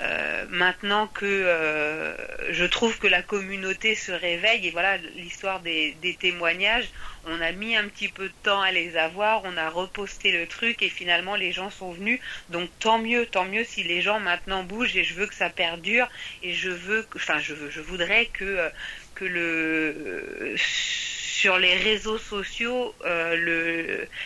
[0.00, 2.14] euh, euh, maintenant que euh,
[2.50, 6.88] je trouve que la communauté se réveille et voilà l'histoire des, témoignages,
[7.26, 10.46] on a mis un petit peu de temps à les avoir, on a reposté le
[10.46, 12.20] truc et finalement les gens sont venus.
[12.50, 15.50] Donc tant mieux, tant mieux si les gens maintenant bougent et je veux que ça
[15.50, 16.08] perdure
[16.42, 18.70] et je veux, enfin je veux, je voudrais que
[19.14, 20.54] que le
[21.40, 22.94] sur les réseaux sociaux,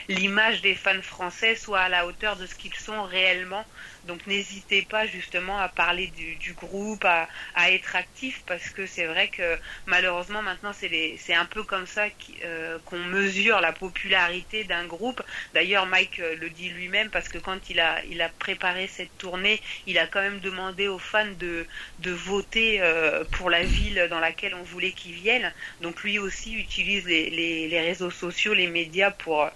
[0.08, 3.64] l'image des fans français soit à la hauteur de ce qu'ils sont réellement
[4.04, 7.28] donc n'hésitez pas justement à parler du, groupe, à,
[7.70, 12.06] être actif parce que c'est vrai que malheureusement maintenant c'est un peu comme ça
[12.44, 15.22] euh, qu'on mesure la popularité d'un groupe.
[15.54, 19.16] D'ailleurs Mike euh, le dit lui-même parce que quand il a, il a préparé cette
[19.18, 21.66] tournée, il a quand même demandé aux fans de,
[22.00, 25.52] de voter euh, pour la ville dans laquelle on voulait qu'ils viennent.
[25.82, 29.51] Donc lui aussi utilise les, les réseaux sociaux, les médias pour,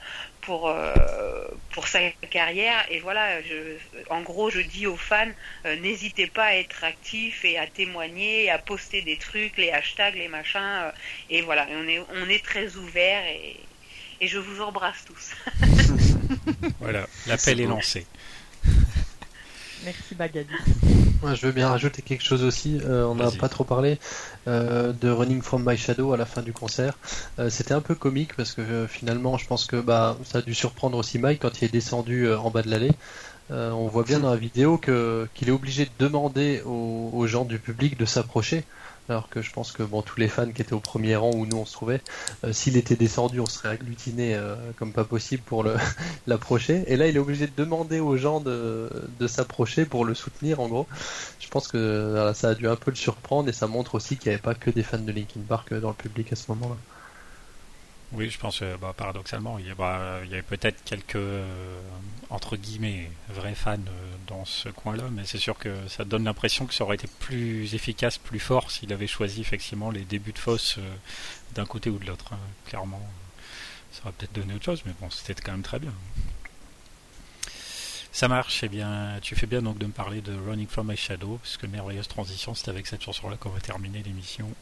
[0.44, 0.94] pour, euh,
[1.72, 2.84] pour sa carrière.
[2.90, 3.76] Et voilà, je,
[4.10, 5.26] en gros, je dis aux fans,
[5.66, 10.14] euh, n'hésitez pas à être actifs et à témoigner, à poster des trucs, les hashtags,
[10.14, 10.60] les machins.
[10.60, 10.90] Euh,
[11.30, 13.56] et voilà, on est, on est très ouvert et,
[14.20, 15.34] et je vous embrasse tous.
[16.80, 18.06] voilà, l'appel est lancé.
[19.84, 20.14] Merci
[21.22, 22.78] Je veux bien rajouter quelque chose aussi.
[22.84, 23.98] Euh, on n'a pas trop parlé
[24.46, 26.98] euh, de Running from My Shadow à la fin du concert.
[27.38, 30.54] Euh, c'était un peu comique parce que finalement, je pense que bah, ça a dû
[30.54, 32.92] surprendre aussi Mike quand il est descendu en bas de l'allée.
[33.50, 37.58] on voit bien dans la vidéo que qu'il est obligé de demander aux gens du
[37.58, 38.64] public de s'approcher
[39.08, 41.46] alors que je pense que bon tous les fans qui étaient au premier rang où
[41.46, 42.00] nous on se trouvait,
[42.44, 45.64] euh, s'il était descendu, on serait agglutinés euh, comme pas possible pour
[46.26, 46.84] l'approcher.
[46.86, 50.60] Et là, il est obligé de demander aux gens de, de s'approcher pour le soutenir.
[50.60, 50.86] En gros,
[51.40, 54.30] je pense que ça a dû un peu le surprendre et ça montre aussi qu'il
[54.30, 56.44] n'y avait pas que des fans de Linkin Park euh, dans le public à ce
[56.52, 56.76] moment-là.
[58.14, 61.80] Oui, je pense, euh, bah, paradoxalement, il y, avait peut-être quelques, euh,
[62.30, 66.66] entre guillemets, vrais fans euh, dans ce coin-là, mais c'est sûr que ça donne l'impression
[66.66, 70.38] que ça aurait été plus efficace, plus fort s'il avait choisi effectivement les débuts de
[70.38, 70.78] fosse
[71.56, 72.32] d'un côté ou de l'autre.
[72.34, 72.38] Hein.
[72.66, 73.02] Clairement,
[73.90, 75.92] ça aurait peut-être donné autre chose, mais bon, c'était quand même très bien.
[78.12, 80.96] Ça marche, eh bien, tu fais bien donc de me parler de Running from My
[80.96, 84.54] Shadow, parce que merveilleuse transition, c'est avec cette chanson-là qu'on va terminer l'émission.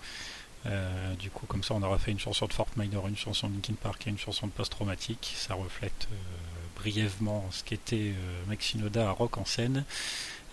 [0.66, 3.48] Euh, du coup, comme ça, on aura fait une chanson de Fort Minor, une chanson
[3.48, 5.34] de Linkin Park et une chanson de post-traumatique.
[5.36, 6.16] Ça reflète euh,
[6.76, 9.84] brièvement ce qu'était euh, Maxinoda à Rock en scène.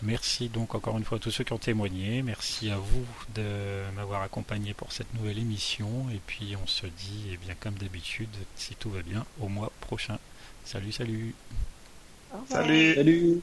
[0.01, 2.21] Merci donc encore une fois à tous ceux qui ont témoigné.
[2.21, 3.05] Merci à vous
[3.35, 3.43] de
[3.95, 6.09] m'avoir accompagné pour cette nouvelle émission.
[6.13, 9.71] Et puis on se dit, eh bien comme d'habitude, si tout va bien, au mois
[9.81, 10.17] prochain.
[10.63, 11.35] Salut, salut.
[12.47, 12.95] Salut.
[12.95, 13.41] Salut.